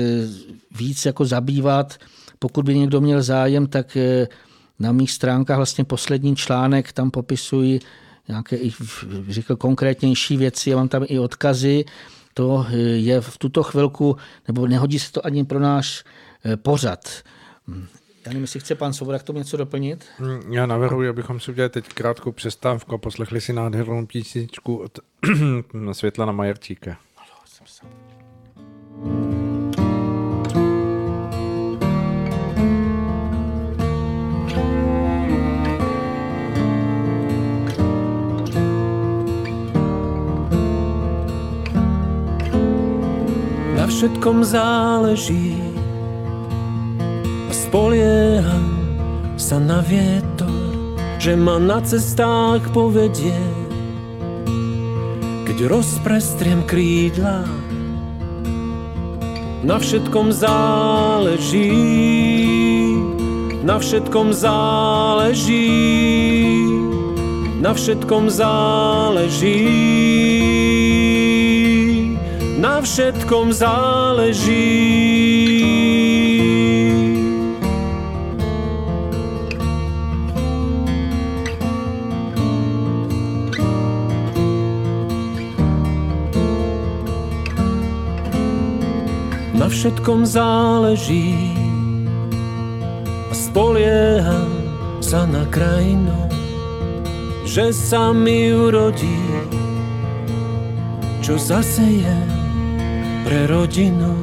víc 0.79 1.07
jako 1.07 1.25
zabývat. 1.25 1.97
Pokud 2.39 2.65
by 2.65 2.79
někdo 2.79 3.01
měl 3.01 3.23
zájem, 3.23 3.67
tak 3.67 3.97
eh, 3.97 4.29
na 4.79 4.93
mých 4.93 5.11
stránkách 5.11 5.57
vlastně 5.57 5.85
poslední 5.85 6.37
článek, 6.37 6.93
tam 6.93 7.11
popisuji 7.11 7.81
nějaké, 8.29 8.59
řekl, 9.29 9.57
konkrétnější 9.57 10.37
věci, 10.37 10.71
já 10.71 10.77
mám 10.77 10.89
tam 10.89 11.05
i 11.07 11.19
odkazy. 11.19 11.85
To 12.35 12.67
eh, 12.69 12.77
je 12.79 13.21
v 13.21 13.39
tuto 13.39 13.63
chvilku, 13.63 14.17
nebo 14.49 14.67
nehodí 14.67 14.99
se 14.99 15.13
to 15.13 15.27
ani 15.27 15.45
pro 15.45 15.61
náš 15.61 16.05
pořad. 16.63 17.23
Já 18.29 18.33
nevím, 18.33 18.43
jestli 18.43 18.61
chce 18.61 18.75
pan 18.75 18.93
Svoboda 18.93 19.19
k 19.19 19.23
tomu 19.23 19.39
něco 19.39 19.57
doplnit. 19.57 20.05
Mm, 20.19 20.53
já 20.53 20.67
navrhuji, 20.67 21.09
abychom 21.09 21.41
si 21.41 21.51
udělali 21.51 21.71
teď 21.71 21.89
krátkou 21.89 22.33
přestávku 22.33 22.95
a 22.95 22.99
poslechli 22.99 23.41
si 23.41 23.53
nádhernou 23.53 24.07
písničku 24.07 24.77
od 24.77 24.99
Světlana 25.93 26.33
Majerčíka. 26.33 26.99
Na 43.77 43.87
všetkom 43.87 44.45
záleží 44.45 45.68
spolieham 47.69 48.81
sa 49.37 49.61
na 49.61 49.85
vietor, 49.85 50.97
že 51.21 51.37
ma 51.37 51.61
na 51.61 51.85
cestách 51.85 52.65
povedie. 52.73 53.37
Keď 55.45 55.69
rozprestriem 55.69 56.65
krídla, 56.65 57.45
na 59.61 59.77
všetkom 59.77 60.33
záleží, 60.33 61.77
na 63.61 63.77
všetkom 63.77 64.33
záleží, 64.33 65.69
na 67.61 67.77
všetkom 67.77 68.33
záleží, 68.33 69.61
na 72.57 72.81
všetkom 72.81 73.53
záleží. 73.53 74.89
Všetkom 89.79 90.27
záleží. 90.27 91.55
A 93.31 93.35
spolieham 93.35 94.51
sa 94.99 95.23
na 95.23 95.47
krajinu, 95.47 96.19
že 97.47 97.71
sa 97.71 98.11
mi 98.11 98.51
urodí, 98.51 99.23
čo 101.23 101.39
zase 101.39 102.03
je 102.03 102.19
pre 103.23 103.47
rodinu. 103.47 104.19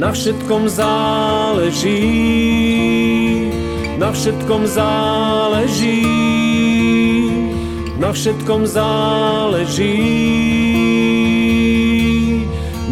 Na 0.00 0.16
všetkom 0.16 0.64
záleží, 0.64 2.00
na 4.00 4.08
všetkom 4.16 4.64
záleží, 4.64 6.00
na 8.00 8.08
všetkom 8.16 8.64
záleží 8.64 10.00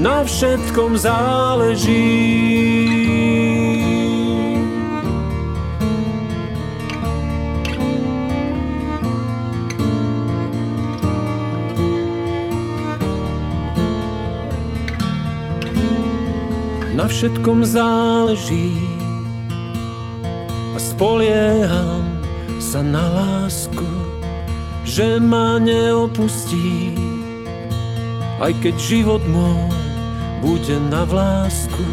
na 0.00 0.24
všetkom 0.24 0.96
záleží. 0.96 2.08
Na 16.96 17.04
všetkom 17.08 17.64
záleží 17.64 18.76
a 20.72 20.78
spolieham 20.80 22.08
sa 22.56 22.80
na 22.80 23.04
lásku, 23.04 23.88
že 24.84 25.20
ma 25.20 25.60
neopustí, 25.60 26.96
aj 28.40 28.52
keď 28.64 28.74
život 28.80 29.24
môj 29.28 29.79
bude 30.40 30.80
na 30.88 31.04
vlásku, 31.04 31.84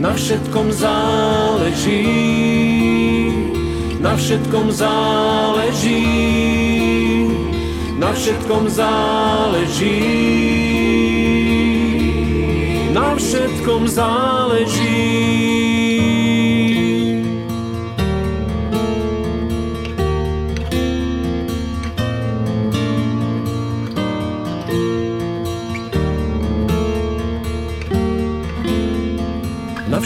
na 0.00 0.16
všetkom 0.16 0.72
záleží, 0.72 2.08
na 4.00 4.16
všetkom 4.16 4.72
záleží, 4.72 6.04
na 8.00 8.10
všetkom 8.16 8.64
záleží, 8.72 10.00
na 12.92 13.14
všetkom 13.14 13.82
záleží. 13.88 14.91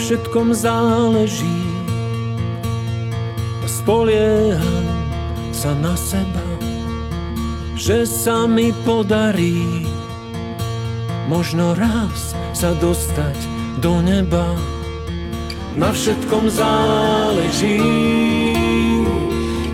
Všetkom 0.07 0.55
záleží 0.55 1.67
a 3.59 3.67
spolieham 3.67 4.87
sa 5.51 5.75
na 5.83 5.99
seba, 5.99 6.47
že 7.75 8.07
sa 8.07 8.47
mi 8.47 8.71
podarí 8.87 9.83
možno 11.27 11.75
raz 11.75 12.31
sa 12.55 12.71
dostať 12.79 13.35
do 13.83 13.99
neba. 13.99 14.55
Na 15.75 15.91
všetkom 15.91 16.55
záleží, 16.55 17.83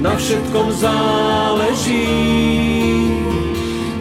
na 0.02 0.18
všetkom 0.18 0.68
záleží, 0.82 2.10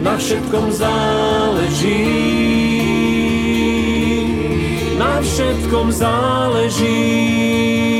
na 0.01 0.17
všetkom 0.17 0.65
záleží 0.73 2.72
všetkom 5.23 5.91
záleží. 5.91 7.92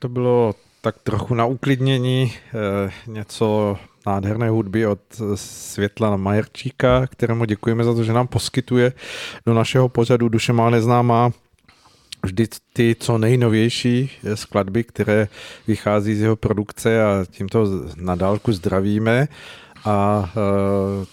To 0.00 0.08
bylo 0.08 0.54
tak 0.80 0.96
trochu 1.02 1.34
na 1.34 1.46
uklidnění, 1.46 2.32
eh, 2.32 2.92
něco 3.06 3.78
nádherné 4.06 4.48
hudby 4.50 4.86
od 4.86 5.00
Světla 5.34 6.16
Majerčíka, 6.16 7.06
kterému 7.06 7.44
děkujeme 7.44 7.84
za 7.84 7.94
to, 7.94 8.04
že 8.04 8.12
nám 8.12 8.26
poskytuje 8.26 8.92
do 9.46 9.54
našeho 9.54 9.88
pořadu 9.88 10.28
Duše 10.28 10.52
má 10.52 10.70
neznámá 10.70 11.32
vždy 12.24 12.46
ty 12.72 12.96
co 13.00 13.18
nejnovější 13.18 14.10
skladby, 14.34 14.84
které 14.84 15.28
vychází 15.66 16.14
z 16.14 16.20
jeho 16.20 16.36
produkce 16.36 17.04
a 17.04 17.24
tímto 17.30 17.66
na 17.96 18.14
dálku 18.14 18.52
zdravíme. 18.52 19.28
A 19.84 20.30
eh, 20.36 21.06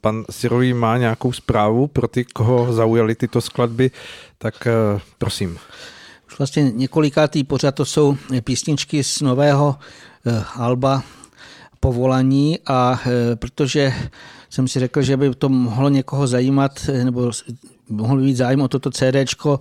pan 0.00 0.24
Sirový 0.30 0.74
má 0.74 0.98
nějakou 0.98 1.32
zprávu 1.32 1.86
pro 1.86 2.08
ty, 2.08 2.24
koho 2.24 2.72
zaujaly 2.72 3.14
tyto 3.14 3.40
skladby, 3.40 3.90
tak 4.38 4.66
eh, 4.66 5.00
prosím. 5.18 5.58
Už 6.32 6.38
vlastně 6.38 6.70
několikátý 6.74 7.44
pořád 7.44 7.74
to 7.74 7.84
jsou 7.84 8.16
písničky 8.44 9.04
z 9.04 9.20
nového 9.20 9.76
eh, 10.26 10.44
alba 10.54 11.02
Povolání 11.80 12.58
a 12.66 13.00
protože 13.34 13.94
jsem 14.50 14.68
si 14.68 14.80
řekl, 14.80 15.02
že 15.02 15.16
by 15.16 15.34
to 15.34 15.48
mohlo 15.48 15.88
někoho 15.88 16.26
zajímat, 16.26 16.90
nebo 17.04 17.30
mohl 17.88 18.20
být 18.20 18.36
zájem 18.36 18.60
o 18.60 18.68
toto 18.68 18.90
CDčko, 18.90 19.60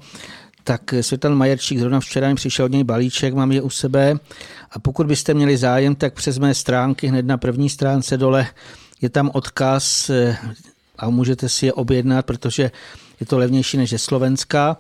tak 0.64 0.94
Světlan 1.02 1.36
Majerčík 1.36 1.80
zrovna 1.80 2.00
včera 2.00 2.30
mi 2.30 2.36
přišel 2.36 2.66
od 2.66 2.72
něj 2.72 2.84
balíček, 2.84 3.34
mám 3.34 3.52
je 3.52 3.62
u 3.62 3.70
sebe. 3.70 4.20
A 4.72 4.80
pokud 4.80 5.08
byste 5.08 5.34
měli 5.34 5.58
zájem, 5.58 5.96
tak 5.96 6.14
přes 6.14 6.38
mé 6.38 6.54
stránky 6.54 7.08
hned 7.08 7.26
na 7.26 7.38
první 7.38 7.70
stránce 7.70 8.18
dole 8.18 8.48
je 9.02 9.10
tam 9.10 9.32
odkaz 9.34 10.10
eh, 10.10 10.38
a 10.98 11.10
můžete 11.10 11.50
si 11.50 11.66
je 11.66 11.74
objednat, 11.74 12.26
protože 12.26 12.72
je 13.20 13.26
to 13.26 13.38
levnější 13.38 13.78
než 13.78 13.92
je 13.92 14.00
slovenská, 14.00 14.78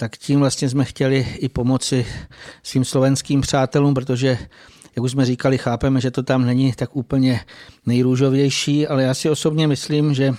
tak 0.00 0.16
tím 0.16 0.40
vlastně 0.40 0.68
jsme 0.68 0.84
chtěli 0.84 1.26
i 1.38 1.48
pomoci 1.48 2.06
svým 2.62 2.84
slovenským 2.84 3.40
přátelům, 3.40 3.94
protože 3.94 4.38
jak 4.96 5.04
už 5.04 5.10
jsme 5.10 5.24
říkali, 5.24 5.58
chápeme, 5.58 6.00
že 6.00 6.10
to 6.10 6.22
tam 6.22 6.46
není 6.46 6.72
tak 6.72 6.96
úplně 6.96 7.40
nejrůžovější, 7.86 8.86
ale 8.86 9.02
já 9.02 9.14
si 9.14 9.30
osobně 9.30 9.68
myslím, 9.68 10.14
že 10.14 10.34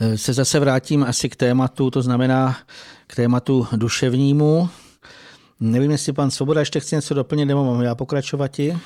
eh, 0.00 0.18
se 0.18 0.32
zase 0.32 0.60
vrátím 0.60 1.04
asi 1.04 1.28
k 1.28 1.36
tématu, 1.36 1.90
to 1.90 2.02
znamená 2.02 2.58
k 3.06 3.16
tématu 3.16 3.66
duševnímu. 3.72 4.68
Nevím, 5.60 5.90
jestli 5.90 6.12
pan 6.12 6.30
Svoboda 6.30 6.60
ještě 6.60 6.80
chce 6.80 6.96
něco 6.96 7.14
doplnit, 7.14 7.44
nebo 7.44 7.64
mám 7.64 7.82
já 7.82 7.94
pokračovat 7.94 8.58
i? 8.58 8.78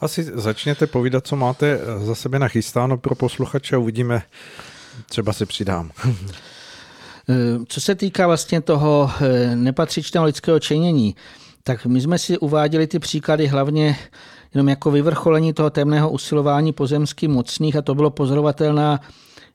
Asi 0.00 0.24
začněte 0.34 0.86
povídat, 0.86 1.26
co 1.26 1.36
máte 1.36 1.80
za 2.04 2.14
sebe 2.14 2.38
nachystáno 2.38 2.98
pro 2.98 3.14
posluchače 3.14 3.76
a 3.76 3.78
uvidíme, 3.78 4.22
třeba 5.08 5.32
se 5.32 5.46
přidám. 5.46 5.90
Co 7.68 7.80
se 7.80 7.94
týká 7.94 8.26
vlastně 8.26 8.60
toho 8.60 9.10
eh, 9.20 9.56
nepatřičného 9.56 10.26
lidského 10.26 10.60
čenění, 10.60 11.14
tak 11.62 11.86
my 11.86 12.00
jsme 12.00 12.18
si 12.18 12.38
uváděli 12.38 12.86
ty 12.86 12.98
příklady 12.98 13.46
hlavně 13.46 13.98
jenom 14.54 14.68
jako 14.68 14.90
vyvrcholení 14.90 15.52
toho 15.52 15.70
temného 15.70 16.10
usilování 16.10 16.72
pozemských 16.72 17.28
mocných 17.28 17.76
a 17.76 17.82
to 17.82 17.94
bylo 17.94 18.10
pozorovatelná 18.10 19.00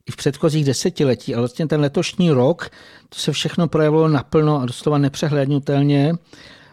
i 0.06 0.12
v 0.12 0.16
předchozích 0.16 0.66
desetiletí, 0.66 1.34
ale 1.34 1.42
vlastně 1.42 1.68
ten 1.68 1.82
letošní 1.82 2.32
rok, 2.32 2.70
to 3.10 3.20
se 3.20 3.32
všechno 3.32 3.68
projevilo 3.68 4.08
naplno 4.08 4.62
a 4.62 4.66
doslova 4.66 4.98
nepřehlednutelně 4.98 6.14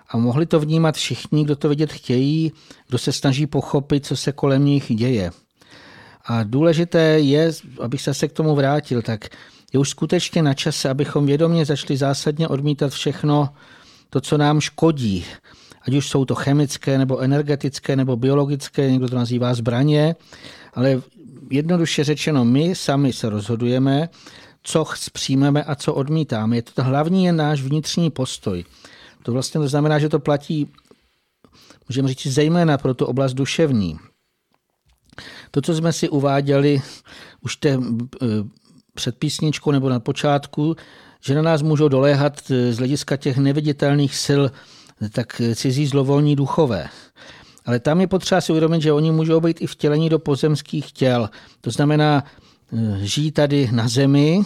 a 0.09 0.17
mohli 0.17 0.47
to 0.47 0.61
vnímat 0.61 0.95
všichni, 0.95 1.45
kdo 1.45 1.57
to 1.57 1.69
vidět 1.69 1.93
chtějí, 1.93 2.53
kdo 2.89 2.99
se 2.99 3.13
snaží 3.13 3.47
pochopit, 3.47 4.07
co 4.07 4.17
se 4.17 4.33
kolem 4.33 4.65
nich 4.65 4.95
děje. 4.95 5.31
A 6.27 6.43
důležité 6.43 7.01
je, 7.01 7.53
abych 7.81 8.01
se 8.01 8.29
k 8.29 8.33
tomu 8.33 8.55
vrátil, 8.55 9.03
tak 9.03 9.29
je 9.75 9.81
už 9.81 9.91
skutečně 9.91 10.43
na 10.43 10.55
čase, 10.55 10.91
abychom 10.91 11.27
vědomě 11.27 11.65
začali 11.65 11.97
zásadně 11.97 12.49
odmítat 12.49 12.93
všechno 12.93 13.49
to, 14.11 14.21
co 14.21 14.39
nám 14.39 14.61
škodí. 14.61 15.25
Ať 15.83 15.95
už 15.95 16.09
jsou 16.09 16.25
to 16.25 16.35
chemické, 16.35 16.99
nebo 16.99 17.19
energetické, 17.19 17.97
nebo 17.97 18.17
biologické, 18.17 18.91
někdo 18.91 19.09
to 19.09 19.17
nazývá 19.17 19.55
zbraně, 19.55 20.17
ale 20.75 21.03
jednoduše 21.51 22.05
řečeno, 22.05 22.45
my 22.45 22.75
sami 22.75 23.13
se 23.13 23.29
rozhodujeme, 23.29 24.09
co 24.63 24.85
přijmeme 25.13 25.65
a 25.65 25.75
co 25.75 25.95
odmítáme. 25.95 26.57
Je 26.57 26.63
to 26.63 26.83
hlavní 26.83 27.25
je 27.25 27.33
náš 27.33 27.63
vnitřní 27.63 28.11
postoj. 28.11 28.65
To 29.23 29.33
vlastně 29.33 29.61
to 29.61 29.69
znamená, 29.69 29.99
že 29.99 30.09
to 30.09 30.19
platí, 30.19 30.71
můžeme 31.89 32.09
říct, 32.09 32.27
zejména 32.27 32.79
pro 32.79 32.95
tu 32.95 33.07
oblast 33.07 33.35
duševní. 33.35 33.99
To, 35.51 35.63
co 35.63 35.75
jsme 35.75 35.93
si 35.93 36.09
uváděli 36.09 36.83
už 37.41 37.57
te, 37.57 37.79
eh, 38.23 38.27
před 38.95 39.17
nebo 39.73 39.89
na 39.89 40.01
počátku, 40.01 40.77
že 41.21 41.35
na 41.35 41.43
nás 41.43 41.63
můžou 41.63 41.89
doléhat 41.89 42.43
eh, 42.51 42.73
z 42.73 42.79
hlediska 42.79 43.17
těch 43.17 43.39
neviditelných 43.39 44.17
sil 44.25 44.43
tak 45.13 45.41
cizí 45.55 45.87
zlovolní 45.87 46.37
duchové. 46.37 46.89
Ale 47.67 47.81
tam 47.81 48.01
je 48.01 48.07
potřeba 48.07 48.41
si 48.41 48.53
uvědomit, 48.53 48.83
že 48.83 48.93
oni 48.93 49.13
můžou 49.13 49.41
být 49.41 49.63
i 49.63 49.67
vtělení 49.67 50.09
do 50.09 50.19
pozemských 50.19 50.93
těl. 50.93 51.31
To 51.61 51.71
znamená, 51.71 52.25
eh, 52.73 52.99
žijí 53.01 53.33
tady 53.33 53.69
na 53.73 53.89
zemi 53.89 54.43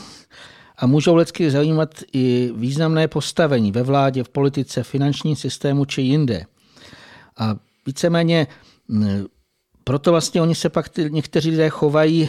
a 0.79 0.87
můžou 0.87 1.15
lidsky 1.15 1.51
zajímat 1.51 1.95
i 2.13 2.53
významné 2.57 3.09
postavení 3.09 3.73
ve 3.73 3.83
vládě, 3.83 4.25
v 4.25 4.29
politice, 4.29 4.83
finančním 4.83 5.37
systému 5.37 5.85
či 5.85 6.03
jinde. 6.03 6.45
A 7.37 7.57
víceméně 7.87 8.47
hm, 8.89 9.25
proto 9.85 10.11
vlastně 10.11 10.43
oni 10.43 10.55
se 10.55 10.69
pak 10.69 10.89
ty, 10.89 11.11
někteří 11.11 11.51
lidé 11.51 11.69
chovají 11.69 12.29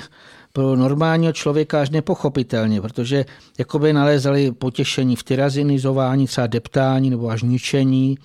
pro 0.59 0.75
normálního 0.75 1.33
člověka 1.33 1.81
až 1.81 1.89
nepochopitelně, 1.89 2.81
protože 2.81 3.25
jakoby 3.59 3.93
nalézali 3.93 4.51
potěšení 4.51 5.15
v 5.15 5.23
tyrazinizování, 5.23 6.27
třeba 6.27 6.47
deptání 6.47 7.09
nebo 7.09 7.29
až 7.29 7.43
ničení 7.43 8.17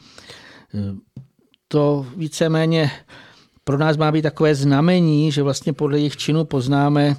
to 1.68 2.07
víceméně 2.16 2.91
pro 3.64 3.78
nás 3.78 3.97
má 3.97 4.12
být 4.12 4.22
takové 4.22 4.55
znamení, 4.55 5.32
že 5.32 5.43
vlastně 5.43 5.72
podle 5.72 5.99
jejich 5.99 6.16
činu 6.16 6.45
poznáme 6.45 7.16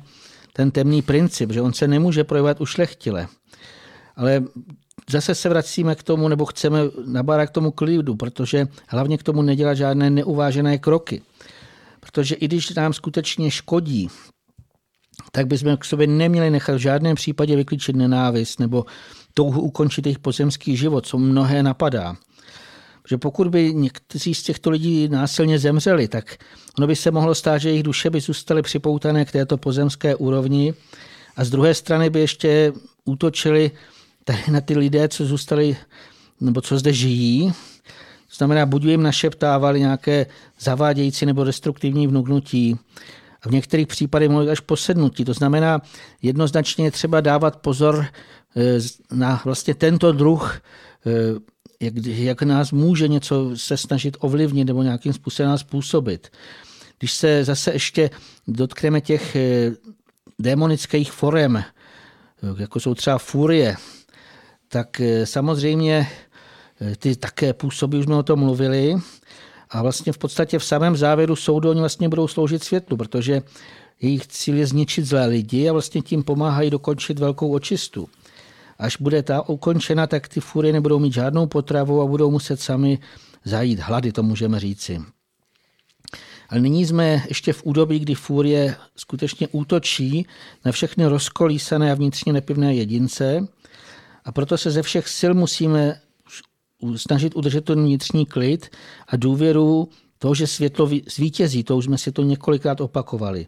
ten 0.53 0.72
temný 0.72 1.01
princip, 1.01 1.51
že 1.51 1.61
on 1.61 1.74
se 1.74 1.88
nemůže 1.88 2.24
projevovat 2.24 2.61
ušlechtile. 2.61 3.28
Ale 4.16 4.43
zase 5.09 5.36
se 5.36 5.49
vracíme 5.49 5.95
k 5.95 6.03
tomu, 6.03 6.28
nebo 6.28 6.45
chceme 6.45 6.80
nabárat 7.05 7.49
k 7.49 7.53
tomu 7.53 7.72
klidu, 7.72 8.16
protože 8.16 8.68
hlavně 8.88 9.18
k 9.18 9.24
tomu 9.24 9.41
nedělat 9.41 9.74
žádné 9.74 10.09
neuvážené 10.09 10.78
kroky. 10.78 11.22
Protože 11.99 12.36
i 12.36 12.47
když 12.47 12.74
nám 12.74 12.93
skutečně 12.93 13.51
škodí, 13.51 14.09
tak 15.36 15.48
bychom 15.48 15.78
k 15.78 15.86
sobě 15.86 16.08
neměli 16.08 16.50
nechat 16.50 16.76
v 16.76 16.80
žádném 16.80 17.16
případě 17.16 17.56
vyklíčit 17.56 17.96
nenávist 17.96 18.60
nebo 18.60 18.86
touhu 19.34 19.62
ukončit 19.62 20.06
jejich 20.06 20.20
pozemský 20.20 20.78
život, 20.78 21.06
co 21.06 21.18
mnohé 21.18 21.64
napadá 21.64 22.16
že 23.10 23.18
pokud 23.18 23.48
by 23.48 23.74
někteří 23.74 24.34
z 24.34 24.44
těchto 24.44 24.70
lidí 24.70 25.10
násilně 25.10 25.60
zemřeli, 25.60 26.08
tak 26.08 26.38
ono 26.78 26.88
by 26.88 26.96
se 26.96 27.12
mohlo 27.12 27.36
stát, 27.36 27.58
že 27.58 27.70
jejich 27.70 27.84
duše 27.84 28.10
by 28.10 28.22
zůstaly 28.22 28.62
připoutané 28.62 29.26
k 29.26 29.32
této 29.32 29.58
pozemské 29.58 30.16
úrovni 30.16 30.74
a 31.38 31.44
z 31.44 31.50
druhé 31.50 31.74
strany 31.74 32.10
by 32.10 32.20
ještě 32.20 32.74
útočili 33.06 33.72
tady 34.24 34.40
na 34.52 34.62
ty 34.62 34.78
lidé, 34.78 35.08
co 35.08 35.26
zůstali, 35.26 35.78
nebo 36.42 36.62
co 36.62 36.78
zde 36.78 36.94
žijí. 36.94 37.52
To 38.28 38.36
znamená, 38.38 38.66
buď 38.66 38.84
jim 38.84 39.04
našeptávali 39.04 39.80
nějaké 39.80 40.26
zavádějící 40.60 41.26
nebo 41.26 41.44
destruktivní 41.44 42.08
vnuknutí, 42.08 42.78
v 43.46 43.52
některých 43.52 43.88
případech 43.88 44.30
mohli 44.30 44.50
až 44.50 44.60
posednutí. 44.60 45.26
To 45.26 45.34
znamená, 45.34 45.82
jednoznačně 46.22 46.86
je 46.86 46.91
třeba 46.91 47.22
dávat 47.22 47.56
pozor 47.56 48.06
eh, 48.56 48.62
na 49.12 49.41
vlastně 49.46 49.76
tento 49.76 50.12
druh 50.12 50.62
eh, 51.06 51.12
jak, 51.80 51.93
jak 52.06 52.41
nás 52.41 52.72
může 52.72 53.08
něco 53.08 53.52
se 53.56 53.78
snažit 53.78 54.18
ovlivnit 54.20 54.68
nebo 54.68 54.84
nějakým 54.84 55.14
způsobem 55.14 55.50
nás 55.50 55.64
působit. 55.64 56.28
Když 57.00 57.14
se 57.14 57.43
zase 57.43 57.74
ještě 57.74 58.10
dotkneme 58.48 59.02
těch 59.02 59.36
eh, 59.36 59.72
démonických 60.39 61.12
forem, 61.12 61.64
jako 62.58 62.80
jsou 62.80 62.96
třeba 62.96 63.18
furie, 63.18 63.76
tak 64.68 65.02
samozřejmě 65.24 66.08
ty 67.00 67.16
také 67.16 67.54
působí, 67.54 67.98
už 67.98 68.06
jsme 68.06 68.16
o 68.16 68.24
tom 68.24 68.39
mluvili, 68.39 68.96
a 69.76 69.82
vlastně 69.82 70.13
v 70.13 70.17
podstatě 70.17 70.59
v 70.59 70.65
samém 70.65 70.95
závěru 70.95 71.36
soudu 71.36 71.69
oni 71.69 71.80
vlastně 71.80 72.09
budou 72.09 72.28
sloužit 72.28 72.63
světlu, 72.63 72.97
protože 72.97 73.41
jejich 74.01 74.28
cíl 74.28 74.57
je 74.57 74.67
zničit 74.67 75.05
zlé 75.05 75.26
lidi 75.26 75.69
a 75.69 75.73
vlastně 75.73 76.01
tím 76.01 76.23
pomáhají 76.23 76.69
dokončit 76.69 77.19
velkou 77.19 77.51
očistu. 77.51 78.09
Až 78.80 78.97
bude 78.97 79.23
ta 79.23 79.49
ukončena, 79.49 80.07
tak 80.07 80.28
ty 80.28 80.39
fury 80.39 80.73
nebudou 80.73 80.99
mít 80.99 81.13
žádnou 81.13 81.47
potravu 81.47 82.01
a 82.01 82.05
budou 82.05 82.32
muset 82.32 82.59
sami 82.59 82.99
zajít 83.45 83.80
hlady, 83.80 84.11
to 84.11 84.23
můžeme 84.23 84.59
říci. 84.59 85.01
Ale 86.49 86.61
nyní 86.61 86.86
jsme 86.86 87.23
ještě 87.28 87.53
v 87.53 87.65
údobí, 87.65 87.99
kdy 87.99 88.15
fúrie 88.15 88.76
skutečně 88.95 89.47
útočí 89.47 90.28
na 90.65 90.71
všechny 90.71 91.05
rozkolísané 91.05 91.91
a 91.91 91.95
vnitřně 91.95 92.34
nepivné 92.34 92.76
jedince 92.76 93.47
a 94.26 94.32
proto 94.32 94.57
se 94.57 94.71
ze 94.71 94.82
všech 94.82 95.07
sil 95.17 95.32
musíme 95.34 95.99
snažit 96.95 97.36
udržet 97.36 97.65
ten 97.65 97.84
vnitřní 97.84 98.26
klid 98.26 98.69
a 99.07 99.15
důvěru 99.15 99.89
toho, 100.19 100.36
že 100.36 100.47
světlo 100.47 100.89
zvítězí. 101.09 101.63
To 101.63 101.78
už 101.78 101.86
jsme 101.86 101.97
si 101.97 102.11
to 102.11 102.23
několikrát 102.23 102.82
opakovali. 102.82 103.47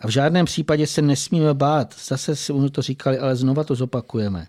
A 0.00 0.06
v 0.06 0.10
žádném 0.10 0.46
případě 0.46 0.86
se 0.86 1.02
nesmíme 1.02 1.54
bát. 1.54 1.94
Zase 2.04 2.36
si 2.36 2.52
to 2.72 2.82
říkali, 2.82 3.18
ale 3.18 3.36
znova 3.36 3.64
to 3.64 3.74
zopakujeme. 3.74 4.46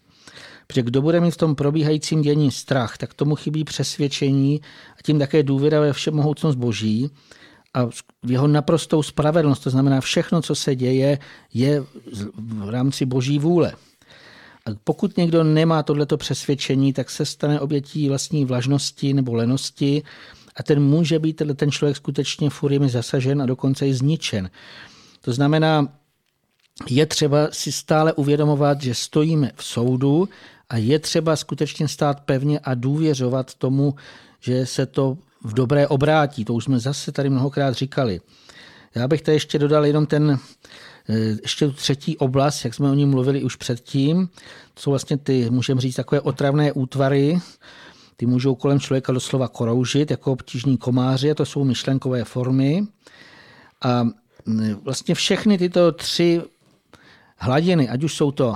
Protože 0.68 0.82
kdo 0.84 1.02
bude 1.02 1.20
mít 1.20 1.32
v 1.32 1.38
tom 1.38 1.56
probíhajícím 1.56 2.22
dění 2.22 2.52
strach, 2.52 2.98
tak 2.98 3.14
tomu 3.14 3.36
chybí 3.36 3.64
přesvědčení 3.64 4.62
a 4.98 5.02
tím 5.04 5.20
také 5.20 5.44
důvěra 5.44 5.80
ve 5.80 5.94
všemohoucnost 5.94 6.56
Boží 6.56 7.10
a 7.74 7.86
v 8.24 8.32
jeho 8.32 8.48
naprostou 8.48 9.04
spravedlnost. 9.04 9.64
To 9.64 9.70
znamená, 9.70 10.02
všechno, 10.02 10.42
co 10.42 10.56
se 10.56 10.76
děje, 10.76 11.20
je 11.54 11.84
v 12.38 12.70
rámci 12.70 13.06
Boží 13.06 13.40
vůle. 13.40 13.74
A 14.66 14.70
pokud 14.84 15.18
někdo 15.18 15.44
nemá 15.44 15.84
tohleto 15.84 16.18
přesvědčení, 16.18 16.94
tak 16.94 17.10
se 17.10 17.26
stane 17.26 17.60
obětí 17.60 18.10
vlastní 18.10 18.46
vlažnosti 18.46 19.14
nebo 19.14 19.34
lenosti 19.34 20.04
a 20.56 20.64
ten 20.64 20.84
může 20.84 21.20
být 21.20 21.42
ten 21.56 21.72
člověk 21.72 21.98
skutečně 21.98 22.50
furiemi 22.50 22.90
zasažen 22.90 23.42
a 23.42 23.46
dokonce 23.46 23.88
i 23.88 23.94
zničen. 23.94 24.50
To 25.22 25.34
znamená, 25.34 25.88
je 26.90 27.06
třeba 27.06 27.48
si 27.52 27.72
stále 27.72 28.14
uvědomovat, 28.14 28.82
že 28.82 28.96
stojíme 28.96 29.52
v 29.56 29.64
soudu 29.64 30.30
a 30.70 30.78
je 30.78 31.00
třeba 31.00 31.36
skutečně 31.36 31.88
stát 31.88 32.20
pevně 32.20 32.60
a 32.60 32.74
důvěřovat 32.74 33.54
tomu, 33.54 33.96
že 34.40 34.66
se 34.66 34.86
to 34.86 35.18
v 35.44 35.54
dobré 35.54 35.88
obrátí. 35.88 36.46
To 36.46 36.54
už 36.54 36.64
jsme 36.64 36.80
zase 36.80 37.12
tady 37.12 37.30
mnohokrát 37.30 37.74
říkali. 37.74 38.22
Já 38.96 39.08
bych 39.08 39.22
tady 39.22 39.36
ještě 39.36 39.60
dodal 39.60 39.86
jenom 39.86 40.06
ten 40.06 40.40
eh, 41.12 41.38
ještě 41.42 41.68
třetí 41.68 42.18
oblast, 42.18 42.66
jak 42.66 42.74
jsme 42.74 42.92
o 42.92 42.94
ní 42.94 43.06
mluvili 43.06 43.44
už 43.44 43.56
předtím, 43.56 44.30
jsou 44.80 44.90
vlastně 44.90 45.18
ty, 45.18 45.50
můžeme 45.50 45.82
říct, 45.82 45.96
takové 45.96 46.22
otravné 46.22 46.72
útvary, 46.72 47.40
ty 48.18 48.26
můžou 48.26 48.56
kolem 48.56 48.80
člověka 48.80 49.14
doslova 49.14 49.48
koroužit, 49.48 50.12
jako 50.12 50.32
obtížní 50.32 50.78
komáři, 50.78 51.32
a 51.32 51.36
to 51.36 51.46
jsou 51.46 51.64
myšlenkové 51.64 52.24
formy. 52.24 52.88
A 53.82 54.04
mm, 54.46 54.74
vlastně 54.84 55.16
všechny 55.16 55.58
tyto 55.58 55.92
tři 55.92 56.42
hladiny, 57.38 57.90
ať 57.90 58.04
už 58.04 58.16
jsou 58.16 58.32
to 58.32 58.56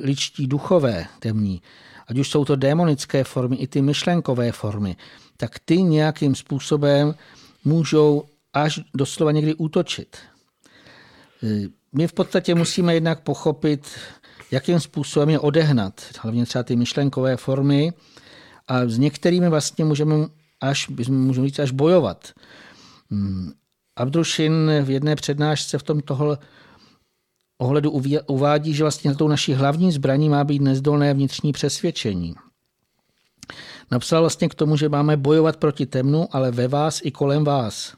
ličtí 0.00 0.46
duchové 0.46 1.06
temní, 1.18 1.62
ať 2.06 2.18
už 2.18 2.30
jsou 2.30 2.44
to 2.44 2.56
démonické 2.56 3.24
formy, 3.24 3.56
i 3.56 3.66
ty 3.66 3.82
myšlenkové 3.82 4.52
formy, 4.52 4.96
tak 5.36 5.58
ty 5.58 5.82
nějakým 5.82 6.34
způsobem 6.34 7.14
můžou 7.64 8.24
až 8.52 8.80
doslova 8.94 9.32
někdy 9.32 9.54
útočit. 9.54 10.16
My 11.92 12.06
v 12.06 12.12
podstatě 12.12 12.54
musíme 12.54 12.94
jednak 12.94 13.20
pochopit, 13.20 13.88
jakým 14.50 14.80
způsobem 14.80 15.30
je 15.30 15.38
odehnat, 15.38 16.00
hlavně 16.20 16.46
třeba 16.46 16.62
ty 16.62 16.76
myšlenkové 16.76 17.36
formy, 17.36 17.92
a 18.68 18.86
s 18.86 18.98
některými 18.98 19.48
vlastně 19.48 19.84
můžeme 19.84 20.14
až, 20.60 20.88
můžeme 21.08 21.46
říct, 21.46 21.58
až 21.58 21.70
bojovat. 21.70 22.32
Hmm. 23.10 23.52
Abdulšin 23.96 24.70
v 24.82 24.90
jedné 24.90 25.16
přednášce 25.16 25.78
v 25.78 25.82
tom 25.82 26.00
tohle 26.00 26.38
ohledu 27.58 27.90
uvádí, 28.26 28.74
že 28.74 28.84
vlastně 28.84 29.14
tou 29.14 29.28
naší 29.28 29.54
hlavní 29.54 29.92
zbraní 29.92 30.28
má 30.28 30.44
být 30.44 30.62
nezdolné 30.62 31.14
vnitřní 31.14 31.52
přesvědčení. 31.52 32.34
Napsal 33.90 34.20
vlastně 34.20 34.48
k 34.48 34.54
tomu, 34.54 34.76
že 34.76 34.88
máme 34.88 35.16
bojovat 35.16 35.56
proti 35.56 35.86
temnu, 35.86 36.28
ale 36.30 36.50
ve 36.50 36.68
vás 36.68 37.00
i 37.04 37.10
kolem 37.10 37.44
vás. 37.44 37.94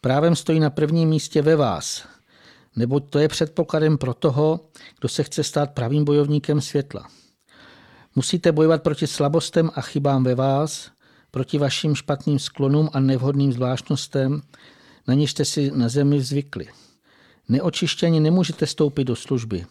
Právem 0.00 0.36
stojí 0.36 0.60
na 0.60 0.70
prvním 0.70 1.08
místě 1.08 1.42
ve 1.42 1.56
vás, 1.56 2.06
nebo 2.76 3.00
to 3.00 3.18
je 3.18 3.28
předpokladem 3.28 3.98
pro 3.98 4.14
toho, 4.14 4.60
kdo 5.00 5.08
se 5.08 5.22
chce 5.22 5.44
stát 5.44 5.70
pravým 5.70 6.04
bojovníkem 6.04 6.60
světla. 6.60 7.08
Musíte 8.14 8.52
bojovat 8.52 8.82
proti 8.82 9.06
slabostem 9.06 9.70
a 9.74 9.80
chybám 9.80 10.24
ve 10.24 10.34
vás, 10.34 10.90
proti 11.30 11.58
vašim 11.58 11.94
špatným 11.94 12.38
sklonům 12.38 12.88
a 12.92 13.00
nevhodným 13.00 13.52
zvláštnostem, 13.52 14.42
na 15.08 15.14
něž 15.14 15.30
jste 15.30 15.44
si 15.44 15.70
na 15.74 15.88
zemi 15.88 16.20
zvykli. 16.20 16.68
Neočištěni 17.48 18.20
nemůžete 18.20 18.66
stoupit 18.66 19.04
do 19.04 19.16
služby. 19.16 19.66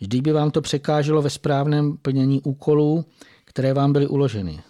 Vždy 0.00 0.20
by 0.20 0.32
vám 0.32 0.50
to 0.50 0.60
překáželo 0.60 1.22
ve 1.22 1.30
správném 1.30 1.96
plnění 1.96 2.40
úkolů, 2.42 3.04
které 3.44 3.74
vám 3.74 3.92
byly 3.92 4.06
uloženy. 4.06 4.62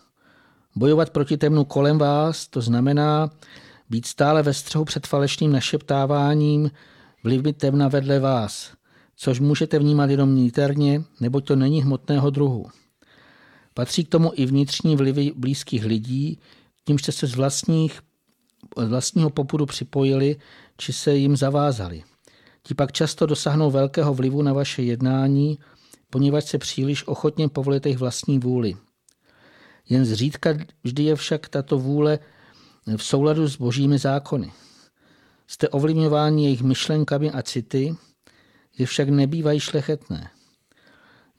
Bojovat 0.77 1.11
proti 1.11 1.37
temnu 1.37 1.65
kolem 1.65 1.99
vás, 1.99 2.49
to 2.49 2.61
znamená 2.61 3.31
být 3.91 4.07
stále 4.07 4.43
ve 4.43 4.55
střehu 4.55 4.85
před 4.85 5.07
falešným 5.07 5.53
našeptáváním 5.53 6.71
vlivy 7.25 7.53
temna 7.53 7.89
vedle 7.89 8.19
vás, 8.19 8.73
což 9.17 9.41
můžete 9.41 9.79
vnímat 9.79 10.11
jenom 10.11 10.37
niterně, 10.37 11.03
nebo 11.21 11.41
to 11.41 11.57
není 11.57 11.83
hmotného 11.83 12.31
druhu. 12.31 12.67
Patří 13.75 14.05
k 14.05 14.09
tomu 14.09 14.33
i 14.35 14.47
vnitřní 14.47 14.97
vlivy 14.97 15.33
blízkých 15.37 15.85
lidí, 15.85 16.39
tím 16.85 16.99
jste 16.99 17.13
se 17.13 17.27
z, 17.27 17.35
vlastních, 17.35 18.01
z 18.77 18.89
vlastního 18.89 19.31
popudu 19.31 19.67
připojili, 19.67 20.37
či 20.77 20.93
se 20.93 21.15
jim 21.15 21.37
zavázali. 21.37 22.03
Ti 22.63 22.75
pak 22.75 22.93
často 22.93 23.27
dosáhnou 23.27 23.71
velkého 23.71 24.15
vlivu 24.15 24.43
na 24.43 24.53
vaše 24.53 24.83
jednání, 24.83 25.59
poněvadž 26.11 26.45
se 26.45 26.59
příliš 26.59 27.07
ochotně 27.07 27.49
povolíte 27.49 27.89
jejich 27.89 27.99
vlastní 27.99 28.39
vůli. 28.39 28.77
Jen 29.89 30.05
zřídka 30.05 30.55
vždy 30.85 31.03
je 31.03 31.17
však 31.17 31.49
tato 31.49 31.79
vůle 31.79 32.19
v 32.97 33.05
souladu 33.05 33.49
s 33.49 33.57
božími 33.57 33.99
zákony. 33.99 34.53
Jste 35.53 35.69
ovlivňováni 35.69 36.45
jejich 36.45 36.63
myšlenkami 36.63 37.31
a 37.31 37.43
city, 37.43 37.97
je 38.79 38.87
však 38.87 39.09
nebývají 39.09 39.61
šlechetné. 39.61 40.31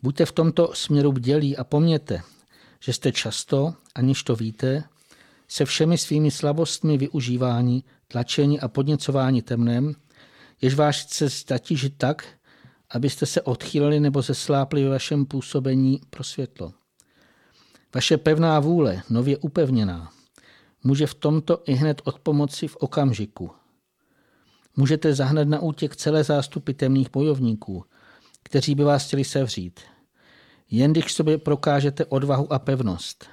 Buďte 0.03 0.25
v 0.25 0.31
tomto 0.31 0.71
směru 0.73 1.11
bdělí 1.11 1.57
a 1.57 1.63
poměte, 1.63 2.21
že 2.79 2.93
jste 2.93 3.11
často, 3.11 3.73
aniž 3.95 4.23
to 4.23 4.35
víte, 4.35 4.83
se 5.47 5.65
všemi 5.65 5.97
svými 5.97 6.31
slabostmi 6.31 6.97
využívání, 6.97 7.83
tlačení 8.07 8.59
a 8.59 8.67
podněcování 8.67 9.41
temnem, 9.41 9.95
jež 10.61 10.73
váš 10.73 11.03
chce 11.03 11.29
zatížit 11.29 11.93
tak, 11.97 12.27
abyste 12.89 13.25
se 13.25 13.41
odchýlili 13.41 13.99
nebo 13.99 14.21
zeslápli 14.21 14.83
ve 14.83 14.89
vašem 14.89 15.25
působení 15.25 16.01
pro 16.09 16.23
světlo. 16.23 16.73
Vaše 17.95 18.17
pevná 18.17 18.59
vůle, 18.59 19.01
nově 19.09 19.37
upevněná, 19.37 20.11
může 20.83 21.07
v 21.07 21.13
tomto 21.13 21.63
i 21.65 21.73
hned 21.73 22.01
od 22.03 22.19
pomoci 22.19 22.67
v 22.67 22.75
okamžiku. 22.75 23.51
Můžete 24.75 25.15
zahnat 25.15 25.47
na 25.47 25.59
útěk 25.59 25.95
celé 25.95 26.23
zástupy 26.23 26.73
temných 26.73 27.11
bojovníků, 27.11 27.85
kteří 28.43 28.75
by 28.75 28.83
vás 28.83 29.07
chtěli 29.07 29.23
sevřít– 29.23 29.79
jen 30.75 30.91
když 30.91 31.13
sobě 31.13 31.37
prokážete 31.37 32.05
odvahu 32.05 32.53
a 32.53 32.59
pevnost. 32.59 33.25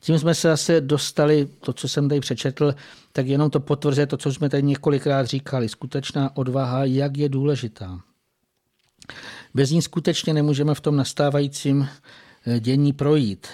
Tím 0.00 0.18
jsme 0.18 0.34
se 0.34 0.48
zase 0.48 0.80
dostali, 0.80 1.48
to, 1.60 1.72
co 1.72 1.88
jsem 1.88 2.08
tady 2.08 2.20
přečetl, 2.20 2.74
tak 3.12 3.26
jenom 3.26 3.50
to 3.50 3.60
potvrzuje 3.60 4.06
to, 4.06 4.16
co 4.16 4.32
jsme 4.32 4.48
tady 4.48 4.62
několikrát 4.62 5.26
říkali. 5.26 5.68
Skutečná 5.68 6.36
odvaha, 6.36 6.84
jak 6.84 7.16
je 7.16 7.28
důležitá. 7.28 8.00
Bez 9.54 9.70
ní 9.70 9.82
skutečně 9.82 10.34
nemůžeme 10.34 10.74
v 10.74 10.80
tom 10.80 10.96
nastávajícím 10.96 11.88
eh, 12.46 12.60
dění 12.60 12.92
projít. 12.92 13.46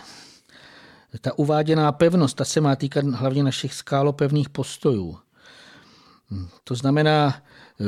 Ta 1.20 1.38
uváděná 1.38 1.92
pevnost, 1.92 2.36
ta 2.36 2.44
se 2.44 2.60
má 2.60 2.76
týkat 2.76 3.04
hlavně 3.04 3.42
našich 3.42 3.74
skálopevných 3.74 4.48
postojů. 4.48 5.18
To 6.64 6.74
znamená, 6.74 7.42
eh, 7.80 7.84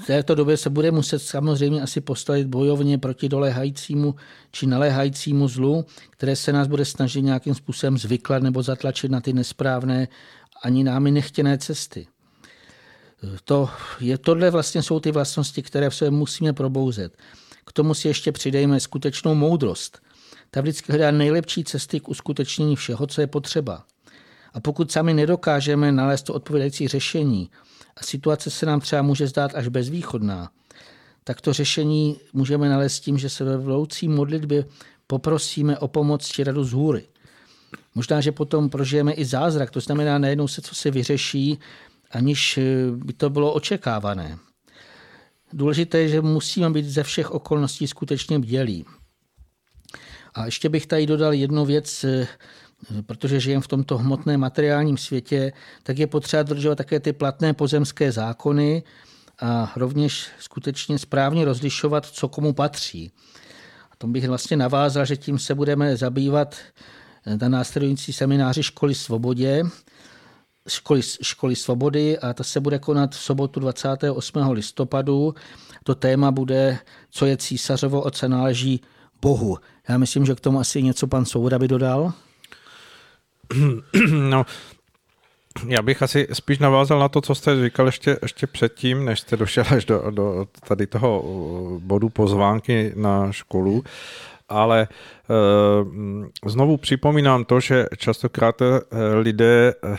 v 0.00 0.06
této 0.06 0.34
době 0.34 0.56
se 0.56 0.70
bude 0.70 0.90
muset 0.90 1.18
samozřejmě 1.18 1.82
asi 1.82 2.00
postavit 2.00 2.46
bojovně 2.46 2.98
proti 2.98 3.28
doléhajícímu 3.28 4.14
či 4.52 4.66
naléhajícímu 4.66 5.48
zlu, 5.48 5.84
které 6.10 6.36
se 6.36 6.52
nás 6.52 6.68
bude 6.68 6.84
snažit 6.84 7.22
nějakým 7.22 7.54
způsobem 7.54 7.98
zvyklat 7.98 8.42
nebo 8.42 8.62
zatlačit 8.62 9.10
na 9.10 9.20
ty 9.20 9.32
nesprávné 9.32 10.08
ani 10.62 10.84
námi 10.84 11.10
nechtěné 11.10 11.58
cesty. 11.58 12.06
To 13.44 13.70
je, 14.00 14.18
tohle 14.18 14.50
vlastně 14.50 14.82
jsou 14.82 15.00
ty 15.00 15.10
vlastnosti, 15.10 15.62
které 15.62 15.90
v 15.90 15.94
sobě 15.94 16.10
musíme 16.10 16.52
probouzet. 16.52 17.16
K 17.64 17.72
tomu 17.72 17.94
si 17.94 18.08
ještě 18.08 18.32
přidejme 18.32 18.80
skutečnou 18.80 19.34
moudrost. 19.34 19.98
Ta 20.50 20.60
vždycky 20.60 20.92
hledá 20.92 21.10
nejlepší 21.10 21.64
cesty 21.64 22.00
k 22.00 22.08
uskutečnění 22.08 22.76
všeho, 22.76 23.06
co 23.06 23.20
je 23.20 23.26
potřeba. 23.26 23.84
A 24.58 24.60
pokud 24.60 24.92
sami 24.92 25.14
nedokážeme 25.14 25.92
nalézt 25.92 26.22
to 26.22 26.34
odpovědající 26.34 26.88
řešení, 26.88 27.50
a 27.96 28.02
situace 28.02 28.50
se 28.50 28.66
nám 28.66 28.80
třeba 28.80 29.02
může 29.02 29.26
zdát 29.26 29.54
až 29.54 29.68
bezvýchodná, 29.68 30.50
tak 31.24 31.40
to 31.40 31.52
řešení 31.52 32.16
můžeme 32.32 32.68
nalézt 32.68 33.00
tím, 33.00 33.18
že 33.18 33.30
se 33.30 33.44
ve 33.44 33.56
vloucí 33.56 34.08
modlitbě 34.08 34.64
poprosíme 35.06 35.78
o 35.78 35.88
pomoc 35.88 36.26
či 36.26 36.44
radu 36.44 36.64
z 36.64 36.72
hůry. 36.72 37.06
Možná, 37.94 38.20
že 38.20 38.32
potom 38.32 38.70
prožijeme 38.70 39.12
i 39.12 39.24
zázrak, 39.24 39.70
to 39.70 39.80
znamená, 39.80 40.18
najednou 40.18 40.48
se 40.48 40.62
co 40.62 40.74
se 40.74 40.90
vyřeší, 40.90 41.58
aniž 42.10 42.58
by 42.94 43.12
to 43.12 43.30
bylo 43.30 43.52
očekávané. 43.52 44.38
Důležité 45.52 45.98
je, 45.98 46.08
že 46.08 46.20
musíme 46.20 46.70
být 46.70 46.86
ze 46.86 47.02
všech 47.02 47.30
okolností 47.30 47.86
skutečně 47.86 48.38
bdělí. 48.38 48.84
A 50.34 50.44
ještě 50.44 50.68
bych 50.68 50.86
tady 50.86 51.06
dodal 51.06 51.32
jednu 51.32 51.64
věc, 51.64 52.04
protože 53.06 53.40
žijeme 53.40 53.62
v 53.62 53.68
tomto 53.68 53.98
hmotném 53.98 54.40
materiálním 54.40 54.96
světě, 54.96 55.52
tak 55.82 55.98
je 55.98 56.06
potřeba 56.06 56.42
dodržovat 56.42 56.74
také 56.74 57.00
ty 57.00 57.12
platné 57.12 57.54
pozemské 57.54 58.12
zákony 58.12 58.82
a 59.40 59.72
rovněž 59.76 60.28
skutečně 60.38 60.98
správně 60.98 61.44
rozlišovat, 61.44 62.06
co 62.06 62.28
komu 62.28 62.52
patří. 62.52 63.12
A 63.92 63.96
tom 63.98 64.12
bych 64.12 64.28
vlastně 64.28 64.56
navázal, 64.56 65.04
že 65.04 65.16
tím 65.16 65.38
se 65.38 65.54
budeme 65.54 65.96
zabývat 65.96 66.56
na 67.40 67.48
následující 67.48 68.12
semináři 68.12 68.62
Školy 68.62 68.94
svobodě, 68.94 69.62
školy, 70.68 71.00
školy 71.22 71.56
svobody 71.56 72.18
a 72.18 72.34
ta 72.34 72.44
se 72.44 72.60
bude 72.60 72.78
konat 72.78 73.14
v 73.14 73.18
sobotu 73.18 73.60
28. 73.60 74.50
listopadu. 74.50 75.34
To 75.84 75.94
téma 75.94 76.30
bude, 76.30 76.78
co 77.10 77.26
je 77.26 77.36
císařovo, 77.36 78.02
o 78.02 78.10
co 78.10 78.28
náleží 78.28 78.80
Bohu. 79.22 79.58
Já 79.88 79.98
myslím, 79.98 80.26
že 80.26 80.34
k 80.34 80.40
tomu 80.40 80.60
asi 80.60 80.82
něco 80.82 81.06
pan 81.06 81.24
Souda 81.24 81.58
by 81.58 81.68
dodal. 81.68 82.12
No, 84.10 84.46
já 85.66 85.82
bych 85.82 86.02
asi 86.02 86.28
spíš 86.32 86.58
navázal 86.58 86.98
na 86.98 87.08
to, 87.08 87.20
co 87.20 87.34
jste 87.34 87.64
říkal 87.64 87.86
ještě, 87.86 88.18
ještě 88.22 88.46
předtím, 88.46 89.04
než 89.04 89.20
jste 89.20 89.36
došel 89.36 89.64
až 89.70 89.84
do, 89.84 90.10
do 90.10 90.46
tady 90.68 90.86
toho 90.86 91.20
uh, 91.20 91.80
bodu 91.82 92.08
pozvánky 92.08 92.92
na 92.96 93.32
školu. 93.32 93.84
Ale 94.48 94.82
e, 94.82 94.88
znovu 96.50 96.76
připomínám 96.76 97.44
to, 97.44 97.60
že 97.60 97.86
častokrát 97.96 98.62
e, 98.62 98.66
lidé 99.20 99.74
e, 99.84 99.96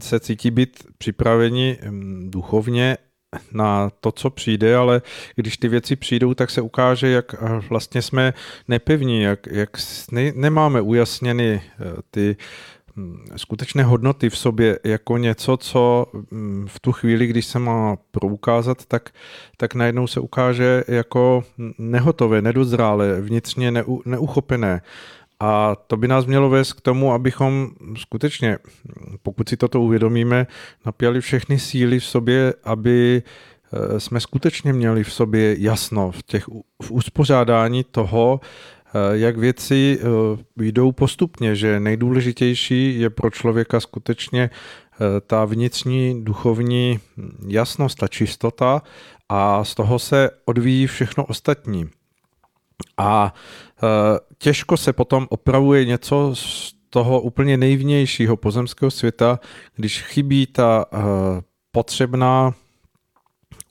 se 0.00 0.20
cítí 0.20 0.50
být 0.50 0.86
připraveni 0.98 1.78
duchovně 2.24 2.96
na 3.52 3.90
to, 4.00 4.12
co 4.12 4.30
přijde, 4.30 4.76
ale 4.76 5.02
když 5.36 5.56
ty 5.56 5.68
věci 5.68 5.96
přijdou, 5.96 6.34
tak 6.34 6.50
se 6.50 6.60
ukáže, 6.60 7.08
jak 7.08 7.34
vlastně 7.68 8.02
jsme 8.02 8.34
nepevní, 8.68 9.22
jak, 9.22 9.46
jak 9.50 9.70
ne, 10.12 10.32
nemáme 10.34 10.80
ujasněny 10.80 11.62
ty 12.10 12.36
hm, 12.96 13.24
skutečné 13.36 13.84
hodnoty 13.84 14.30
v 14.30 14.38
sobě 14.38 14.78
jako 14.84 15.18
něco, 15.18 15.56
co 15.56 16.06
hm, 16.30 16.66
v 16.68 16.80
tu 16.80 16.92
chvíli, 16.92 17.26
když 17.26 17.46
se 17.46 17.58
má 17.58 17.96
proukázat, 18.10 18.86
tak, 18.86 19.10
tak 19.56 19.74
najednou 19.74 20.06
se 20.06 20.20
ukáže 20.20 20.84
jako 20.88 21.44
nehotové, 21.78 22.42
nedozrále, 22.42 23.20
vnitřně 23.20 23.70
neu, 23.70 24.00
neuchopené. 24.04 24.82
A 25.44 25.76
to 25.86 25.96
by 25.96 26.08
nás 26.08 26.26
mělo 26.26 26.50
vést 26.50 26.72
k 26.72 26.80
tomu, 26.80 27.12
abychom 27.12 27.70
skutečně, 27.96 28.58
pokud 29.22 29.48
si 29.48 29.56
toto 29.56 29.80
uvědomíme, 29.80 30.46
napěli 30.86 31.20
všechny 31.20 31.58
síly 31.58 31.98
v 31.98 32.04
sobě, 32.04 32.54
aby 32.64 33.22
eh, 33.22 34.00
jsme 34.00 34.20
skutečně 34.20 34.72
měli 34.72 35.04
v 35.04 35.12
sobě 35.12 35.56
jasno 35.58 36.10
v, 36.10 36.22
těch, 36.22 36.48
v 36.82 36.90
uspořádání 36.90 37.84
toho, 37.84 38.40
eh, 38.40 38.90
jak 39.12 39.36
věci 39.36 39.98
eh, 40.00 40.04
jdou 40.56 40.92
postupně, 40.92 41.56
že 41.56 41.80
nejdůležitější 41.80 43.00
je 43.00 43.10
pro 43.10 43.30
člověka 43.30 43.80
skutečně 43.80 44.50
ta 45.26 45.44
vnitřní 45.44 46.24
duchovní 46.24 47.00
jasnost, 47.46 47.98
ta 47.98 48.08
čistota 48.08 48.82
a 49.28 49.64
z 49.64 49.74
toho 49.74 49.98
se 49.98 50.30
odvíjí 50.44 50.86
všechno 50.86 51.24
ostatní. 51.24 51.90
A 52.98 53.34
Eh, 53.84 54.18
těžko 54.38 54.76
se 54.76 54.92
potom 54.92 55.26
opravuje 55.30 55.84
něco 55.84 56.30
z 56.34 56.74
toho 56.90 57.20
úplně 57.20 57.56
nejvnějšího 57.56 58.36
pozemského 58.36 58.90
světa, 58.90 59.40
když 59.76 60.02
chybí 60.02 60.46
ta 60.46 60.84
eh, 60.92 60.98
potřebná 61.72 62.54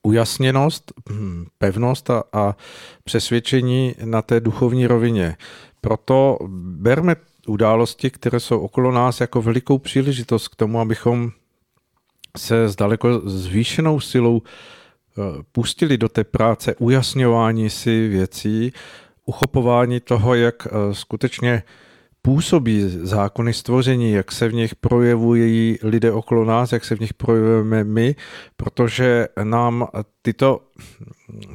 ujasněnost, 0.04 0.94
hm, 1.10 1.46
pevnost 1.58 2.10
a, 2.10 2.24
a 2.34 2.56
přesvědčení 3.04 3.96
na 4.06 4.22
té 4.22 4.40
duchovní 4.40 4.88
rovině. 4.88 5.38
Proto 5.82 6.38
berme 6.58 7.16
události, 7.48 8.10
které 8.10 8.40
jsou 8.40 8.60
okolo 8.60 8.92
nás, 8.92 9.22
jako 9.22 9.42
velikou 9.42 9.78
příležitost 9.78 10.48
k 10.48 10.56
tomu, 10.56 10.80
abychom 10.80 11.32
se 12.38 12.70
s 12.70 12.76
daleko 12.76 13.20
zvýšenou 13.20 14.00
silou 14.00 14.42
eh, 14.46 14.83
pustili 15.52 15.98
do 15.98 16.10
té 16.10 16.24
práce 16.24 16.76
ujasňování 16.76 17.70
si 17.70 18.08
věcí 18.08 18.74
uchopování 19.26 20.00
toho, 20.00 20.36
jak 20.36 20.68
eh, 20.68 20.94
skutečně 20.94 21.64
působí 22.26 22.84
zákony 22.88 23.54
stvoření, 23.54 24.12
jak 24.12 24.32
se 24.32 24.48
v 24.48 24.54
nich 24.54 24.76
projevují 24.76 25.78
lidé 25.84 26.12
okolo 26.12 26.46
nás, 26.46 26.72
jak 26.72 26.86
se 26.86 26.96
v 26.96 27.00
nich 27.00 27.14
projevujeme 27.14 27.84
my, 27.84 28.16
protože 28.58 29.28
nám 29.44 29.88
tyto 30.22 30.62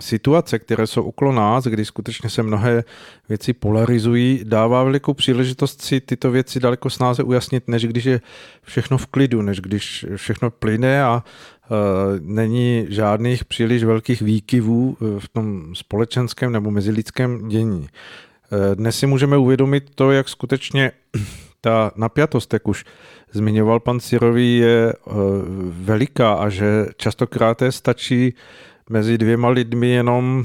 situace, 0.00 0.58
které 0.58 0.86
jsou 0.86 1.02
okolo 1.02 1.32
nás, 1.32 1.64
kdy 1.64 1.84
skutečně 1.84 2.30
se 2.30 2.42
mnohé 2.42 2.84
věci 3.28 3.52
polarizují, 3.52 4.40
dává 4.44 4.84
velikou 4.84 5.14
příležitost 5.14 5.82
si 5.82 6.00
tyto 6.00 6.30
věci 6.30 6.60
daleko 6.60 6.90
snáze 6.90 7.22
ujasnit, 7.22 7.68
než 7.68 7.86
když 7.86 8.04
je 8.04 8.20
všechno 8.62 8.98
v 8.98 9.06
klidu, 9.06 9.42
než 9.42 9.60
když 9.60 10.06
všechno 10.16 10.50
plyne 10.50 11.02
a 11.02 11.24
uh, 11.70 11.76
není 12.20 12.86
žádných 12.88 13.44
příliš 13.44 13.84
velkých 13.84 14.22
výkyvů 14.22 14.96
e, 15.00 15.20
v 15.20 15.28
tom 15.28 15.74
společenském 15.74 16.52
nebo 16.52 16.70
mezilidském 16.70 17.48
dění. 17.48 17.88
Dnes 18.74 18.98
si 18.98 19.06
můžeme 19.06 19.36
uvědomit 19.36 19.90
to, 19.94 20.12
jak 20.12 20.28
skutečně 20.28 20.92
ta 21.60 21.90
napjatost, 21.96 22.52
jak 22.52 22.68
už 22.68 22.84
zmiňoval 23.32 23.80
pan 23.80 24.00
Sirový, 24.00 24.58
je 24.58 24.92
uh, 24.92 25.14
veliká 25.68 26.34
a 26.34 26.48
že 26.48 26.86
častokrát 26.96 27.62
stačí 27.70 28.34
mezi 28.90 29.18
dvěma 29.18 29.48
lidmi 29.48 29.88
jenom 29.88 30.44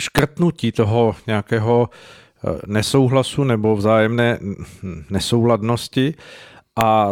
škrtnutí 0.00 0.72
toho 0.72 1.16
nějakého 1.26 1.90
eh, 1.90 2.58
nesouhlasu 2.66 3.44
nebo 3.44 3.76
vzájemné 3.76 4.38
nesouladnosti. 5.10 6.14
A 6.76 7.10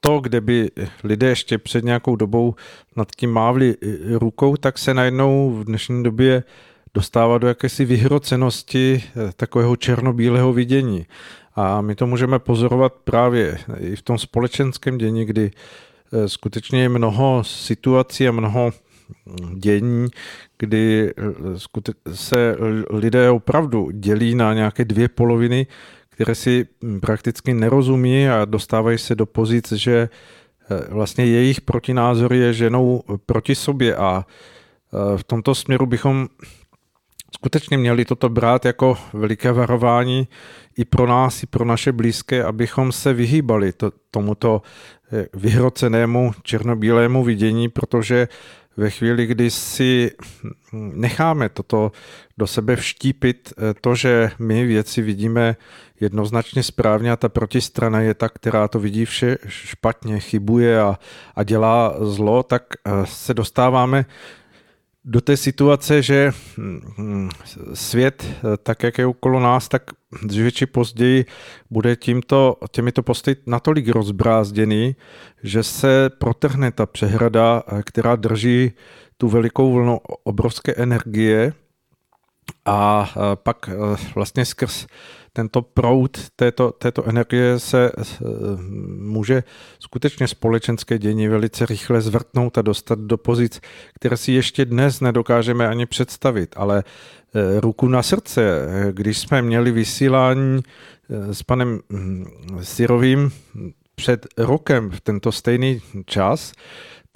to, 0.00 0.20
kde 0.20 0.40
by 0.40 0.70
lidé 1.04 1.26
ještě 1.26 1.58
před 1.58 1.84
nějakou 1.84 2.16
dobou 2.16 2.54
nad 2.96 3.08
tím 3.16 3.30
mávli 3.30 3.76
rukou, 4.12 4.56
tak 4.56 4.78
se 4.78 4.94
najednou 4.94 5.50
v 5.50 5.64
dnešní 5.64 6.02
době 6.02 6.42
dostává 6.94 7.38
do 7.38 7.48
jakési 7.48 7.84
vyhrocenosti 7.84 9.02
eh, 9.04 9.32
takového 9.36 9.76
černobílého 9.76 10.52
vidění. 10.52 11.06
A 11.54 11.80
my 11.80 11.94
to 11.94 12.06
můžeme 12.06 12.38
pozorovat 12.38 12.92
právě 13.04 13.58
i 13.78 13.96
v 13.96 14.02
tom 14.02 14.18
společenském 14.18 14.98
dění, 14.98 15.24
kdy 15.24 15.50
eh, 16.12 16.28
skutečně 16.28 16.82
je 16.82 16.88
mnoho 16.88 17.44
situací 17.44 18.28
a 18.28 18.32
mnoho 18.32 18.72
dění, 19.54 20.08
kdy 20.58 21.14
se 22.12 22.56
lidé 22.90 23.30
opravdu 23.30 23.90
dělí 23.90 24.34
na 24.34 24.54
nějaké 24.54 24.84
dvě 24.84 25.08
poloviny, 25.08 25.66
které 26.18 26.34
si 26.34 26.66
prakticky 27.00 27.54
nerozumí 27.54 28.28
a 28.28 28.44
dostávají 28.44 28.98
se 28.98 29.14
do 29.14 29.26
pozic, 29.26 29.72
že 29.72 30.08
eh, 30.70 30.84
vlastně 30.90 31.26
jejich 31.26 31.60
protinázor 31.60 32.32
je 32.32 32.52
ženou 32.52 33.02
proti 33.26 33.54
sobě 33.54 33.96
a 33.96 34.26
eh, 34.26 35.18
v 35.18 35.24
tomto 35.24 35.54
směru 35.54 35.86
bychom 35.86 36.28
skutečně 37.34 37.78
měli 37.78 38.04
toto 38.04 38.28
brát 38.28 38.64
jako 38.64 38.98
veliké 39.12 39.52
varování 39.52 40.28
i 40.76 40.84
pro 40.84 41.06
nás, 41.06 41.42
i 41.42 41.46
pro 41.46 41.64
naše 41.64 41.92
blízké, 41.92 42.44
abychom 42.44 42.92
se 42.92 43.12
vyhýbali 43.12 43.72
to, 43.72 43.92
tomuto 44.10 44.62
eh, 45.12 45.26
vyhrocenému 45.34 46.32
černobílému 46.42 47.24
vidění, 47.24 47.68
protože 47.68 48.28
ve 48.76 48.90
chvíli, 48.90 49.26
kdy 49.26 49.50
si 49.50 50.10
necháme 50.72 51.48
toto 51.48 51.92
do 52.38 52.46
sebe 52.46 52.76
vštípit, 52.76 53.52
eh, 53.52 53.74
to, 53.80 53.94
že 53.94 54.30
my 54.38 54.66
věci 54.66 55.02
vidíme 55.02 55.56
jednoznačně 56.00 56.62
správně 56.62 57.12
a 57.12 57.16
ta 57.16 57.28
protistrana 57.28 58.00
je 58.00 58.14
ta, 58.14 58.28
která 58.28 58.68
to 58.68 58.80
vidí 58.80 59.04
vše 59.04 59.38
špatně, 59.48 60.20
chybuje 60.20 60.80
a, 60.80 60.98
a 61.36 61.42
dělá 61.42 61.94
zlo, 62.00 62.42
tak 62.42 62.62
eh, 62.86 62.90
se 63.04 63.34
dostáváme 63.34 64.04
do 65.04 65.20
té 65.20 65.36
situace, 65.36 66.02
že 66.02 66.30
hm, 66.58 67.28
svět, 67.74 68.24
eh, 68.26 68.56
tak 68.62 68.82
jak 68.82 68.98
je 68.98 69.06
okolo 69.06 69.40
nás, 69.40 69.68
tak 69.68 69.82
dříve 70.22 70.52
či 70.52 70.66
později 70.66 71.24
bude 71.70 71.96
tímto, 71.96 72.56
těmito 72.70 73.02
posty 73.02 73.36
natolik 73.46 73.88
rozbrázděný, 73.88 74.96
že 75.42 75.62
se 75.62 76.10
protrhne 76.18 76.72
ta 76.72 76.86
přehrada, 76.86 77.62
eh, 77.66 77.82
která 77.82 78.16
drží 78.16 78.72
tu 79.16 79.28
velikou 79.28 79.72
vlnu 79.72 79.98
obrovské 80.24 80.74
energie 80.74 81.52
a 82.64 83.10
eh, 83.10 83.20
pak 83.34 83.70
vlastně 84.14 84.44
skrz 84.44 84.86
tento 85.32 85.62
proud 85.62 86.18
této, 86.36 86.72
této 86.72 87.04
energie 87.04 87.58
se 87.58 87.92
může 88.98 89.42
skutečně 89.78 90.28
společenské 90.28 90.98
dění 90.98 91.28
velice 91.28 91.66
rychle 91.66 92.00
zvrtnout 92.00 92.58
a 92.58 92.62
dostat 92.62 92.98
do 92.98 93.16
pozic, 93.16 93.60
které 93.94 94.16
si 94.16 94.32
ještě 94.32 94.64
dnes 94.64 95.00
nedokážeme 95.00 95.68
ani 95.68 95.86
představit. 95.86 96.54
Ale 96.56 96.84
ruku 97.60 97.88
na 97.88 98.02
srdce, 98.02 98.68
když 98.92 99.18
jsme 99.18 99.42
měli 99.42 99.70
vysílání 99.70 100.62
s 101.32 101.42
panem 101.42 101.80
hm, 101.92 102.26
Sirovým 102.62 103.30
před 103.94 104.26
rokem 104.36 104.90
v 104.90 105.00
tento 105.00 105.32
stejný 105.32 105.82
čas, 106.06 106.52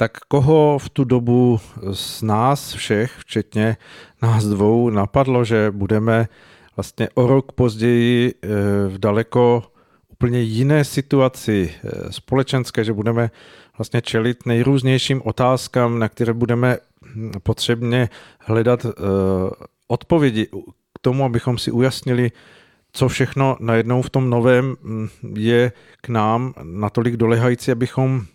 tak 0.03 0.19
koho 0.29 0.79
v 0.79 0.89
tu 0.89 1.05
dobu 1.05 1.61
z 1.93 2.23
nás 2.23 2.73
všech, 2.73 3.13
včetně 3.19 3.77
nás 4.23 4.45
dvou, 4.45 4.91
napadlo, 4.91 5.45
že 5.45 5.71
budeme 5.71 6.29
vlastně 6.77 7.09
o 7.15 7.27
rok 7.27 7.53
později 7.53 8.35
eh, 8.35 8.49
v 8.89 8.99
daleko 8.99 9.63
úplně 10.09 10.41
jiné 10.41 10.85
situaci 10.85 11.71
eh, 11.75 12.13
společenské, 12.13 12.85
že 12.85 12.93
budeme 12.93 13.31
vlastně 13.79 14.01
čelit 14.01 14.47
nejrůznějším 14.47 15.23
otázkám, 15.25 15.99
na 15.99 16.09
které 16.09 16.33
budeme 16.33 16.77
hm, 17.05 17.33
potřebně 17.43 18.09
hledat 18.39 18.87
eh, 18.87 18.91
odpovědi 19.89 20.47
k 20.95 20.99
tomu, 21.01 21.25
abychom 21.25 21.59
si 21.59 21.71
ujasnili, 21.71 22.31
co 22.93 23.09
všechno 23.09 23.57
najednou 23.61 24.03
v 24.03 24.11
tom 24.11 24.31
novém 24.31 24.77
hm, 24.83 25.09
je 25.37 25.73
k 26.01 26.09
nám 26.09 26.55
natolik 26.63 27.17
dolehající, 27.17 27.73
abychom 27.73 28.27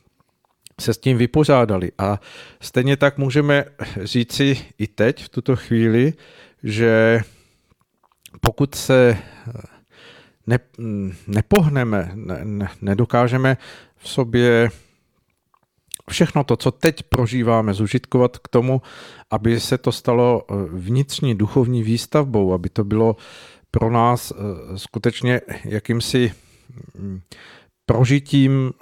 se 0.81 0.93
s 0.93 0.97
tím 0.97 1.17
vypořádali. 1.17 1.91
A 1.97 2.19
stejně 2.61 2.97
tak 2.97 3.17
můžeme 3.17 3.65
říci 4.03 4.57
i 4.77 4.87
teď, 4.87 5.23
v 5.23 5.29
tuto 5.29 5.55
chvíli, 5.55 6.13
že 6.63 7.21
pokud 8.41 8.75
se 8.75 9.17
eh, 9.17 9.51
ne, 10.47 10.59
nepohneme, 11.27 12.11
ne, 12.43 12.69
nedokážeme 12.81 13.57
v 13.95 14.09
sobě 14.09 14.69
všechno 16.09 16.43
to, 16.43 16.55
co 16.55 16.71
teď 16.71 17.03
prožíváme, 17.03 17.73
zužitkovat 17.73 18.37
k 18.37 18.47
tomu, 18.47 18.81
aby 19.31 19.59
se 19.59 19.77
to 19.77 19.91
stalo 19.91 20.41
eh, 20.41 20.53
vnitřní 20.69 21.35
duchovní 21.35 21.83
výstavbou, 21.83 22.53
aby 22.53 22.69
to 22.69 22.83
bylo 22.83 23.15
pro 23.71 23.91
nás 23.91 24.31
eh, 24.31 24.35
skutečně 24.77 25.41
jakýmsi 25.63 26.33
mm, 26.99 27.21
prožitím 27.85 28.73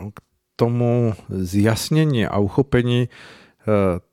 tomu 0.56 1.14
zjasnění 1.30 2.26
a 2.26 2.38
uchopení 2.38 3.10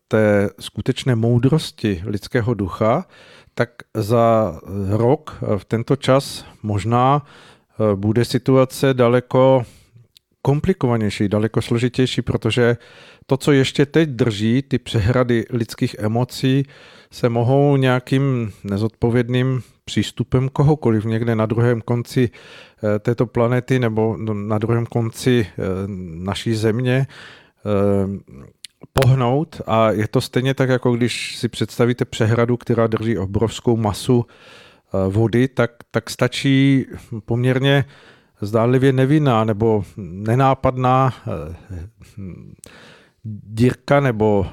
té 0.09 0.51
skutečné 0.61 1.15
moudrosti 1.15 2.03
lidského 2.07 2.55
ducha, 2.55 3.07
tak 3.55 3.71
za 3.95 4.59
rok 4.91 5.39
v 5.57 5.65
tento 5.65 5.97
čas 5.97 6.45
možná 6.63 7.27
bude 7.95 8.25
situace 8.25 8.95
daleko 8.95 9.63
komplikovanější, 10.43 11.29
daleko 11.29 11.63
složitější, 11.63 12.23
protože 12.23 12.77
to, 13.27 13.37
co 13.37 13.53
ještě 13.53 13.87
teď 13.87 14.09
drží, 14.09 14.63
ty 14.63 14.79
přehrady 14.79 15.45
lidských 15.51 15.97
emocí, 15.99 16.63
se 17.11 17.29
mohou 17.29 17.77
nějakým 17.77 18.53
nezodpovědným 18.65 19.63
přístupem 19.85 20.49
kohokoliv 20.49 21.05
někde 21.05 21.37
na 21.37 21.47
druhém 21.47 21.81
konci 21.81 22.31
eh, 22.31 22.99
této 22.99 23.27
planety 23.27 23.79
nebo 23.79 24.17
na 24.35 24.59
druhém 24.59 24.87
konci 24.87 25.47
eh, 25.47 25.63
naší 26.25 26.55
země 26.55 27.07
eh, 27.07 28.33
pohnout. 28.93 29.61
A 29.67 29.91
je 29.91 30.09
to 30.09 30.21
stejně 30.21 30.55
tak, 30.55 30.69
jako 30.69 30.93
když 30.93 31.37
si 31.37 31.49
představíte 31.49 32.05
přehradu, 32.05 32.57
která 32.57 32.87
drží 32.87 33.19
obrovskou 33.19 33.77
masu 33.77 34.27
vody, 35.09 35.49
tak, 35.49 35.71
tak 35.91 36.11
stačí 36.11 36.87
poměrně 37.25 37.85
zdánlivě 38.41 38.93
nevinná 38.93 39.45
nebo 39.45 39.85
nenápadná 39.97 41.13
dírka 43.25 44.01
nebo 44.01 44.47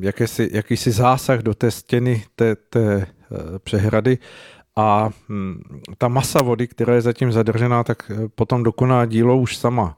jakýsi, 0.00 0.50
jakýsi 0.52 0.90
zásah 0.90 1.40
do 1.40 1.54
té 1.54 1.70
stěny 1.70 2.24
té, 2.34 2.56
té 2.56 3.06
přehrady 3.58 4.18
a 4.76 5.10
hm, 5.28 5.62
ta 5.98 6.08
masa 6.08 6.42
vody, 6.42 6.68
která 6.68 6.94
je 6.94 7.00
zatím 7.00 7.32
zadržená, 7.32 7.84
tak 7.84 8.10
eh, 8.10 8.28
potom 8.34 8.62
dokoná 8.62 9.06
dílo 9.06 9.36
už 9.36 9.56
sama. 9.56 9.96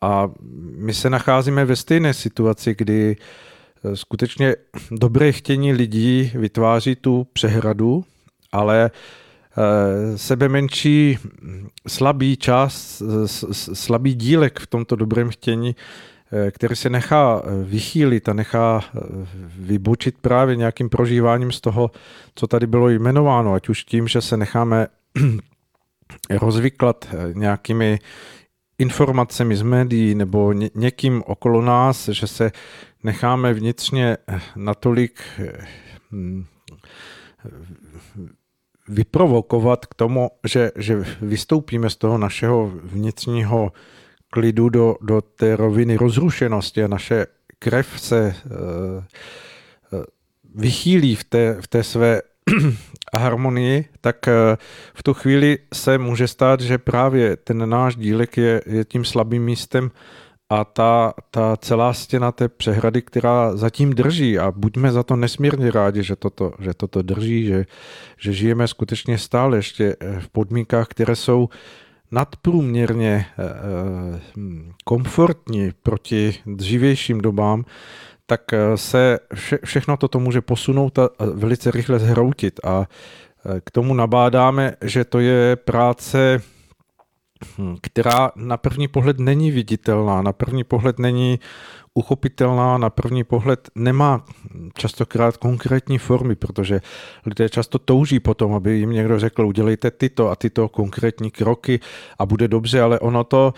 A 0.00 0.30
my 0.76 0.94
se 0.94 1.10
nacházíme 1.10 1.64
ve 1.64 1.76
stejné 1.76 2.14
situaci, 2.14 2.74
kdy 2.78 3.16
eh, 3.84 3.96
skutečně 3.96 4.56
dobré 4.90 5.32
chtění 5.32 5.72
lidí 5.72 6.32
vytváří 6.34 6.96
tu 6.96 7.26
přehradu, 7.32 8.04
ale 8.52 8.90
eh, 8.90 10.18
sebe 10.18 10.48
menší 10.48 11.18
hm, 11.22 11.68
slabý 11.88 12.36
čas, 12.36 13.02
slabý 13.52 14.14
dílek 14.14 14.60
v 14.60 14.66
tomto 14.66 14.96
dobrém 14.96 15.30
chtění 15.30 15.76
Eh, 15.76 16.13
který 16.50 16.76
se 16.76 16.90
nechá 16.90 17.42
eh, 17.44 17.64
vychýlit 17.64 18.28
a 18.28 18.32
nechá 18.32 18.80
eh, 18.84 19.00
vybočit 19.58 20.18
právě 20.20 20.56
nějakým 20.56 20.88
prožíváním 20.88 21.52
z 21.52 21.60
toho, 21.60 21.90
co 22.34 22.46
tady 22.46 22.66
bylo 22.66 22.88
jmenováno, 22.88 23.52
ať 23.52 23.68
už 23.68 23.84
tím, 23.84 24.08
že 24.08 24.20
se 24.20 24.36
necháme 24.36 24.86
rozvyklat 26.30 27.08
nějakými 27.32 27.98
informacemi 28.78 29.56
z 29.56 29.62
médií 29.62 30.14
nebo 30.14 30.52
někým 30.74 31.22
okolo 31.26 31.62
nás, 31.62 32.08
že 32.08 32.26
se 32.26 32.52
necháme 33.02 33.54
vnitřně 33.54 34.16
natolik 34.56 35.20
hm, 36.12 36.44
vyprovokovat 38.88 39.86
k 39.86 39.94
tomu, 39.94 40.30
že, 40.46 40.72
že 40.76 41.04
vystoupíme 41.20 41.90
z 41.90 41.96
toho 41.96 42.18
našeho 42.18 42.72
vnitřního 42.74 43.72
klidu 44.34 44.68
do, 44.68 44.96
do 45.00 45.20
té 45.20 45.56
roviny 45.56 45.96
rozrušenosti 45.96 46.84
a 46.84 46.88
naše 46.88 47.26
krev 47.58 48.00
se 48.00 48.34
uh, 48.34 50.02
vychýlí 50.54 51.14
v 51.14 51.24
té, 51.24 51.56
v 51.60 51.68
té 51.68 51.82
své 51.82 52.22
harmonii, 53.16 53.84
tak 54.00 54.16
uh, 54.26 54.56
v 54.94 55.02
tu 55.02 55.14
chvíli 55.14 55.58
se 55.74 55.98
může 55.98 56.28
stát, 56.28 56.60
že 56.60 56.78
právě 56.78 57.36
ten 57.36 57.68
náš 57.68 57.96
dílek 57.96 58.36
je, 58.36 58.62
je 58.66 58.84
tím 58.84 59.04
slabým 59.04 59.44
místem 59.44 59.90
a 60.50 60.64
ta, 60.64 61.14
ta 61.30 61.56
celá 61.56 61.92
stěna 61.92 62.32
té 62.32 62.48
přehrady, 62.48 63.02
která 63.02 63.56
zatím 63.56 63.92
drží 63.92 64.38
a 64.38 64.50
buďme 64.50 64.92
za 64.92 65.02
to 65.02 65.16
nesmírně 65.16 65.70
rádi, 65.70 66.02
že 66.02 66.16
toto, 66.16 66.52
že 66.58 66.74
toto 66.74 67.02
drží, 67.02 67.46
že, 67.46 67.66
že 68.18 68.32
žijeme 68.32 68.68
skutečně 68.68 69.18
stále 69.18 69.58
ještě 69.58 69.96
v 70.18 70.28
podmínkách, 70.28 70.88
které 70.88 71.16
jsou 71.16 71.48
nadprůměrně 72.14 73.26
eh, 73.26 73.42
eh, 73.44 74.20
komfortní 74.84 75.72
proti 75.82 76.34
dřívějším 76.46 77.20
dobám, 77.20 77.64
tak 78.26 78.52
eh, 78.52 78.76
se 78.76 79.18
vše, 79.34 79.58
všechno 79.64 79.96
toto 79.96 80.20
může 80.20 80.40
posunout 80.40 80.98
a 80.98 81.08
velice 81.34 81.70
rychle 81.70 81.98
zhroutit. 81.98 82.60
A 82.64 82.86
k 83.64 83.70
tomu 83.70 83.94
nabádáme, 83.94 84.76
že 84.80 85.04
to 85.04 85.20
je 85.20 85.56
práce, 85.56 86.42
hm, 87.58 87.76
která 87.82 88.30
na 88.36 88.56
první 88.56 88.88
pohled 88.88 89.18
není 89.18 89.50
viditelná, 89.50 90.22
na 90.22 90.32
první 90.32 90.64
pohled 90.64 90.98
není 90.98 91.38
uchopitelná, 91.94 92.78
na 92.78 92.90
první 92.90 93.24
pohled 93.24 93.70
nemá 93.74 94.24
častokrát 94.74 95.36
konkrétní 95.36 95.98
formy, 95.98 96.34
protože 96.34 96.80
lidé 97.26 97.48
často 97.48 97.78
touží 97.78 98.20
potom, 98.20 98.54
aby 98.54 98.72
jim 98.72 98.90
někdo 98.90 99.18
řekl, 99.18 99.46
udělejte 99.46 99.90
tyto 99.90 100.30
a 100.30 100.36
tyto 100.36 100.68
konkrétní 100.68 101.30
kroky 101.30 101.80
a 102.18 102.26
bude 102.26 102.48
dobře, 102.48 102.80
ale 102.82 103.00
ono 103.00 103.24
to 103.24 103.54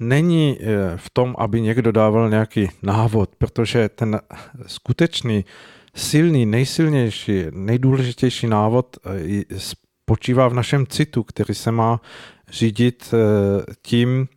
není 0.00 0.58
eh, 0.60 0.66
v 0.96 1.10
tom, 1.10 1.34
aby 1.38 1.60
někdo 1.60 1.92
dával 1.92 2.30
nějaký 2.30 2.68
návod, 2.82 3.30
protože 3.38 3.88
ten 3.88 4.20
skutečný 4.66 5.44
silný, 5.94 6.46
nejsilnější, 6.46 7.44
nejdůležitější 7.50 8.46
návod 8.46 8.96
eh, 9.06 9.58
spočívá 9.58 10.48
v 10.48 10.54
našem 10.54 10.86
citu, 10.86 11.22
který 11.22 11.54
se 11.54 11.70
má 11.72 12.00
řídit 12.50 13.14
eh, 13.14 13.74
tím, 13.82 14.28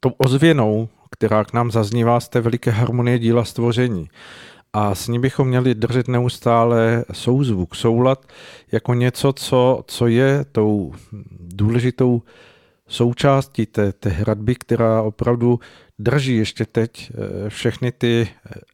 tou 0.00 0.10
ozvěnou, 0.18 0.88
která 1.10 1.44
k 1.44 1.52
nám 1.52 1.70
zaznívá 1.70 2.20
z 2.20 2.28
té 2.28 2.40
veliké 2.40 2.70
harmonie 2.70 3.18
díla 3.18 3.44
stvoření. 3.44 4.08
A 4.72 4.94
s 4.94 5.08
ní 5.08 5.18
bychom 5.18 5.48
měli 5.48 5.74
držet 5.74 6.08
neustále 6.08 7.04
souzvuk, 7.12 7.74
soulad 7.74 8.26
jako 8.72 8.94
něco, 8.94 9.32
co, 9.32 9.84
co 9.86 10.06
je 10.06 10.44
tou 10.52 10.94
důležitou 11.40 12.22
součástí 12.88 13.66
té, 13.66 13.92
té 13.92 14.10
hradby, 14.10 14.54
která 14.54 15.02
opravdu 15.02 15.60
drží 15.98 16.36
ještě 16.36 16.64
teď 16.66 17.10
eh, 17.10 17.50
všechny 17.50 17.92
ty 17.92 18.28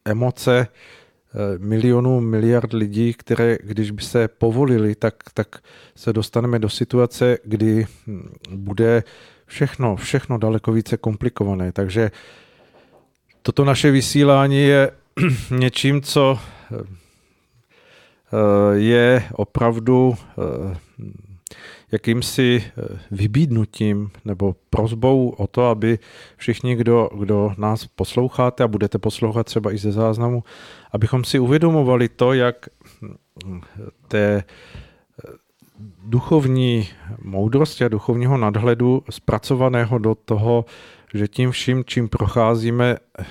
emoce 0.05 0.67
eh, 0.67 1.57
milionů, 1.57 2.19
miliard 2.19 2.73
lidí, 2.73 3.13
které 3.13 3.57
když 3.63 3.91
by 3.91 4.01
se 4.01 4.27
povolili, 4.27 4.95
tak, 4.95 5.15
tak 5.33 5.59
se 5.95 6.13
dostaneme 6.13 6.59
do 6.59 6.69
situace, 6.69 7.37
kdy 7.43 7.87
hm, 8.07 8.29
bude 8.51 9.03
všechno, 9.47 9.95
všechno 9.95 10.37
daleko 10.37 10.71
více 10.71 10.97
komplikované. 10.97 11.71
Takže 11.71 12.11
toto 13.41 13.65
naše 13.65 13.91
vysílání 13.91 14.63
je 14.63 14.91
něčím, 15.51 16.01
co 16.01 16.39
eh, 16.71 16.77
je 18.73 19.23
opravdu 19.33 20.15
eh, 20.17 20.77
jakýmsi 21.91 22.63
eh, 22.65 22.99
vybídnutím 23.11 24.11
nebo 24.25 24.55
prozbou 24.69 25.29
o 25.29 25.47
to, 25.47 25.65
aby 25.65 25.99
všichni, 26.37 26.75
kdo, 26.75 27.09
kdo 27.19 27.53
nás 27.57 27.87
posloucháte 27.87 28.63
a 28.63 28.67
budete 28.67 28.97
poslouchat 28.97 29.45
třeba 29.45 29.73
i 29.73 29.77
ze 29.77 29.91
záznamu, 29.91 30.43
abychom 30.91 31.23
si 31.23 31.39
uvědomovali 31.39 32.09
to, 32.09 32.33
jak 32.33 32.69
té 34.07 34.43
duchovní 36.07 36.89
moudrosti 37.21 37.85
a 37.85 37.87
duchovního 37.87 38.37
nadhledu 38.37 39.03
zpracovaného 39.09 39.97
do 39.97 40.15
toho, 40.15 40.65
že 41.13 41.27
tím 41.27 41.51
vším, 41.51 41.83
čím 41.85 42.09
procházíme, 42.09 42.97
eh, 43.19 43.25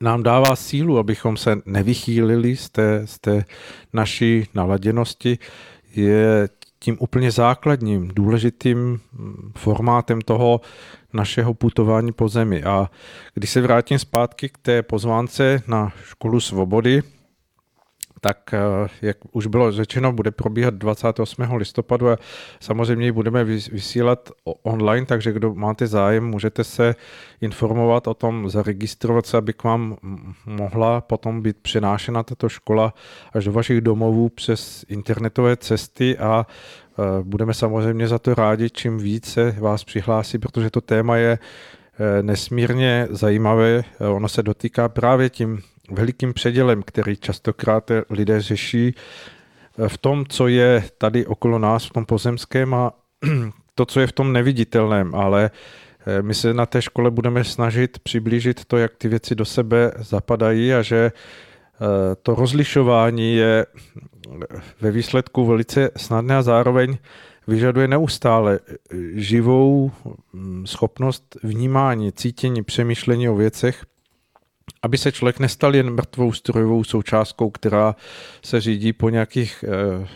nám 0.00 0.22
dává 0.22 0.56
sílu, 0.56 0.98
abychom 0.98 1.36
se 1.36 1.56
nevychýlili 1.66 2.56
z 2.56 2.70
té, 2.70 3.02
z 3.04 3.18
té 3.18 3.44
naší 3.92 4.46
naladěnosti, 4.54 5.38
je 5.94 6.48
tím 6.78 6.96
úplně 7.00 7.30
základním, 7.30 8.08
důležitým 8.08 9.00
formátem 9.56 10.20
toho 10.20 10.60
našeho 11.12 11.54
putování 11.54 12.12
po 12.12 12.28
zemi. 12.28 12.62
A 12.62 12.90
když 13.34 13.50
se 13.50 13.60
vrátím 13.60 13.98
zpátky 13.98 14.48
k 14.48 14.58
té 14.58 14.82
pozvánce 14.82 15.62
na 15.66 15.92
školu 16.04 16.40
svobody, 16.40 17.02
tak 18.20 18.54
eh, 18.54 18.88
jak 19.02 19.16
už 19.32 19.46
bylo 19.46 19.72
řečeno, 19.72 20.12
bude 20.12 20.30
probíhat 20.30 20.74
28. 20.74 21.42
listopadu 21.56 22.08
a 22.10 22.16
samozřejmě 22.60 23.06
ji 23.06 23.12
budeme 23.12 23.44
vysílat 23.44 24.30
online, 24.62 25.06
takže 25.06 25.32
kdo 25.32 25.54
máte 25.54 25.86
zájem, 25.86 26.24
můžete 26.24 26.64
se 26.64 26.94
informovat 27.40 28.06
o 28.06 28.14
tom, 28.14 28.50
zaregistrovat 28.50 29.26
se, 29.26 29.36
aby 29.36 29.52
k 29.52 29.64
vám 29.64 29.96
mohla 30.46 31.00
potom 31.00 31.42
být 31.42 31.56
přenášena 31.62 32.22
tato 32.22 32.48
škola 32.48 32.94
až 33.32 33.44
do 33.44 33.52
vašich 33.52 33.80
domovů 33.80 34.28
přes 34.28 34.84
internetové 34.88 35.56
cesty 35.56 36.18
a 36.18 36.46
eh, 36.46 37.02
budeme 37.22 37.54
samozřejmě 37.54 38.08
za 38.08 38.18
to 38.18 38.34
rádi, 38.34 38.70
čím 38.70 38.98
více 38.98 39.56
vás 39.58 39.84
přihlásí, 39.84 40.38
protože 40.38 40.70
to 40.70 40.80
téma 40.80 41.16
je 41.16 41.38
eh, 41.38 42.22
nesmírně 42.22 43.08
zajímavé. 43.10 43.82
Ono 43.98 44.28
se 44.28 44.42
dotýká 44.42 44.88
právě 44.88 45.30
tím 45.30 45.62
velikým 45.90 46.32
předělem, 46.32 46.82
který 46.82 47.16
častokrát 47.16 47.90
lidé 48.10 48.40
řeší 48.40 48.94
eh, 49.78 49.88
v 49.88 49.98
tom, 49.98 50.24
co 50.28 50.48
je 50.48 50.84
tady 50.98 51.26
okolo 51.26 51.58
nás, 51.58 51.86
v 51.86 51.90
tom 51.90 52.06
pozemském 52.06 52.74
a 52.74 52.92
to, 53.74 53.86
co 53.86 54.00
je 54.00 54.06
v 54.06 54.12
tom 54.12 54.32
neviditelném, 54.32 55.14
ale 55.14 55.50
eh, 56.06 56.22
my 56.22 56.34
se 56.34 56.54
na 56.54 56.66
té 56.66 56.82
škole 56.82 57.10
budeme 57.10 57.44
snažit 57.44 57.98
přiblížit 57.98 58.64
to, 58.64 58.76
jak 58.76 58.96
ty 58.96 59.08
věci 59.08 59.34
do 59.34 59.44
sebe 59.44 59.92
zapadají 59.98 60.74
a 60.74 60.82
že 60.82 61.12
to 62.22 62.34
rozlišování 62.34 63.36
je 63.36 63.66
ve 64.80 64.90
výsledku 64.90 65.46
velice 65.46 65.90
snadné 65.96 66.36
a 66.36 66.42
zároveň 66.42 66.98
vyžaduje 67.46 67.88
neustále 67.88 68.60
živou 69.14 69.92
mm, 70.32 70.66
schopnost 70.66 71.36
vnímání, 71.42 72.12
cítění, 72.12 72.62
přemýšlení 72.62 73.28
o 73.28 73.34
věcech, 73.34 73.84
aby 74.82 74.98
se 74.98 75.12
člověk 75.12 75.38
nestal 75.38 75.74
jen 75.74 75.90
mrtvou 75.90 76.32
strojovou 76.32 76.84
součástkou, 76.84 77.50
která 77.50 77.96
se 78.44 78.60
řídí 78.60 78.92
po 78.92 79.08
nějakých 79.08 79.64
eh, 79.68 80.06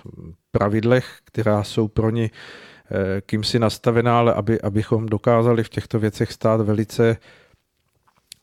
pravidlech, 0.51 1.19
která 1.25 1.63
jsou 1.63 1.89
pro 1.89 2.11
ní 2.11 2.31
eh, 2.31 3.21
kým 3.21 3.45
si 3.45 3.59
nastavená, 3.59 4.19
ale 4.19 4.35
aby, 4.35 4.61
abychom 4.61 5.07
dokázali 5.07 5.65
v 5.65 5.69
těchto 5.69 5.99
věcech 5.99 6.33
stát 6.33 6.61
velice 6.61 7.17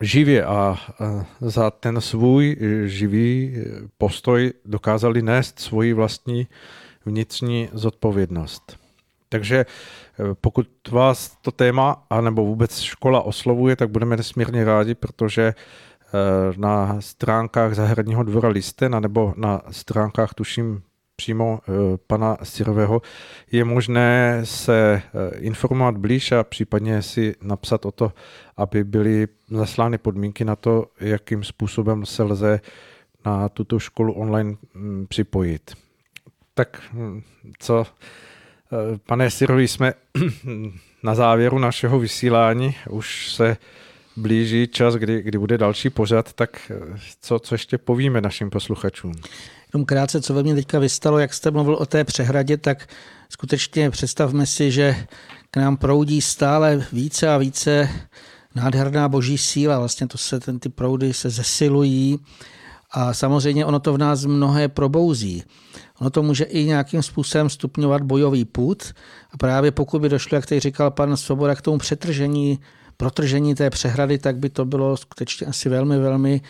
živě 0.01 0.45
a 0.45 0.77
za 1.41 1.71
ten 1.71 2.01
svůj 2.01 2.57
živý 2.85 3.55
postoj 3.97 4.53
dokázali 4.65 5.21
nést 5.21 5.59
svoji 5.59 5.93
vlastní 5.93 6.47
vnitřní 7.05 7.69
zodpovědnost. 7.73 8.81
Takže 9.31 9.65
eh, 9.65 10.23
pokud 10.41 10.67
vás 10.89 11.37
to 11.41 11.51
téma, 11.51 12.05
anebo 12.09 12.45
vůbec 12.45 12.79
škola 12.79 13.21
oslovuje, 13.21 13.75
tak 13.75 13.89
budeme 13.89 14.17
nesmírně 14.17 14.65
rádi, 14.65 14.95
protože 14.95 15.41
eh, 15.41 15.55
na 16.57 17.01
stránkách 17.01 17.73
Zahradního 17.75 18.23
dvora 18.23 18.49
Listen, 18.49 19.01
nebo 19.01 19.33
na 19.37 19.61
stránkách, 19.71 20.33
tuším, 20.33 20.83
přímo 21.15 21.59
eh, 21.61 21.71
pana 22.07 22.37
Sirového, 22.43 23.01
je 23.51 23.63
možné 23.63 24.41
se 24.43 25.01
informovat 25.37 25.97
blíž 25.97 26.31
a 26.31 26.43
případně 26.43 27.01
si 27.01 27.35
napsat 27.41 27.85
o 27.85 27.91
to, 27.91 28.13
aby 28.57 28.83
byly 28.83 29.27
zaslány 29.49 29.97
podmínky 29.97 30.45
na 30.45 30.55
to, 30.55 30.85
jakým 30.99 31.43
způsobem 31.43 32.05
se 32.05 32.23
lze 32.23 32.59
na 33.25 33.49
tuto 33.49 33.79
školu 33.79 34.13
online 34.13 34.55
mm, 34.73 35.07
připojit. 35.09 35.71
Tak 36.53 36.81
hm, 36.93 37.21
co 37.59 37.85
Eh, 38.73 38.97
pane 39.05 39.31
Sirovi, 39.31 39.67
jsme 39.67 39.93
na 41.03 41.15
závěru 41.15 41.59
našeho 41.59 41.99
vysílání. 41.99 42.75
Už 42.89 43.31
se 43.31 43.57
blíží 44.15 44.67
čas, 44.67 44.95
kdy, 44.95 45.21
kdy 45.21 45.37
bude 45.37 45.57
další 45.57 45.89
pořad, 45.89 46.33
tak 46.33 46.71
eh, 46.71 46.99
co, 47.21 47.39
co 47.39 47.55
ještě 47.55 47.77
povíme 47.77 48.21
našim 48.21 48.49
posluchačům? 48.49 49.11
Jenom 49.73 49.85
krátce, 49.85 50.21
co 50.21 50.33
ve 50.33 50.43
mně 50.43 50.55
teďka 50.55 50.79
vystalo, 50.79 51.19
jak 51.19 51.33
jste 51.33 51.51
mluvil 51.51 51.75
o 51.75 51.85
té 51.85 52.03
přehradě, 52.03 52.57
tak 52.57 52.89
skutečně 53.29 53.89
představme 53.89 54.45
si, 54.45 54.71
že 54.71 54.95
k 55.51 55.57
nám 55.57 55.77
proudí 55.77 56.21
stále 56.21 56.85
více 56.93 57.29
a 57.29 57.37
více 57.37 57.89
nádherná 58.55 59.09
boží 59.09 59.37
síla. 59.37 59.79
Vlastně 59.79 60.07
to 60.07 60.17
se, 60.17 60.39
ten, 60.39 60.59
ty 60.59 60.69
proudy 60.69 61.13
se 61.13 61.29
zesilují 61.29 62.19
a 62.91 63.13
samozřejmě 63.13 63.65
ono 63.65 63.79
to 63.79 63.93
v 63.93 63.97
nás 63.97 64.25
mnohé 64.25 64.67
probouzí. 64.67 65.43
Ono 65.99 66.09
to 66.09 66.23
může 66.23 66.43
i 66.43 66.65
nějakým 66.65 67.03
způsobem 67.03 67.49
stupňovat 67.49 68.01
bojový 68.01 68.45
put 68.45 68.93
a 69.31 69.37
právě 69.37 69.71
pokud 69.71 70.01
by 70.01 70.09
došlo, 70.09 70.35
jak 70.35 70.45
tady 70.45 70.59
říkal 70.59 70.91
pan 70.91 71.17
Svoboda, 71.17 71.55
k 71.55 71.61
tomu 71.61 71.77
přetržení, 71.77 72.59
protržení 73.01 73.55
té 73.55 73.69
přehrady, 73.69 74.17
tak 74.17 74.37
by 74.37 74.49
to 74.49 74.65
bylo 74.65 74.97
skutečně 74.97 75.47
asi 75.47 75.69
velmi, 75.69 75.99
velmi 75.99 76.41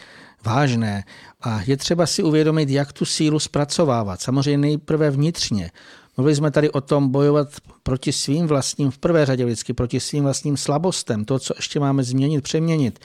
vážné. 0.43 1.03
A 1.41 1.61
je 1.65 1.77
třeba 1.77 2.05
si 2.05 2.23
uvědomit, 2.23 2.69
jak 2.69 2.93
tu 2.93 3.05
sílu 3.05 3.39
zpracovávat. 3.39 4.21
Samozřejmě 4.21 4.57
nejprve 4.57 5.11
vnitřně. 5.11 5.71
Mluvili 6.17 6.35
jsme 6.35 6.51
tady 6.51 6.69
o 6.69 6.81
tom 6.81 7.09
bojovat 7.09 7.47
proti 7.83 8.11
svým 8.11 8.47
vlastním, 8.47 8.91
v 8.91 8.97
prvé 8.97 9.25
řadě 9.25 9.45
vždycky 9.45 9.73
proti 9.73 9.99
svým 9.99 10.23
vlastním 10.23 10.57
slabostem, 10.57 11.25
to, 11.25 11.39
co 11.39 11.53
ještě 11.57 11.79
máme 11.79 12.03
změnit, 12.03 12.43
přeměnit, 12.43 12.99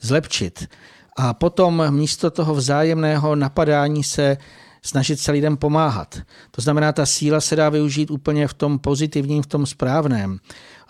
zlepšit. 0.00 0.68
A 1.16 1.34
potom 1.34 1.90
místo 1.90 2.30
toho 2.30 2.54
vzájemného 2.54 3.36
napadání 3.36 4.04
se 4.04 4.36
snažit 4.82 5.20
se 5.20 5.32
lidem 5.32 5.56
pomáhat. 5.56 6.18
To 6.50 6.62
znamená, 6.62 6.92
ta 6.92 7.06
síla 7.06 7.40
se 7.40 7.56
dá 7.56 7.68
využít 7.68 8.10
úplně 8.10 8.48
v 8.48 8.54
tom 8.54 8.78
pozitivním, 8.78 9.42
v 9.42 9.46
tom 9.46 9.66
správném. 9.66 10.38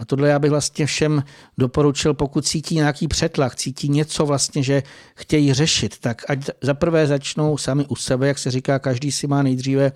A 0.02 0.04
tohle 0.04 0.28
já 0.28 0.38
bych 0.38 0.50
vlastně 0.50 0.86
všem 0.86 1.22
doporučil, 1.58 2.14
pokud 2.14 2.46
cítí 2.46 2.74
nějaký 2.74 3.08
přetlak, 3.08 3.56
cítí 3.56 3.88
něco 3.88 4.26
vlastně, 4.26 4.62
že 4.62 4.82
chtějí 5.14 5.52
řešit, 5.52 5.98
tak 5.98 6.22
ať 6.28 6.50
zaprvé 6.60 7.06
začnou 7.06 7.58
sami 7.58 7.86
u 7.88 7.96
sebe, 7.96 8.28
jak 8.28 8.38
se 8.38 8.50
říká, 8.50 8.78
každý 8.78 9.12
si 9.12 9.26
má 9.26 9.42
nejdříve 9.42 9.92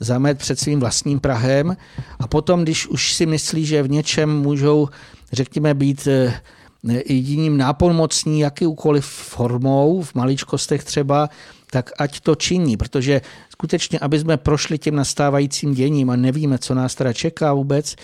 zamet 0.00 0.38
před 0.38 0.58
svým 0.58 0.80
vlastním 0.80 1.20
Prahem 1.20 1.76
a 2.18 2.26
potom, 2.26 2.62
když 2.62 2.86
už 2.86 3.14
si 3.14 3.26
myslí, 3.26 3.66
že 3.66 3.82
v 3.82 3.90
něčem 3.90 4.38
můžou, 4.38 4.88
řekněme, 5.32 5.74
být 5.74 6.06
eh, 6.06 6.40
jediným 7.06 7.56
nápomocní 7.56 8.40
jakýkoliv 8.40 9.04
formou, 9.06 10.02
v 10.02 10.14
maličkostech 10.14 10.84
třeba, 10.84 11.28
tak 11.70 11.90
ať 11.98 12.20
to 12.20 12.34
činí, 12.34 12.76
protože 12.76 13.20
skutečně, 13.50 13.98
aby 13.98 14.18
jsme 14.18 14.36
prošli 14.36 14.78
tím 14.78 14.94
nastávajícím 14.94 15.74
děním 15.74 16.10
a 16.10 16.16
nevíme, 16.16 16.58
co 16.58 16.74
nás 16.74 16.94
teda 16.94 17.12
čeká 17.12 17.52
vůbec, 17.52 17.96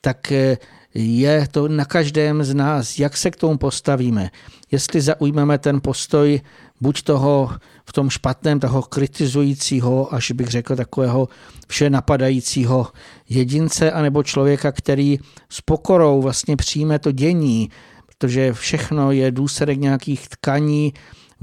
tak 0.00 0.32
eh, 0.32 0.56
je 0.94 1.48
to 1.50 1.68
na 1.68 1.84
každém 1.84 2.44
z 2.44 2.54
nás, 2.54 2.98
jak 2.98 3.16
se 3.16 3.30
k 3.30 3.36
tomu 3.36 3.58
postavíme. 3.58 4.30
Jestli 4.70 5.00
zaujmeme 5.00 5.58
ten 5.58 5.80
postoj 5.80 6.40
buď 6.80 7.02
toho 7.02 7.50
v 7.84 7.92
tom 7.92 8.10
špatném, 8.10 8.60
toho 8.60 8.82
kritizujícího, 8.82 10.14
až 10.14 10.30
bych 10.30 10.48
řekl 10.48 10.76
takového 10.76 11.28
vše 11.68 11.90
napadajícího 11.90 12.86
jedince, 13.28 13.92
anebo 13.92 14.22
člověka, 14.22 14.72
který 14.72 15.18
s 15.48 15.60
pokorou 15.60 16.22
vlastně 16.22 16.56
přijme 16.56 16.98
to 16.98 17.12
dění, 17.12 17.70
protože 18.06 18.52
všechno 18.52 19.12
je 19.12 19.30
důsledek 19.30 19.78
nějakých 19.78 20.28
tkaní, 20.28 20.92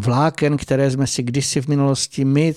vláken, 0.02 0.58
které 0.58 0.92
jsme 0.92 1.08
si 1.08 1.24
kdysi 1.24 1.62
v 1.62 1.68
minulosti 1.68 2.26
my 2.26 2.54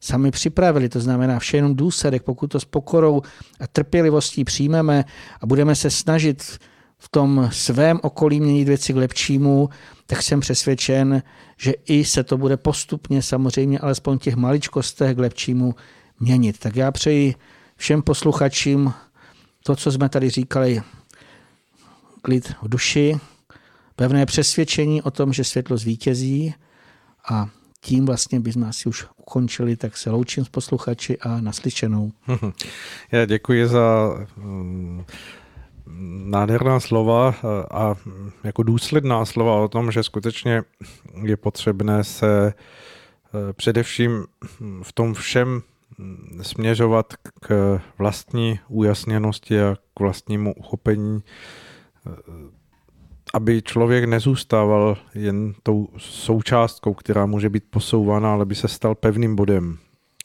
sami 0.00 0.30
připravili. 0.30 0.88
To 0.88 1.00
znamená 1.00 1.38
vše 1.38 1.56
jenom 1.56 1.74
důsledek. 1.74 2.22
Pokud 2.22 2.46
to 2.46 2.60
s 2.60 2.64
pokorou 2.64 3.22
a 3.60 3.66
trpělivostí 3.66 4.44
přijmeme 4.44 5.04
a 5.40 5.46
budeme 5.46 5.74
se 5.74 5.90
snažit 5.90 6.58
v 6.98 7.08
tom 7.08 7.48
svém 7.52 8.00
okolí 8.02 8.40
měnit 8.40 8.68
věci 8.68 8.92
k 8.92 8.96
lepšímu, 8.96 9.68
tak 10.06 10.22
jsem 10.22 10.40
přesvědčen, 10.40 11.22
že 11.56 11.72
i 11.86 12.04
se 12.04 12.24
to 12.24 12.38
bude 12.38 12.56
postupně 12.56 13.22
samozřejmě 13.22 13.78
alespoň 13.78 14.18
těch 14.18 14.36
maličkostech 14.36 15.16
k 15.16 15.18
lepšímu 15.18 15.74
měnit. 16.20 16.58
Tak 16.58 16.76
já 16.76 16.90
přeji 16.90 17.34
všem 17.76 18.02
posluchačům 18.02 18.92
to, 19.62 19.76
co 19.76 19.92
jsme 19.92 20.08
tady 20.08 20.30
říkali, 20.30 20.82
klid 22.22 22.54
v 22.62 22.68
duši, 22.68 23.16
pevné 23.96 24.26
přesvědčení 24.26 25.02
o 25.02 25.10
tom, 25.10 25.32
že 25.32 25.44
světlo 25.44 25.76
zvítězí 25.76 26.54
a 27.30 27.48
tím 27.80 28.06
vlastně 28.06 28.40
bychom 28.40 28.64
asi 28.64 28.88
už 28.88 29.06
ukončili, 29.16 29.76
tak 29.76 29.96
se 29.96 30.10
loučím 30.10 30.44
s 30.44 30.48
posluchači 30.48 31.18
a 31.18 31.40
naslyšenou. 31.40 32.12
Já 33.12 33.24
děkuji 33.24 33.68
za 33.68 34.14
mm, 34.36 35.04
nádherná 36.24 36.80
slova 36.80 37.34
a 37.70 37.94
jako 38.44 38.62
důsledná 38.62 39.24
slova 39.24 39.54
o 39.54 39.68
tom, 39.68 39.92
že 39.92 40.02
skutečně 40.02 40.62
je 41.22 41.36
potřebné 41.36 42.04
se 42.04 42.54
eh, 42.54 43.52
především 43.52 44.24
v 44.82 44.92
tom 44.92 45.14
všem 45.14 45.62
mm, 45.98 46.40
směřovat 46.42 47.12
k 47.40 47.80
vlastní 47.98 48.60
ujasněnosti 48.68 49.62
a 49.62 49.76
k 49.94 50.00
vlastnímu 50.00 50.54
uchopení 50.54 51.22
eh, 52.06 52.10
aby 53.38 53.62
člověk 53.62 54.04
nezůstával 54.04 54.96
jen 55.14 55.54
tou 55.62 55.88
součástkou, 55.96 56.94
která 56.94 57.26
může 57.26 57.50
být 57.50 57.64
posouvána, 57.70 58.32
ale 58.32 58.46
by 58.46 58.54
se 58.54 58.68
stal 58.68 58.94
pevným 58.94 59.36
bodem. 59.36 59.78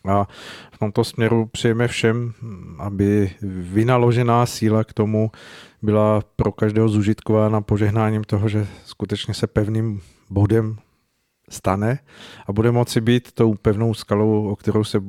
A 0.06 0.28
v 0.72 0.78
tomto 0.78 1.04
směru 1.04 1.46
přejeme 1.46 1.88
všem, 1.88 2.34
aby 2.78 3.32
vynaložená 3.42 4.46
síla 4.46 4.84
k 4.84 4.94
tomu 4.94 5.32
byla 5.82 6.22
pro 6.36 6.52
každého 6.52 6.90
zužitkována 6.90 7.62
požehnáním 7.62 8.24
toho, 8.24 8.50
že 8.50 8.68
skutečně 8.86 9.34
se 9.34 9.48
pevným 9.48 10.02
bodem 10.30 10.78
stane 11.50 12.00
a 12.48 12.54
bude 12.54 12.72
moci 12.72 13.02
být 13.02 13.32
tou 13.32 13.54
pevnou 13.54 13.94
skalou, 13.94 14.50
o 14.50 14.56
kterou 14.56 14.84
se 14.84 15.04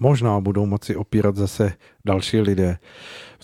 možná 0.00 0.40
budou 0.40 0.66
moci 0.66 0.96
opírat 0.96 1.36
zase 1.36 1.72
další 2.04 2.40
lidé. 2.40 2.78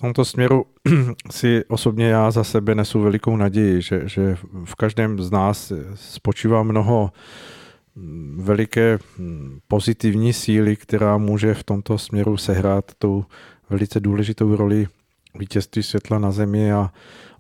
V 0.01 0.03
tomto 0.03 0.25
směru 0.25 0.67
si 1.31 1.65
osobně 1.69 2.07
já 2.07 2.31
za 2.31 2.45
sebe 2.45 2.75
nesu 2.75 3.01
velikou 3.01 3.37
naději, 3.37 3.83
že, 3.83 4.03
že 4.09 4.37
v 4.65 4.75
každém 4.75 5.21
z 5.21 5.31
nás 5.31 5.73
spočívá 5.95 6.63
mnoho 6.63 7.13
mm, 7.95 8.41
veliké 8.43 8.99
mm, 9.19 9.59
pozitivní 9.69 10.33
síly, 10.33 10.77
která 10.77 11.19
může 11.19 11.55
v 11.55 11.65
tomto 11.65 11.99
směru 11.99 12.37
sehrát 12.37 12.85
tu 12.99 13.27
velice 13.71 14.01
důležitou 14.01 14.57
roli 14.57 14.87
vítězství 15.35 15.83
světla 15.83 16.19
na 16.19 16.31
zemi 16.33 16.73
a 16.73 16.91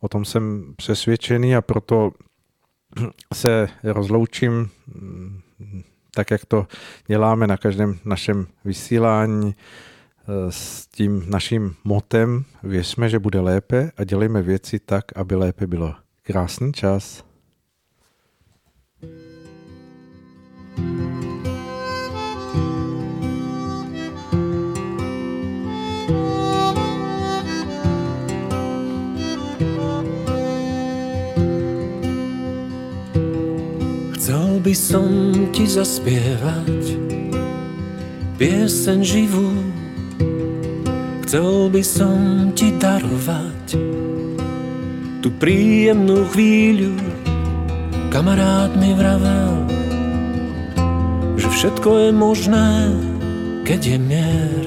o 0.00 0.08
tom 0.08 0.24
jsem 0.24 0.74
přesvědčený 0.76 1.56
a 1.56 1.62
proto 1.62 2.10
se 3.34 3.68
rozloučím 3.82 4.70
mm, 4.94 5.40
tak, 6.14 6.30
jak 6.30 6.44
to 6.46 6.66
děláme 7.06 7.46
na 7.46 7.56
každém 7.56 7.98
našem 8.04 8.46
vysílání 8.64 9.54
s 10.50 10.86
tím 10.86 11.24
naším 11.30 11.74
motem 11.84 12.44
věřme, 12.62 13.08
že 13.08 13.18
bude 13.18 13.40
lépe 13.40 13.90
a 13.96 14.04
dělejme 14.04 14.42
věci 14.42 14.78
tak, 14.78 15.04
aby 15.16 15.34
lépe 15.34 15.66
bylo. 15.66 15.94
Krásný 16.22 16.72
čas. 16.72 17.24
Chcel 34.14 34.60
by 34.60 34.74
som 34.76 35.08
ti 35.50 35.66
zaspievať 35.66 36.84
pieseň 38.38 39.04
živú, 39.04 39.69
chcel 41.30 41.70
by 41.70 41.78
som 41.78 42.50
ti 42.58 42.74
darovať 42.74 43.78
tú 45.22 45.30
príjemnú 45.38 46.26
chvíľu. 46.34 46.98
Kamarát 48.10 48.74
mi 48.74 48.90
vravel, 48.98 49.62
že 51.38 51.46
všetko 51.46 51.90
je 52.02 52.10
možné, 52.10 52.70
keď 53.62 53.80
je 53.94 53.98
mier. 54.02 54.64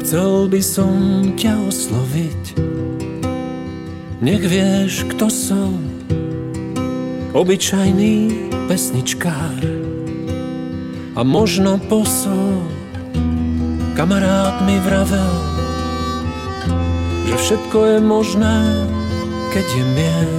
Chcel 0.00 0.48
by 0.48 0.60
som 0.64 0.96
ťa 1.36 1.52
osloviť, 1.68 2.44
nech 4.24 4.40
vieš, 4.40 5.04
kto 5.12 5.28
som, 5.28 5.85
obyčajný 7.36 8.48
pesničkár 8.64 9.60
a 11.12 11.20
možno 11.20 11.76
posol. 11.84 12.64
Kamarát 13.92 14.64
mi 14.64 14.80
vravel, 14.80 15.36
že 17.28 17.36
všetko 17.36 17.78
je 17.92 17.98
možné, 18.00 18.58
keď 19.52 19.66
je 19.68 19.84
mier. 19.92 20.32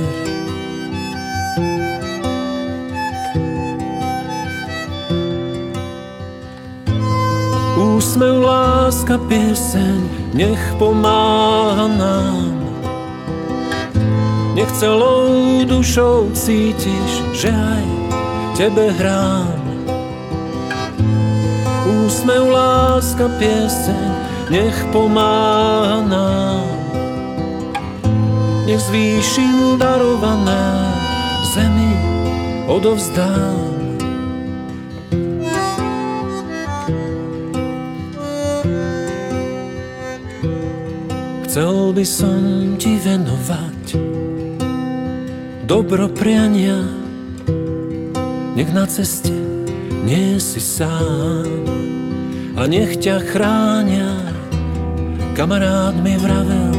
Úsmev, 7.78 8.42
láska, 8.42 9.22
pieseň, 9.30 10.02
nech 10.34 10.62
pomáha 10.82 11.86
nám. 11.94 12.57
Nech 14.58 14.72
celou 14.74 15.62
dušou 15.70 16.34
cítiš, 16.34 17.12
že 17.30 17.54
aj 17.54 17.86
tebe 18.58 18.90
hrám. 18.90 19.54
Úsmev, 21.86 22.50
láska, 22.50 23.30
pieseň, 23.38 24.10
nech 24.50 24.78
pomáha 24.90 26.02
nám. 26.10 26.66
Nech 28.66 28.82
zvýšim 28.82 29.78
darované 29.78 30.90
zemi 31.54 31.94
odovzdám. 32.66 33.78
Chcel 41.46 41.94
by 41.94 42.06
som 42.06 42.42
ti 42.82 42.98
venovať 42.98 43.67
dobro 45.68 46.08
priania, 46.08 46.80
nech 48.56 48.72
na 48.72 48.88
ceste 48.88 49.36
nie 50.08 50.40
si 50.40 50.64
sám 50.64 51.44
a 52.56 52.64
nech 52.72 52.96
ťa 52.96 53.20
chránia. 53.28 54.16
Kamarát 55.36 55.92
mi 56.00 56.16
vravel, 56.16 56.72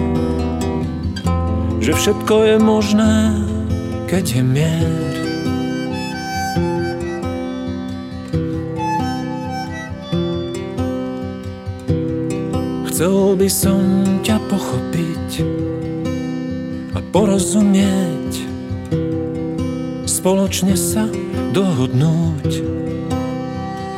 že 1.85 1.93
všetko 1.93 2.35
je 2.49 2.57
možné, 2.57 3.15
keď 4.09 4.25
je 4.25 4.43
mier. 4.43 5.13
Chcel 12.89 13.37
by 13.37 13.49
som 13.53 13.85
ťa 14.25 14.41
pochopiť 14.49 15.45
a 16.97 17.05
porozumieť, 17.13 18.48
spoločne 20.19 20.75
sa 20.75 21.07
dohodnúť 21.55 22.51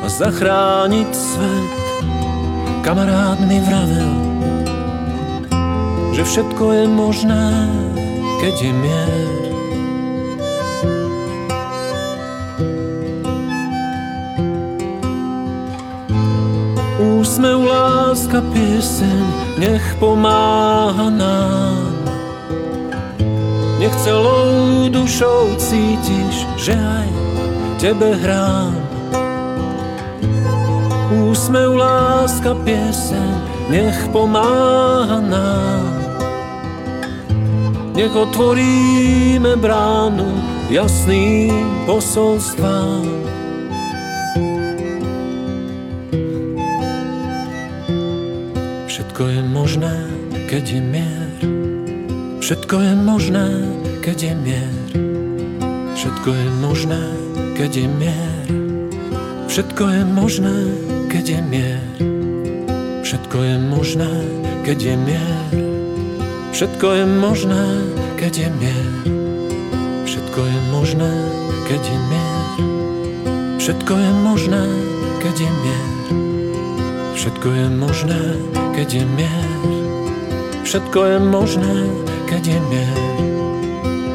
a 0.01 0.07
zachrániť 0.07 1.09
svet. 1.09 1.73
Kamarát 2.85 3.41
mi 3.41 3.57
vravel, 3.57 4.13
že 6.13 6.21
všetko 6.21 6.63
je 6.77 6.85
možné, 6.85 7.49
keď 8.37 8.53
je 8.53 8.69
mier. 8.69 9.41
Úsmev, 17.01 17.65
láska, 17.65 18.45
pieseň, 18.53 19.25
nech 19.57 19.85
pomáha 19.97 21.09
nám. 21.09 21.90
Nech 23.81 23.95
celou 23.97 24.85
dušou 24.93 25.57
cítiš, 25.57 26.45
že 26.53 26.77
aj 26.77 27.09
tebe 27.81 28.13
hrám. 28.13 28.77
Úsmev, 31.09 31.81
láska, 31.81 32.53
pieseň, 32.61 33.33
nech 33.73 33.97
pomáha 34.13 35.17
nám. 35.17 35.85
Nech 37.97 38.13
otvoríme 38.13 39.57
bránu 39.57 40.29
jasným 40.69 41.65
posolstvám. 41.89 43.09
Všetko 48.85 49.21
je 49.25 49.41
možné, 49.41 49.95
keď 50.45 50.63
je 50.69 50.81
mier. 50.85 51.10
Všetko 52.51 52.83
je 52.83 52.95
možné, 52.99 53.47
keď 54.03 54.17
je 54.27 54.33
mier. 54.35 54.75
Všetko 55.95 56.29
je 56.35 56.47
možné, 56.59 56.99
keď 57.55 57.71
je 57.79 57.87
mier. 57.87 58.43
Všetko 59.47 59.83
je 59.87 60.01
možné, 60.03 60.57
keď 61.07 61.25
je 61.31 61.39
mier. 61.47 61.79
Všetko 63.07 63.37
je 63.39 63.55
možné, 63.55 64.11
keď 64.67 64.77
je 64.83 64.95
mier. 64.99 65.35
Všetko 66.51 66.87
je 66.91 67.05
možné, 67.23 67.63
keď 68.19 68.33
je 68.35 68.49
mier. 68.59 68.87
Všetko 70.03 70.41
je 70.43 70.59
možné, 70.75 71.11
keď 71.71 71.81
je 71.87 71.97
mier. 72.11 72.43
Všetko 73.63 73.93
je 73.95 74.11
možné, 74.27 74.63
keď 75.23 75.35
je 75.39 75.51
mier. 75.63 75.87
Všetko 77.15 77.47
je 77.47 77.67
možné, 77.79 78.21
keď 78.75 78.87
je 78.91 79.03
mier. 79.07 79.47
Všetko 80.67 80.99
je 80.99 81.17
možné, 81.19 81.75
kiedy 82.31 82.51
mię 82.51 82.87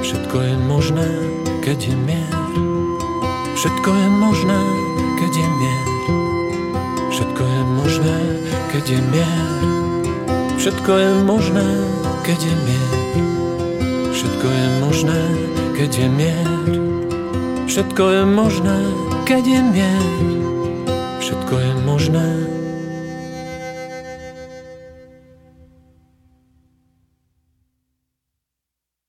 Wszystko 0.02 0.43
jest 0.43 0.60
możne, 0.68 1.09
kiedy 1.64 1.97
mię 1.97 2.22
Wszystko 3.55 3.94
jest 3.97 4.10
możne, 4.10 4.59
kiedy 5.20 5.38
mię 5.38 5.76
Wszystko 7.10 7.44
jest 7.44 7.68
możne, 7.76 8.20
kiedy 8.72 8.93
mię 8.93 9.26
Wszystko 10.59 10.98
jest 10.98 11.26
możne, 11.26 11.64
kiedy 12.26 12.47
mię 12.66 12.80
Wszystko 14.12 14.48
jest 14.48 14.80
możne, 14.80 15.28
kiedy 15.78 16.09
mię 16.09 16.34
Wszystko 17.66 18.10
jest 18.10 18.28
możne, 18.28 18.80
kiedy 19.24 19.51
Wszystko 21.20 21.60
jest 21.60 21.86
możne, 21.86 22.55